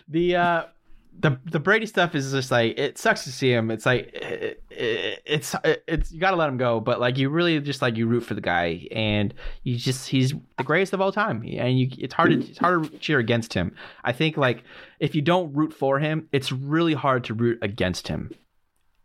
[0.08, 0.62] the uh,
[1.20, 3.70] the the Brady stuff is just like it sucks to see him.
[3.70, 5.54] It's like it, it, it's
[5.86, 8.22] it's you got to let him go, but like you really just like you root
[8.22, 9.34] for the guy, and
[9.64, 12.90] you just he's the greatest of all time, and you it's hard to it's hard
[12.90, 13.76] to cheer against him.
[14.02, 14.64] I think like
[14.98, 18.30] if you don't root for him, it's really hard to root against him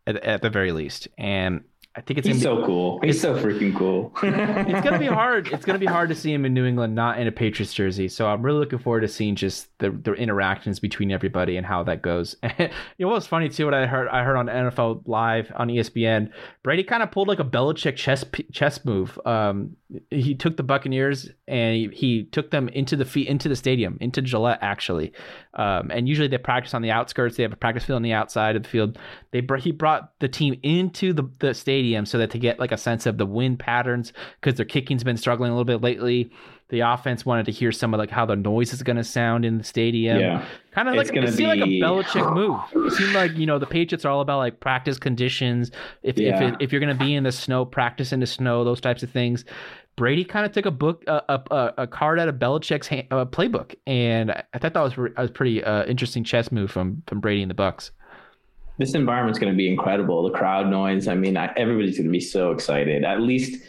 [0.07, 1.07] at, at the very least.
[1.17, 1.63] And
[1.97, 2.99] I think it's he's so cool.
[3.01, 4.13] He's so freaking cool.
[4.21, 5.47] it's gonna be hard.
[5.47, 8.07] It's gonna be hard to see him in New England, not in a Patriots jersey.
[8.07, 11.81] So I'm really looking forward to seeing just the, the interactions between everybody and how
[11.85, 12.35] that goes.
[12.59, 12.69] you
[12.99, 13.65] know what was funny too?
[13.65, 16.29] What I heard I heard on NFL Live on ESPN,
[16.61, 19.19] Brady kind of pulled like a Belichick chess chess move.
[19.25, 19.75] Um,
[20.11, 23.97] he took the Buccaneers and he, he took them into the feet into the stadium
[24.01, 25.13] into Gillette actually.
[25.55, 27.37] Um, and usually they practice on the outskirts.
[27.37, 28.99] They have a practice field on the outside of the field.
[29.41, 32.77] They he brought the team into the the stadium so that to get like a
[32.77, 36.31] sense of the wind patterns because their kicking's been struggling a little bit lately.
[36.69, 39.45] The offense wanted to hear some of like how the noise is going to sound
[39.45, 40.19] in the stadium.
[40.19, 41.45] Yeah, kind of like it seemed be...
[41.45, 42.33] like a Belichick
[42.73, 42.87] move.
[42.87, 45.71] It seemed like you know the Patriots are all about like practice conditions.
[46.03, 46.35] If yeah.
[46.35, 48.81] if, it, if you're going to be in the snow, practice in the snow, those
[48.81, 49.45] types of things.
[49.95, 53.25] Brady kind of took a book, uh, a, a card out of Belichick's hand, uh,
[53.25, 57.19] playbook, and I thought that was a was pretty uh, interesting chess move from from
[57.19, 57.89] Brady and the Bucs
[58.77, 60.23] this environment's going to be incredible.
[60.23, 61.07] The crowd noise.
[61.07, 63.03] I mean, I, everybody's going to be so excited.
[63.03, 63.61] At least,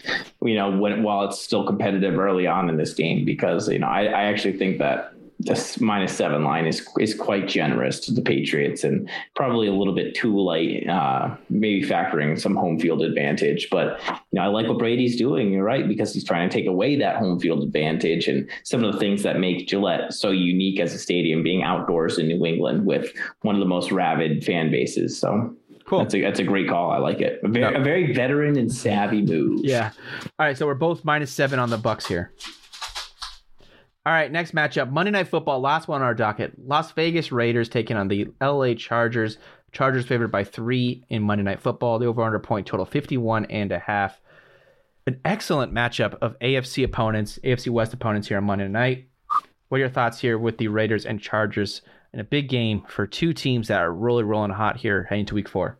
[0.43, 3.89] you know, when while it's still competitive early on in this game, because you know,
[3.89, 8.21] I, I actually think that this minus seven line is is quite generous to the
[8.21, 13.69] Patriots and probably a little bit too light, uh, maybe factoring some home field advantage.
[13.71, 15.53] But you know, I like what Brady's doing.
[15.53, 18.93] You're right because he's trying to take away that home field advantage and some of
[18.93, 22.85] the things that make Gillette so unique as a stadium, being outdoors in New England
[22.85, 23.13] with
[23.43, 25.19] one of the most rabid fan bases.
[25.19, 25.55] So.
[25.85, 26.01] Cool.
[26.01, 26.91] That's a that's a great call.
[26.91, 27.41] I like it.
[27.43, 29.61] A very, a very veteran and savvy move.
[29.65, 29.93] Yeah.
[30.39, 30.55] All right.
[30.55, 32.31] So we're both minus seven on the Bucs here.
[34.09, 36.55] All right, next matchup Monday Night Football, last one on our docket.
[36.67, 39.37] Las Vegas Raiders taking on the LA Chargers.
[39.71, 41.99] Chargers favored by three in Monday Night Football.
[41.99, 44.19] The over under point total 51 and a half.
[45.07, 49.11] an excellent matchup of AFC opponents, AFC West opponents here on Monday night.
[49.69, 51.83] What are your thoughts here with the Raiders and Chargers
[52.15, 55.35] in a big game for two teams that are really rolling hot here heading to
[55.35, 55.79] week four?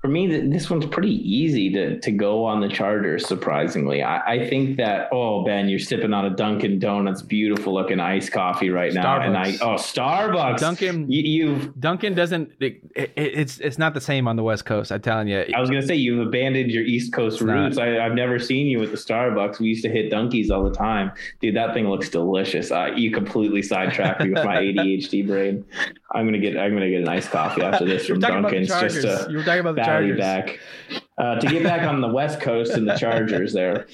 [0.00, 3.26] For me, this one's pretty easy to to go on the Chargers.
[3.26, 7.98] Surprisingly, I, I, think that oh Ben, you're sipping on a Dunkin' Donuts, beautiful looking
[7.98, 9.26] iced coffee right now, Starbucks.
[9.26, 14.00] and I oh Starbucks, Dunkin' you, have Dunkin' doesn't it, it, it's it's not the
[14.00, 14.92] same on the West Coast.
[14.92, 15.44] I'm telling you.
[15.54, 17.76] I was gonna say you've abandoned your East Coast roots.
[17.76, 19.58] I, have never seen you with the Starbucks.
[19.58, 21.56] We used to hit Dunkies all the time, dude.
[21.56, 22.70] That thing looks delicious.
[22.70, 25.64] Uh, you completely sidetracked me with my ADHD brain.
[26.12, 29.26] I'm gonna get I'm gonna get an iced coffee after this from Dunkin's just to
[29.30, 30.18] you were talking about the Chargers.
[30.18, 30.58] back.
[31.18, 33.86] Uh, to get back on the West Coast and the Chargers, there,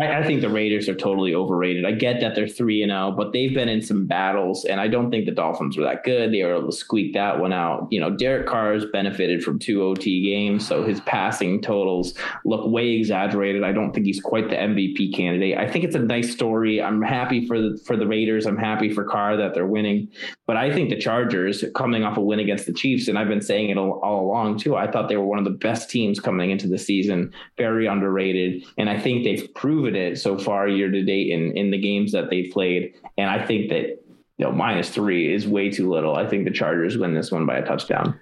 [0.00, 1.84] I, I, think the Raiders are totally overrated.
[1.84, 4.86] I get that they're three and zero, but they've been in some battles, and I
[4.86, 6.32] don't think the Dolphins were that good.
[6.32, 7.88] They were able to squeak that one out.
[7.90, 12.14] You know, Derek Carr's benefited from two OT games, so his passing totals
[12.44, 13.64] look way exaggerated.
[13.64, 15.58] I don't think he's quite the MVP candidate.
[15.58, 16.80] I think it's a nice story.
[16.80, 18.46] I'm happy for the for the Raiders.
[18.46, 20.12] I'm happy for Carr that they're winning,
[20.46, 23.42] but I think the Chargers coming off a win against the Chiefs, and I've been
[23.42, 24.76] saying it all, all along too.
[24.76, 28.64] I thought they were one of the best teams coming into the season, very underrated.
[28.76, 32.12] And I think they've proven it so far year to date in, in the games
[32.12, 32.94] that they've played.
[33.16, 34.02] And I think that,
[34.36, 36.16] you know, minus three is way too little.
[36.16, 38.18] I think the Chargers win this one by a touchdown.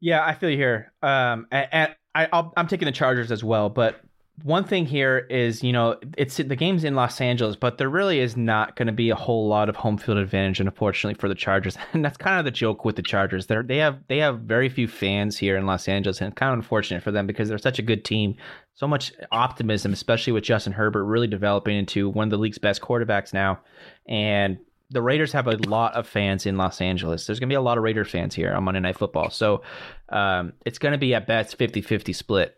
[0.00, 0.92] Yeah, I feel you here.
[1.02, 4.00] Um, and, and I, I'm taking the Chargers as well, but
[4.42, 8.20] one thing here is, you know, it's the game's in Los Angeles, but there really
[8.20, 11.34] is not going to be a whole lot of home field advantage, unfortunately, for the
[11.34, 11.76] Chargers.
[11.92, 13.46] And that's kind of the joke with the Chargers.
[13.46, 16.58] They they have they have very few fans here in Los Angeles, and kind of
[16.58, 18.36] unfortunate for them because they're such a good team.
[18.74, 22.80] So much optimism, especially with Justin Herbert really developing into one of the league's best
[22.80, 23.60] quarterbacks now,
[24.06, 24.58] and
[24.90, 27.26] the Raiders have a lot of fans in Los Angeles.
[27.26, 29.30] There's going to be a lot of Raiders fans here on Monday Night Football.
[29.30, 29.62] So
[30.08, 32.57] um, it's going to be at best 50 50 split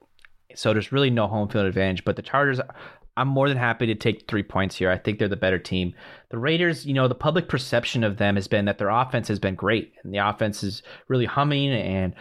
[0.55, 2.05] so there's really no home field advantage.
[2.05, 2.61] But the Chargers,
[3.17, 4.91] I'm more than happy to take three points here.
[4.91, 5.95] I think they're the better team.
[6.31, 9.39] The Raiders, you know, the public perception of them has been that their offense has
[9.39, 12.15] been great and the offense is really humming and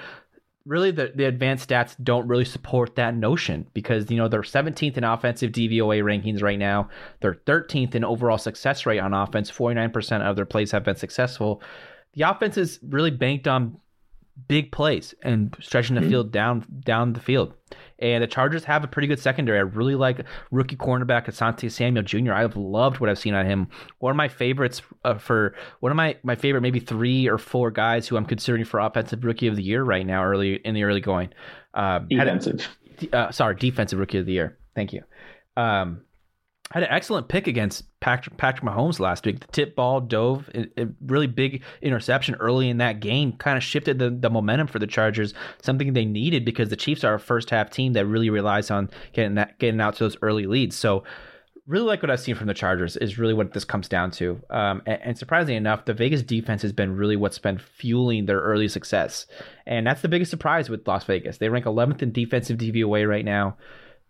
[0.65, 4.97] really the, the advanced stats don't really support that notion because you know they're 17th
[4.97, 6.89] in offensive DVOA rankings right now.
[7.21, 9.49] They're 13th in overall success rate on offense.
[9.49, 11.61] 49% of their plays have been successful.
[12.13, 13.79] The offense is really banked on
[14.47, 16.09] big plays and stretching the mm-hmm.
[16.09, 17.53] field down down the field.
[17.99, 19.57] And the Chargers have a pretty good secondary.
[19.57, 22.33] I really like rookie cornerback Asante Samuel Jr.
[22.33, 23.67] I've loved what I've seen on him.
[23.99, 27.71] One of my favorites uh, for one of my my favorite maybe three or four
[27.71, 30.83] guys who I'm considering for offensive rookie of the year right now, early in the
[30.83, 31.29] early going.
[31.73, 32.67] Um, defensive.
[33.11, 34.57] A, uh, sorry, defensive rookie of the year.
[34.75, 35.03] Thank you.
[35.57, 36.01] Um,
[36.71, 39.39] had an excellent pick against Patrick, Patrick Mahomes last week.
[39.39, 43.97] The tip ball dove, a, really big interception early in that game, kind of shifted
[43.97, 45.33] the, the momentum for the Chargers,
[45.63, 48.89] something they needed because the Chiefs are a first half team that really relies on
[49.13, 50.75] getting that getting out to those early leads.
[50.75, 51.03] So
[51.65, 54.39] really like what I've seen from the Chargers is really what this comes down to.
[54.51, 58.41] Um, and, and, surprisingly enough, the Vegas defense has been really what's been fueling their
[58.41, 59.25] early success.
[59.65, 61.37] And that's the biggest surprise with Las Vegas.
[61.37, 63.57] They rank 11th in defensive DVOA right now.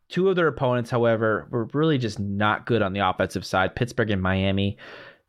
[0.09, 4.09] Two of their opponents, however, were really just not good on the offensive side Pittsburgh
[4.09, 4.77] and Miami.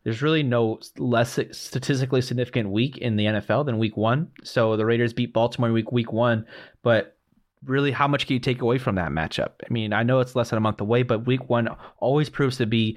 [0.05, 4.29] There's really no less statistically significant week in the NFL than week one.
[4.43, 6.47] So the Raiders beat Baltimore week week one,
[6.83, 7.19] but
[7.65, 9.51] really how much can you take away from that matchup?
[9.63, 12.57] I mean, I know it's less than a month away, but week one always proves
[12.57, 12.97] to be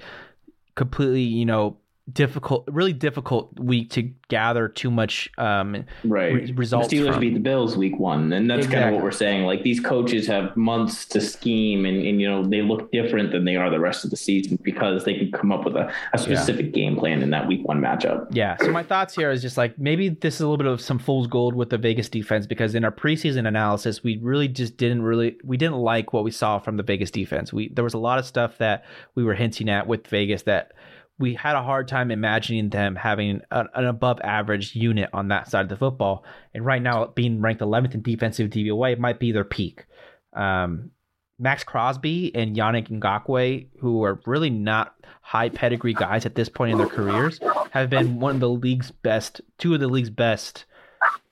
[0.74, 1.76] completely, you know,
[2.12, 6.88] difficult, really difficult week to gather too much um, right re- results.
[6.88, 7.20] The Steelers from.
[7.20, 8.76] beat the Bills week one, and that's exactly.
[8.76, 9.44] kind of what we're saying.
[9.44, 13.44] Like these coaches have months to scheme, and, and you know they look different than
[13.44, 16.18] they are the rest of the season because they can come up with a, a
[16.18, 16.72] specific yeah.
[16.72, 18.26] game plan in that week one matchup.
[18.30, 18.56] Yeah.
[18.60, 20.98] So my thoughts here is just like maybe this is a little bit of some
[20.98, 25.02] fool's gold with the Vegas defense because in our preseason analysis we really just didn't
[25.02, 27.52] really we didn't like what we saw from the Vegas defense.
[27.52, 30.72] We there was a lot of stuff that we were hinting at with Vegas that
[31.18, 35.48] we had a hard time imagining them having an, an, above average unit on that
[35.48, 36.24] side of the football.
[36.52, 39.84] And right now, being ranked 11th in defensive DVOA might be their peak.
[40.32, 40.90] Um,
[41.38, 46.72] Maxx Crosby and Yannick Ngakoue, who are really not high pedigree guys at this point
[46.72, 50.64] in their careers, have been one of the league's best, two of the league's best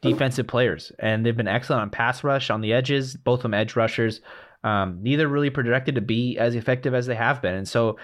[0.00, 0.92] defensive players.
[0.98, 4.20] And they've been excellent on pass rush on the edges, both of them edge rushers.
[4.64, 7.54] Um, neither really projected to be as effective as they have been.
[7.54, 7.96] And so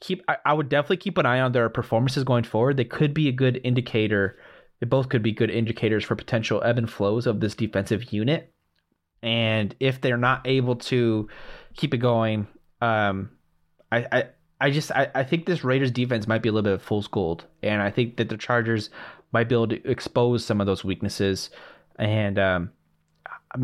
[0.00, 2.76] keep I, I, would definitely keep an eye on their performances going forward.
[2.76, 4.38] They could be a good indicator.
[4.80, 8.52] They both could be good indicators for potential ebb and flows of this defensive unit.
[9.22, 11.28] And if they're not able to
[11.74, 12.46] keep it going,
[12.80, 13.30] um,
[13.90, 14.24] I, I
[14.60, 17.08] I just I, I think this Raiders defense might be a little bit of fool's
[17.08, 18.90] gold, and I think that the Chargers
[19.32, 21.50] might be able to expose some of those weaknesses.
[21.98, 22.70] And um,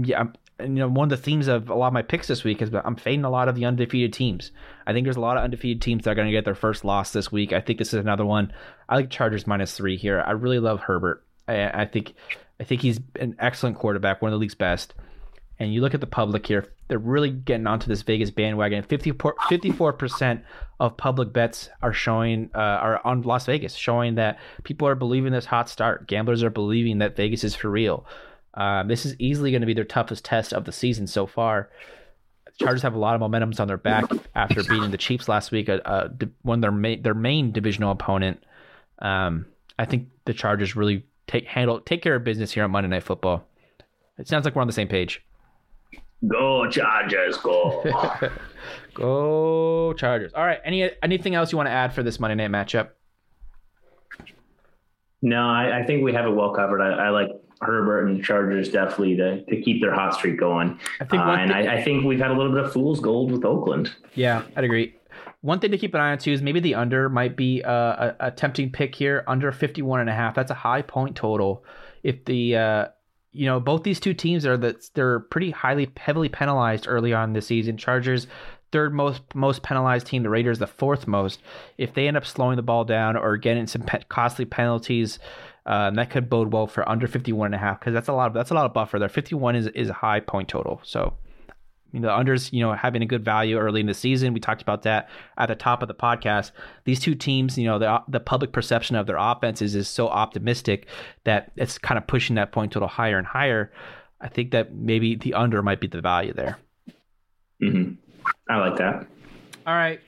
[0.03, 0.33] yeah, I'm,
[0.63, 2.71] you know one of the themes of a lot of my picks this week is
[2.85, 4.51] I'm fading a lot of the undefeated teams.
[4.87, 6.85] I think there's a lot of undefeated teams that are going to get their first
[6.85, 7.53] loss this week.
[7.53, 8.53] I think this is another one.
[8.89, 10.23] I like Chargers minus three here.
[10.27, 11.25] I really love Herbert.
[11.49, 12.15] I, I think
[12.61, 14.95] I think he's an excellent quarterback, one of the league's best.
[15.59, 18.83] And you look at the public here, they're really getting onto this Vegas bandwagon.
[18.83, 20.45] 54 percent
[20.81, 25.33] of public bets are showing uh, are on Las Vegas, showing that people are believing
[25.33, 26.09] this hot start.
[26.09, 28.07] Gamblers are believing that Vegas is for real.
[28.55, 31.71] Uh, this is easily going to be their toughest test of the season so far.
[32.45, 34.05] The Chargers have a lot of momentum on their back
[34.35, 36.09] after beating the Chiefs last week, uh,
[36.43, 38.45] one their main, their main divisional opponent.
[38.99, 39.47] Um,
[39.79, 43.03] I think the Chargers really take handle take care of business here on Monday Night
[43.03, 43.45] Football.
[44.19, 45.25] It sounds like we're on the same page.
[46.27, 47.83] Go Chargers, go.
[48.95, 50.33] go Chargers.
[50.35, 50.61] All right.
[50.65, 52.91] Any anything else you want to add for this Monday night matchup?
[55.23, 56.81] No, I, I think we have it well covered.
[56.81, 57.29] I, I, like
[57.63, 60.79] Herbert and the Chargers definitely to, to keep their hot streak going.
[61.01, 63.01] I think uh, and thing, I, I, think we've had a little bit of fool's
[63.01, 63.95] gold with Oakland.
[64.15, 64.97] Yeah, I'd agree.
[65.41, 67.71] One thing to keep an eye on too is maybe the under might be a,
[67.71, 70.35] a, a tempting pick here under 51 and a half.
[70.35, 71.65] That's a high point total.
[72.03, 72.87] If the uh,
[73.33, 77.33] you know, both these two teams are that they're pretty highly heavily penalized early on
[77.33, 77.77] this season.
[77.77, 78.27] Chargers
[78.73, 81.41] third most most penalized team, the Raiders the fourth most.
[81.79, 85.19] If they end up slowing the ball down or getting some pe- costly penalties,
[85.67, 88.27] um, that could bode well for under 51 and a half because that's a lot
[88.27, 89.09] of that's a lot of buffer there.
[89.09, 90.81] 51 is is a high point total.
[90.85, 91.15] So
[91.49, 91.53] I
[91.93, 94.33] mean, the unders, you know, having a good value early in the season.
[94.33, 96.53] We talked about that at the top of the podcast.
[96.85, 100.87] These two teams, you know, the the public perception of their offenses is so optimistic
[101.25, 103.73] that it's kind of pushing that point total higher and higher.
[104.21, 106.59] I think that maybe the under might be the value there.
[107.63, 107.95] Mm-hmm.
[108.49, 109.07] I like that.
[109.67, 110.01] All right.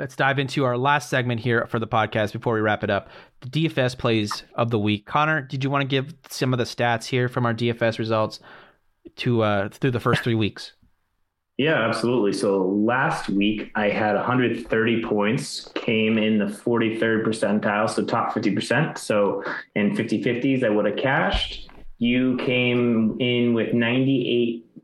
[0.00, 3.08] Let's dive into our last segment here for the podcast before we wrap it up.
[3.42, 5.06] The DFS plays of the week.
[5.06, 8.40] Connor, did you want to give some of the stats here from our DFS results?
[9.16, 10.72] to uh, through the first three weeks?
[11.56, 12.32] Yeah, absolutely.
[12.32, 18.96] So last week I had 130 points, came in the 43rd percentile, so top 50%.
[18.96, 19.44] So
[19.74, 21.68] in 50 50s, I would have cashed.
[21.98, 23.74] You came in with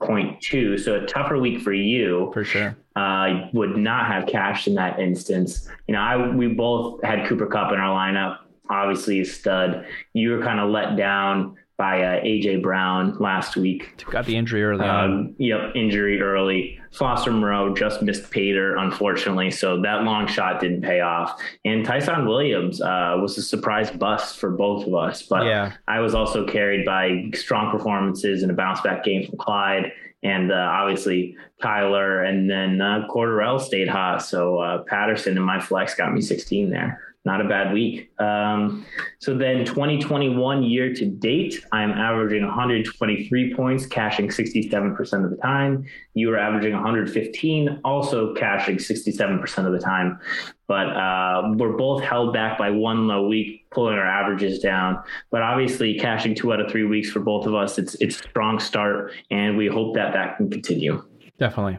[0.01, 2.31] 98.2, so a tougher week for you.
[2.33, 2.77] For sure.
[2.95, 5.69] I uh, would not have cashed in that instance.
[5.87, 8.39] You know, I we both had Cooper Kupp in our lineup.
[8.71, 9.87] Obviously, a stud.
[10.13, 14.03] You were kind of let down by uh, AJ Brown last week.
[14.11, 15.35] Got the injury early um.
[15.39, 16.81] Yep, injury early.
[16.93, 21.39] Foster Moreau just missed Pater, unfortunately, so that long shot didn't pay off.
[21.65, 25.73] And Ty'Son Williams uh, was a surprise bust for both of us, but yeah.
[25.87, 29.93] I was also carried by strong performances and a bounce back game from Clyde.
[30.23, 34.23] And uh, obviously Kyler and then uh, stayed hot.
[34.23, 38.09] So uh, Patterson and my flex got me 16 there not a bad week.
[38.21, 38.87] Um,
[39.19, 45.85] so then 2021 year to date, I'm averaging 123 points, cashing 67% of the time.
[46.15, 50.21] You are averaging 115, also cashing 67% of the time.
[50.69, 55.03] But uh, we're both held back by one low week, pulling our averages down.
[55.33, 58.29] But obviously, cashing two out of three weeks for both of us, it's it's a
[58.29, 61.05] strong start, and we hope that that can continue.
[61.39, 61.79] Definitely.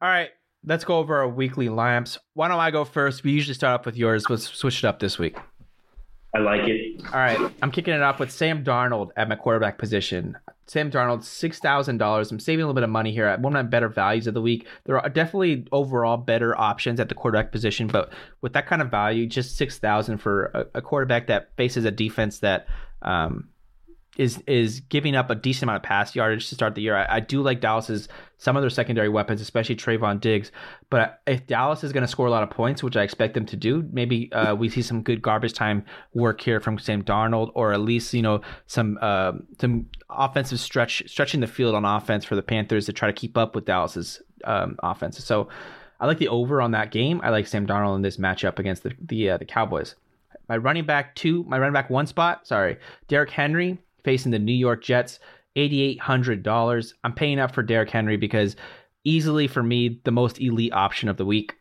[0.00, 0.30] All right
[0.66, 2.18] let's go over our weekly lamps.
[2.34, 3.24] Why don't I go first?
[3.24, 4.28] We usually start off with yours.
[4.28, 5.36] Let's switch it up this week.
[6.34, 7.02] I like it.
[7.06, 7.38] All right.
[7.62, 10.36] I'm kicking it off with Sam Darnold at my quarterback position.
[10.66, 12.32] Sam Darnold, $6,000.
[12.32, 13.30] I'm saving a little bit of money here.
[13.38, 14.66] One of my better values of the week.
[14.84, 18.12] There are definitely overall better options at the quarterback position, but
[18.42, 22.40] with that kind of value, just 6000 for a, a quarterback that faces a defense
[22.40, 22.66] that
[23.02, 23.48] um,
[24.16, 26.96] is is giving up a decent amount of pass yardage to start the year.
[26.96, 30.52] I, I, do like Dallas's some of their secondary weapons, especially Trevon Diggs.
[30.90, 33.46] But if Dallas is going to score a lot of points, which I expect them
[33.46, 35.84] to do, maybe uh, we see some good garbage time
[36.14, 41.02] work here from Sam Darnold, or at least you know some uh, some offensive stretch
[41.06, 44.22] stretching the field on offense for the Panthers to try to keep up with Dallas's
[44.44, 45.22] um, offense.
[45.24, 45.48] So
[46.00, 47.20] I like the over on that game.
[47.22, 49.94] I like Sam Darnold in this matchup against the the, uh, the Cowboys.
[50.48, 52.46] My running back two, my running back one spot.
[52.46, 52.78] Sorry,
[53.08, 55.18] Derrick Henry facing the New York Jets,
[55.56, 56.92] $8,800.
[57.02, 58.54] I'm paying up for Derrick Henry because
[59.04, 61.56] easily for me, the most elite option of the week.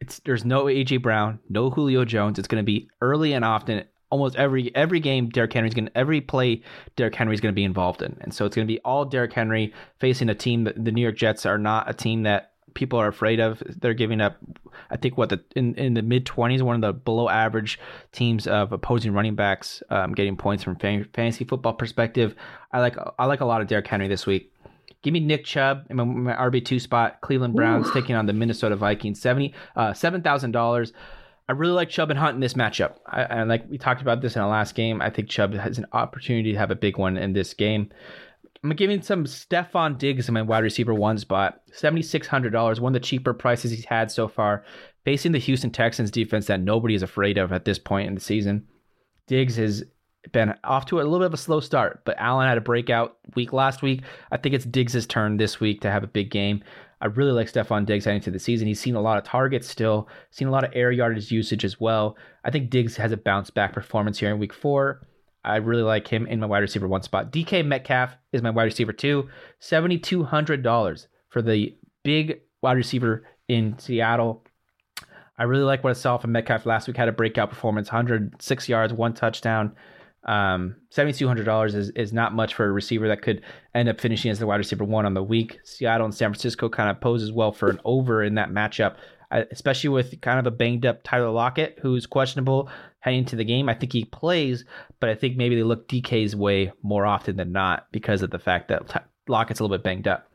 [0.00, 2.38] It's There's no AJ Brown, no Julio Jones.
[2.38, 3.84] It's going to be early and often.
[4.10, 6.62] Almost every every game, Derrick Henry's going to every play,
[6.96, 9.32] Derrick Henry's going to be involved in, and so it's going to be all Derrick
[9.32, 12.98] Henry facing a team that the New York Jets are not a team that people
[12.98, 13.62] are afraid of.
[13.66, 14.36] They're giving up,
[14.90, 17.78] I think, what the in, in the mid twenties, one of the below average
[18.12, 22.34] teams of opposing running backs um, getting points from fantasy football perspective.
[22.72, 24.52] I like I like a lot of Derrick Henry this week.
[25.02, 27.20] Give me Nick Chubb in my, my RB two spot.
[27.20, 27.92] Cleveland Browns Ooh.
[27.92, 29.20] taking on the Minnesota Vikings.
[29.20, 30.92] Seventy uh, seven thousand dollars.
[31.48, 32.94] I really like Chubb and Hunt in this matchup.
[33.06, 35.76] I, and like we talked about this in the last game, I think Chubb has
[35.76, 37.90] an opportunity to have a big one in this game.
[38.62, 41.62] I'm giving some Stefon Diggs in my wide receiver one spot.
[41.72, 44.64] $7,600, one of the cheaper prices he's had so far,
[45.04, 48.20] facing the Houston Texans defense that nobody is afraid of at this point in the
[48.20, 48.66] season.
[49.26, 49.82] Diggs has
[50.30, 53.16] been off to a little bit of a slow start, but Allen had a breakout
[53.34, 54.02] week last week.
[54.30, 56.62] I think it's Diggs' turn this week to have a big game.
[57.00, 58.68] I really like Stefon Diggs heading into the season.
[58.68, 61.80] He's seen a lot of targets still, seen a lot of air yardage usage as
[61.80, 62.16] well.
[62.44, 65.04] I think Diggs has a bounce back performance here in week four.
[65.44, 67.32] I really like him in my wide receiver one spot.
[67.32, 69.28] DK Metcalf is my wide receiver two.
[69.60, 74.44] $7,200 for the big wide receiver in Seattle.
[75.38, 76.96] I really like what I saw from Metcalf last week.
[76.96, 79.74] Had a breakout performance, 106 yards, one touchdown.
[80.24, 83.42] Um, $7,200 is, is not much for a receiver that could
[83.74, 85.58] end up finishing as the wide receiver one on the week.
[85.64, 88.96] Seattle and San Francisco kind of poses well for an over in that matchup,
[89.32, 92.68] especially with kind of a banged up Tyler Lockett, who's questionable
[93.02, 93.68] heading into the game.
[93.68, 94.64] I think he plays,
[95.00, 98.38] but I think maybe they look DK's way more often than not because of the
[98.38, 100.30] fact that Lockett's a little bit banged up.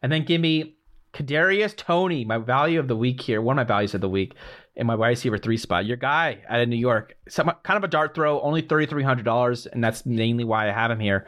[0.00, 0.76] And then give me
[1.12, 4.34] Kadarius Toney, my value of the week here, one of my values of the week
[4.76, 5.86] in my wide receiver three spot.
[5.86, 9.02] Your guy out of New York, some, kind of a dart throw, only thirty three
[9.02, 11.26] hundred dollars, and that's mainly why I have him here.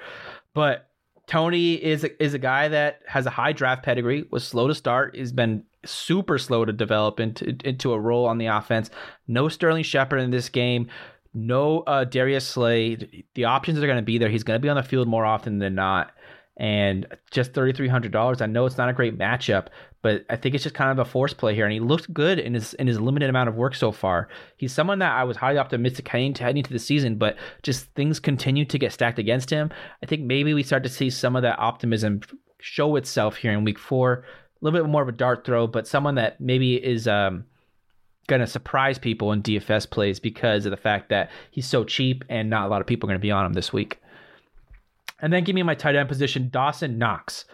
[0.54, 0.88] But
[1.26, 4.74] Toney is a, is a guy that has a high draft pedigree, was slow to
[4.74, 8.90] start, has been super slow to develop into into a role on the offense.
[9.28, 10.88] No Sterling Shepard in this game.
[11.32, 13.24] No uh, Darius Slay.
[13.34, 14.28] The options are going to be there.
[14.28, 16.12] He's going to be on the field more often than not
[16.60, 19.68] and just $3300 i know it's not a great matchup
[20.02, 22.38] but i think it's just kind of a force play here and he looked good
[22.38, 24.28] in his in his limited amount of work so far
[24.58, 27.86] he's someone that i was highly optimistic heading to heading into the season but just
[27.94, 29.70] things continue to get stacked against him
[30.02, 32.20] i think maybe we start to see some of that optimism
[32.60, 34.24] show itself here in week four
[34.60, 37.44] little bit more of a dart throw but someone that maybe is um
[38.26, 42.24] going to surprise people in dfs plays because of the fact that he's so cheap
[42.28, 44.00] and not a lot of people are going to be on him this week
[45.22, 47.44] and then give me my tight end position, Dawson Knox.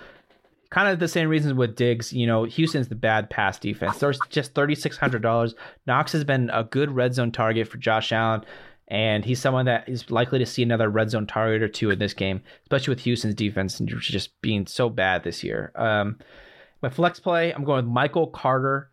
[0.71, 2.13] Kind of the same reasons with Diggs.
[2.13, 3.99] You know, Houston's the bad pass defense.
[3.99, 5.55] There's just $3,600.
[5.87, 8.45] Knox has been a good red zone target for Josh Allen,
[8.89, 11.99] and he's someone that is likely to see another red zone target or two in
[11.99, 15.73] this game, especially with Houston's defense just being so bad this year.
[15.77, 16.19] Um,
[16.83, 18.91] my flex play, I'm going with Michael Carter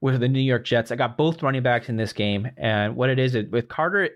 [0.00, 0.90] with the New York Jets.
[0.90, 4.10] I got both running backs in this game, and what it is it, with Carter,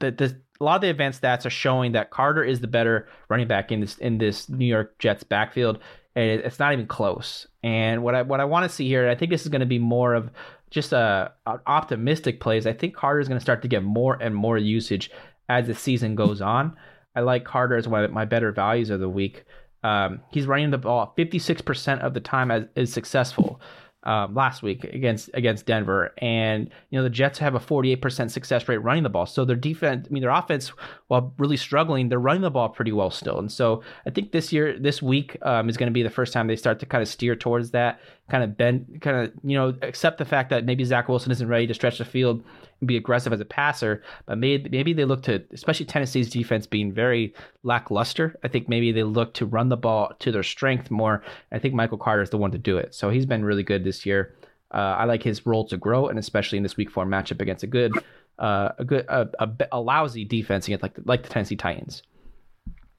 [0.00, 3.08] the, the a lot of the advanced stats are showing that Carter is the better
[3.28, 5.80] running back in this in this New York Jets backfield,
[6.14, 7.46] and it's not even close.
[7.62, 9.66] And what I what I want to see here, I think this is going to
[9.66, 10.30] be more of
[10.70, 12.66] just a, a optimistic plays.
[12.66, 15.10] I think Carter is going to start to get more and more usage
[15.48, 16.76] as the season goes on.
[17.16, 19.44] I like Carter as one of my better values of the week.
[19.84, 23.60] Um, he's running the ball 56% of the time as is successful
[24.04, 28.68] um, last week against against Denver, and you know the Jets have a 48% success
[28.68, 29.26] rate running the ball.
[29.26, 30.68] So their defense, I mean their offense,
[31.08, 33.38] while really struggling, they're running the ball pretty well still.
[33.38, 36.32] And so I think this year, this week um, is going to be the first
[36.32, 39.56] time they start to kind of steer towards that, kind of bend, kind of you
[39.56, 42.42] know accept the fact that maybe Zach Wilson isn't ready to stretch the field
[42.80, 46.66] and be aggressive as a passer, but maybe maybe they look to, especially Tennessee's defense
[46.66, 48.38] being very lackluster.
[48.42, 51.22] I think maybe they look to run the ball to their strength more.
[51.52, 52.94] I think Michael Carter is the one to do it.
[52.94, 54.34] So he's been really good this year.
[54.72, 57.62] Uh, I like his role to grow, and especially in this Week Four matchup against
[57.62, 57.92] a good,
[58.38, 62.02] uh, a good, a, a, a lousy defense against like like the Tennessee Titans.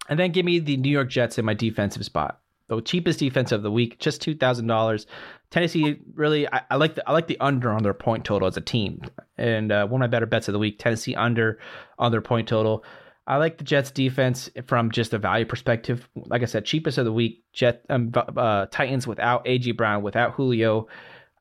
[0.08, 3.52] And then give me the New York Jets in my defensive spot the cheapest defense
[3.52, 5.08] of the week, just two thousand dollars.
[5.52, 8.58] Tennessee really, I, I, like the I like the under on their point total as
[8.58, 9.02] a team,
[9.38, 10.80] and uh, one of my better bets of the week.
[10.80, 11.60] Tennessee under
[12.00, 12.84] on their point total.
[13.28, 16.08] I like the Jets defense from just a value perspective.
[16.16, 17.44] Like I said, cheapest of the week.
[17.54, 20.88] Jet um, uh, Titans without AJ Brown, without Julio,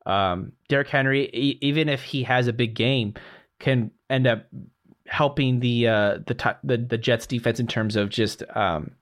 [0.07, 1.29] um, Derrick Henry.
[1.35, 3.15] E- even if he has a big game,
[3.59, 4.47] can end up
[5.07, 8.93] helping the uh, the, the the Jets defense in terms of just um,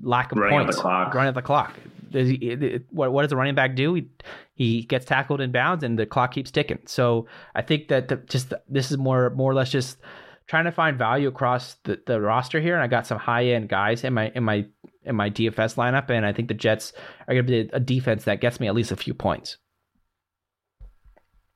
[0.00, 0.76] lack of running points.
[0.76, 1.14] The clock.
[1.14, 1.74] Running at the clock.
[2.12, 3.94] He, what, what does a running back do?
[3.94, 4.08] He,
[4.54, 6.78] he gets tackled in bounds and the clock keeps ticking.
[6.86, 9.98] So I think that the, just this is more more or less just
[10.46, 12.74] trying to find value across the, the roster here.
[12.74, 14.66] And I got some high end guys in my in my
[15.04, 16.92] in my DFS lineup, and I think the Jets
[17.28, 19.58] are going to be a defense that gets me at least a few points.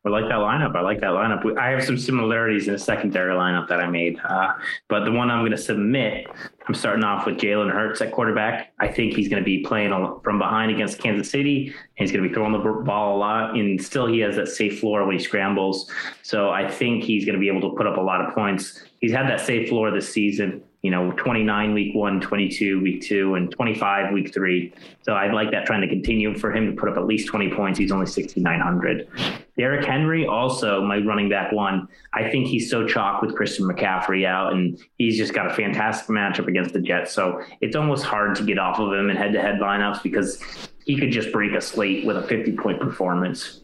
[0.06, 0.76] I like that lineup.
[0.76, 1.58] I like that lineup.
[1.58, 4.16] I have some similarities in the secondary lineup that I made.
[4.24, 4.52] Uh,
[4.88, 6.28] but the one I'm going to submit,
[6.68, 8.72] I'm starting off with Jalen Hurts at quarterback.
[8.78, 9.90] I think he's going to be playing
[10.22, 11.74] from behind against Kansas City.
[11.96, 13.56] he's going to be throwing the ball a lot.
[13.56, 15.90] And still, he has that safe floor when he scrambles.
[16.22, 18.84] So I think he's going to be able to put up a lot of points.
[19.00, 23.34] He's had that safe floor this season you know, 29 week one, 22 week two,
[23.34, 24.72] and 25 week three.
[25.02, 27.50] So I'd like that trying to continue for him to put up at least 20
[27.52, 27.78] points.
[27.78, 29.08] He's only 6,900.
[29.56, 31.88] Derrick Henry, also my running back one.
[32.14, 36.08] I think he's so chalk with Christian McCaffrey out, and he's just got a fantastic
[36.08, 37.12] matchup against the Jets.
[37.12, 40.40] So it's almost hard to get off of him in head to head lineups because
[40.84, 43.62] he could just break a slate with a 50 point performance.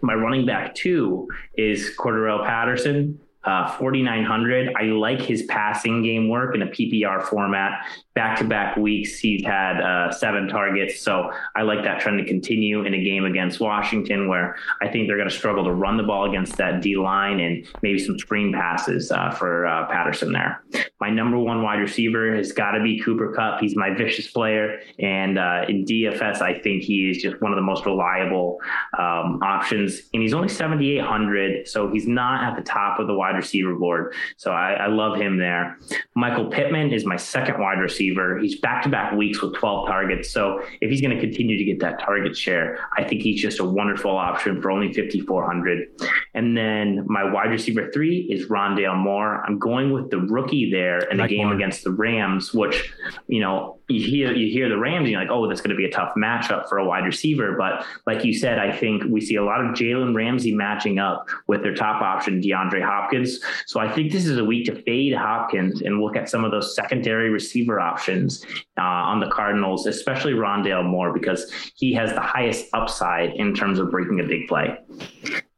[0.00, 3.20] My running back two is Cordarrelle Patterson.
[3.48, 4.74] Uh, 4,900.
[4.76, 7.80] I like his passing game work in a PPR format
[8.18, 11.00] back to back weeks, he's had uh, seven targets.
[11.00, 15.06] So I like that trend to continue in a game against Washington, where I think
[15.06, 18.18] they're going to struggle to run the ball against that D line and maybe some
[18.18, 20.64] screen passes uh, for uh, Patterson there.
[21.00, 23.60] My number one wide receiver has got to be Cooper Kupp.
[23.60, 24.80] He's my vicious player.
[24.98, 28.58] And uh, in DFS, I think he is just one of the most reliable
[28.98, 30.00] um, options.
[30.12, 31.68] And he's only 7,800.
[31.68, 34.14] So he's not at the top of the wide receiver board.
[34.36, 35.78] So I, I love him there.
[36.14, 38.38] Michael Pittman is my second wide receiver.
[38.38, 40.30] He's back to back weeks with 12 targets.
[40.30, 43.60] So if he's going to continue to get that target share, I think he's just
[43.60, 45.88] a wonderful option for only 5,400.
[46.34, 49.42] And then my wide receiver three is Rondale Moore.
[49.46, 51.56] I'm going with the rookie there in like the game Moore.
[51.56, 52.92] against the Rams, which,
[53.26, 55.76] you know, you hear you hear the Rams and you're like, oh, that's going to
[55.76, 57.56] be a tough matchup for a wide receiver.
[57.56, 61.26] But like you said, I think we see a lot of Jalen Ramsey matching up
[61.46, 63.17] with their top option, DeAndre Hopkins.
[63.66, 66.50] So I think this is a week to fade Hopkins and look at some of
[66.50, 68.44] those secondary receiver options
[68.78, 73.78] uh, on the Cardinals, especially Rondale Moore, because he has the highest upside in terms
[73.78, 74.78] of breaking a big play.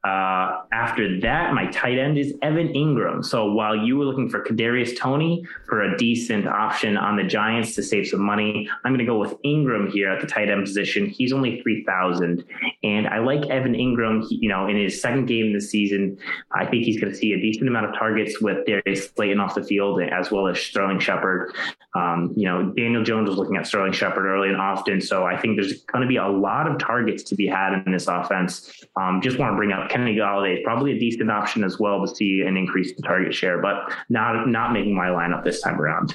[0.02, 3.22] Uh, after that, my tight end is Evan Engram.
[3.22, 7.74] So while you were looking for Kadarius Toney for a decent option on the Giants
[7.74, 10.64] to save some money, I'm going to go with Engram here at the tight end
[10.64, 11.06] position.
[11.06, 12.44] He's only three thousand,
[12.82, 14.26] and I like Evan Engram.
[14.26, 16.16] He, you know, in his second game this season,
[16.50, 19.54] I think he's going to see a decent amount of targets with Darius Slayton off
[19.54, 21.52] the field as well as Sterling Shepard.
[21.94, 25.36] Um, you know, Daniel Jones was looking at Sterling Shepard early and often, so I
[25.36, 28.72] think there's going to be a lot of targets to be had in this offense.
[28.96, 32.06] Um, just want to bring up Kenny Golladay is probably a decent option as well
[32.06, 35.80] to see an increase in target share, but not not making my lineup this time
[35.80, 36.14] around.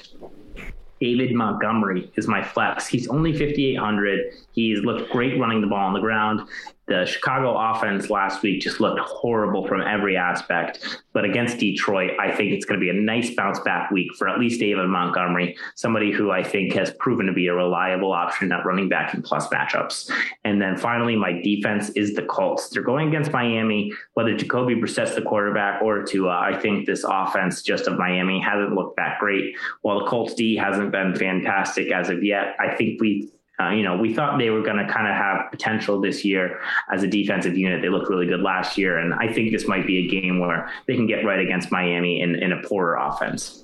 [1.01, 2.87] David Montgomery is my flex.
[2.87, 4.33] He's only 5,800.
[4.53, 6.47] He's looked great running the ball on the ground.
[6.87, 11.01] The Chicago offense last week just looked horrible from every aspect.
[11.13, 14.27] But against Detroit, I think it's going to be a nice bounce back week for
[14.29, 18.51] at least David Montgomery, somebody who I think has proven to be a reliable option
[18.51, 20.11] at running back in plus matchups.
[20.43, 22.69] And then finally, my defense is the Colts.
[22.69, 27.03] They're going against Miami, whether Jacoby Brissett's the quarterback or to, uh, I think this
[27.03, 29.55] offense just of Miami hasn't looked that great.
[29.81, 33.83] While the Colts D hasn't been fantastic as of yet, I think we uh, you
[33.83, 36.59] know, we thought they were going to kind of have potential this year
[36.91, 37.81] as a defensive unit.
[37.81, 38.97] They looked really good last year.
[38.97, 42.19] And I think this might be a game where they can get right against Miami
[42.19, 43.63] in, in a poorer offense.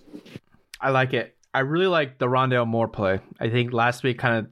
[0.79, 1.35] I like it.
[1.53, 3.19] I really like the Rondale Moore play.
[3.39, 4.51] I think last week kind of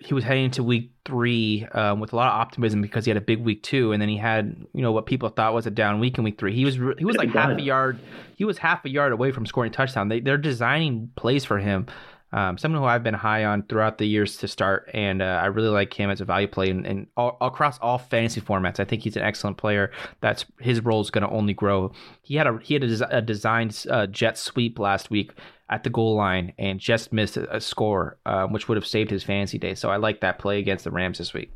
[0.00, 3.16] he was heading into week three um, with a lot of optimism because he had
[3.16, 5.70] a big week two, and then he had you know what people thought was a
[5.70, 6.54] down week in week three.
[6.54, 7.98] He was he was like half a yard.
[8.36, 10.08] He was half a yard away from scoring a touchdown.
[10.08, 11.86] They they're designing plays for him
[12.32, 15.46] um, someone who I've been high on throughout the years to start, and uh, I
[15.46, 18.80] really like him as a value play and, and all, across all fantasy formats.
[18.80, 19.90] I think he's an excellent player.
[20.20, 21.92] That's his role is going to only grow.
[22.22, 25.32] He had a he had a, a designed uh, jet sweep last week
[25.70, 29.10] at the goal line and just missed a, a score, uh, which would have saved
[29.10, 29.74] his fantasy day.
[29.74, 31.52] So I like that play against the Rams this week.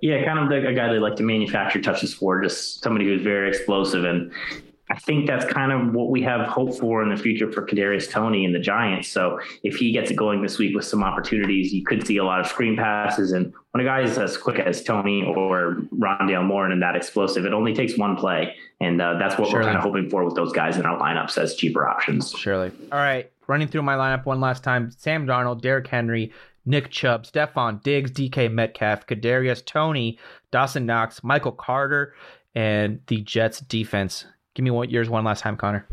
[0.00, 3.22] Yeah, kind of the, a guy they like to manufacture touches for, just somebody who's
[3.22, 4.30] very explosive and
[4.90, 8.10] I think that's kind of what we have hope for in the future for Kadarius
[8.10, 9.08] Toney and the Giants.
[9.08, 12.24] So if he gets it going this week with some opportunities, you could see a
[12.24, 13.32] lot of screen passes.
[13.32, 17.44] And when a guy is as quick as Toney or Rondale Moore and that explosive,
[17.44, 19.66] it only takes one play, and uh, that's what Surely.
[19.66, 22.32] we're kind of hoping for with those guys in our lineups as cheaper options.
[22.32, 22.72] Surely.
[22.90, 26.32] All right, running through my lineup one last time: Sam Darnold, Derrick Henry.
[26.66, 30.18] Nick Chubb, Stefon Diggs, DK Metcalf, Kadarius Toney,
[30.50, 32.12] Dawson Knox, Michael Carter,
[32.54, 34.26] and the Jets defense.
[34.58, 35.86] Give me what yours one last time, Connor.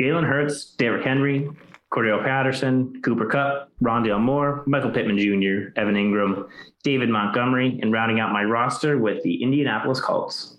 [0.00, 1.46] Jalen Hurts, Derrick Henry,
[1.92, 6.48] Cordarrelle Patterson, Cooper Kupp, Rondale Moore, Michael Pittman Jr., Evan Engram,
[6.82, 10.56] David Montgomery, and rounding out my roster with the Indianapolis Colts.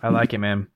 [0.00, 0.68] I like it, man.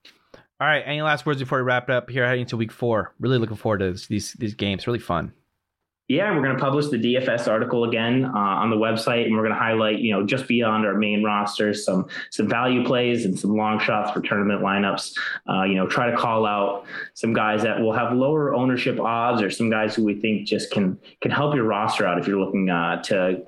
[0.59, 3.13] All right, any last words before we wrap it up here heading to week four?
[3.21, 4.85] Really looking forward to this, these these games.
[4.85, 5.31] Really fun
[6.13, 9.41] yeah, we're going to publish the DFS article again uh, on the website, and we're
[9.41, 13.37] going to highlight, you know, just beyond our main roster, some some value plays and
[13.37, 15.17] some long shots for tournament lineups.
[15.49, 16.85] Uh, you know, try to call out
[17.15, 20.69] some guys that will have lower ownership odds, or some guys who we think just
[20.71, 23.43] can can help your roster out if you're looking uh, to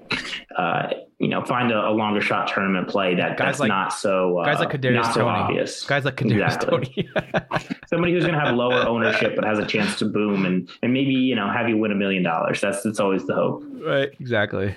[0.57, 0.89] uh,
[1.19, 4.39] you know, find a, a, longer shot tournament play that guys that's like, not so
[4.39, 5.29] uh, guys like Kadarius so Toney.
[5.29, 5.85] obvious.
[5.85, 7.09] Guys like Kadarius exactly.
[7.15, 7.69] Toney.
[7.87, 10.91] Somebody who's going to have lower ownership but has a chance to boom and and
[10.91, 12.59] maybe you know have you win a million dollars.
[12.59, 13.63] That's that's always the hope.
[13.65, 14.09] Right.
[14.19, 14.75] Exactly.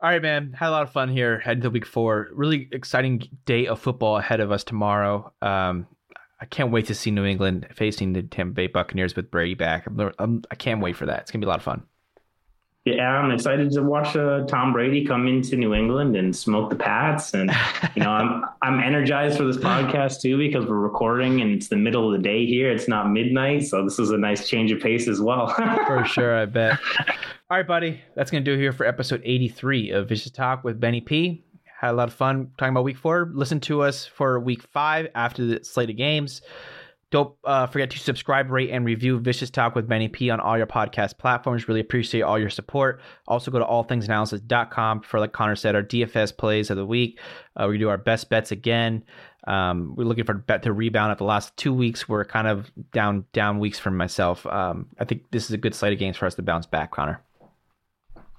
[0.00, 0.52] All right, man.
[0.52, 2.28] Had a lot of fun here heading to week four.
[2.32, 5.32] Really exciting day of football ahead of us tomorrow.
[5.42, 5.86] Um,
[6.40, 9.86] I can't wait to see New England facing the Tampa Bay Buccaneers with Brady back.
[9.86, 11.22] I'm, I'm, I can not wait for that.
[11.22, 11.82] It's gonna be a lot of fun.
[12.96, 16.76] Yeah, I'm excited to watch uh, Tom Brady come into New England and smoke the
[16.76, 17.50] Pats, and
[17.94, 21.76] you know, I'm I'm energized for this podcast too because we're recording and it's the
[21.76, 22.70] middle of the day here.
[22.70, 25.48] It's not midnight, so this is a nice change of pace as well.
[25.86, 26.78] for sure, I bet.
[27.50, 30.80] All right, buddy, that's gonna do it here for episode 83 of Vicious Talk with
[30.80, 31.44] Benny P.
[31.80, 33.30] Had a lot of fun talking about week four.
[33.34, 36.42] Listen to us for week five after the slate of games.
[37.10, 40.58] Don't uh, forget to subscribe, rate, and review Vicious Talk with Benny P on all
[40.58, 41.66] your podcast platforms.
[41.66, 43.00] Really appreciate all your support.
[43.26, 47.18] Also, go to allthingsanalysis.com for, like Connor said, our DFS plays of the week.
[47.56, 49.04] Uh, we do our best bets again.
[49.46, 51.10] Um, we're looking for bet to rebound.
[51.10, 54.44] At the last two weeks, we're kind of down down weeks for myself.
[54.44, 56.90] Um, I think this is a good slate of games for us to bounce back,
[56.90, 57.22] Connor.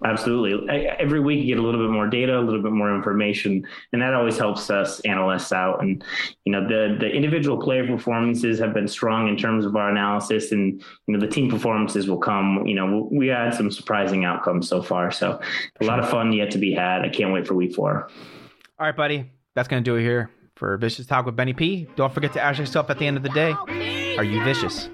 [0.04, 0.70] Absolutely.
[0.98, 4.02] Every week you get a little bit more data, a little bit more information, and
[4.02, 5.82] that always helps us analysts out.
[5.82, 6.04] And
[6.46, 10.54] you know, the the individual player performances have been strong in terms of our analysis,
[10.54, 12.66] and you know, the team performances will come.
[12.66, 15.40] You know, we had some surprising outcomes so far, so
[15.82, 17.02] a lot of fun yet to be had.
[17.02, 18.10] I can't wait for week four.
[18.80, 21.88] All right, buddy, that's gonna do it here for Vicious Talk with Benny P.
[21.98, 23.52] Don't forget to ask yourself at the end of the day,
[24.18, 24.90] are you vicious?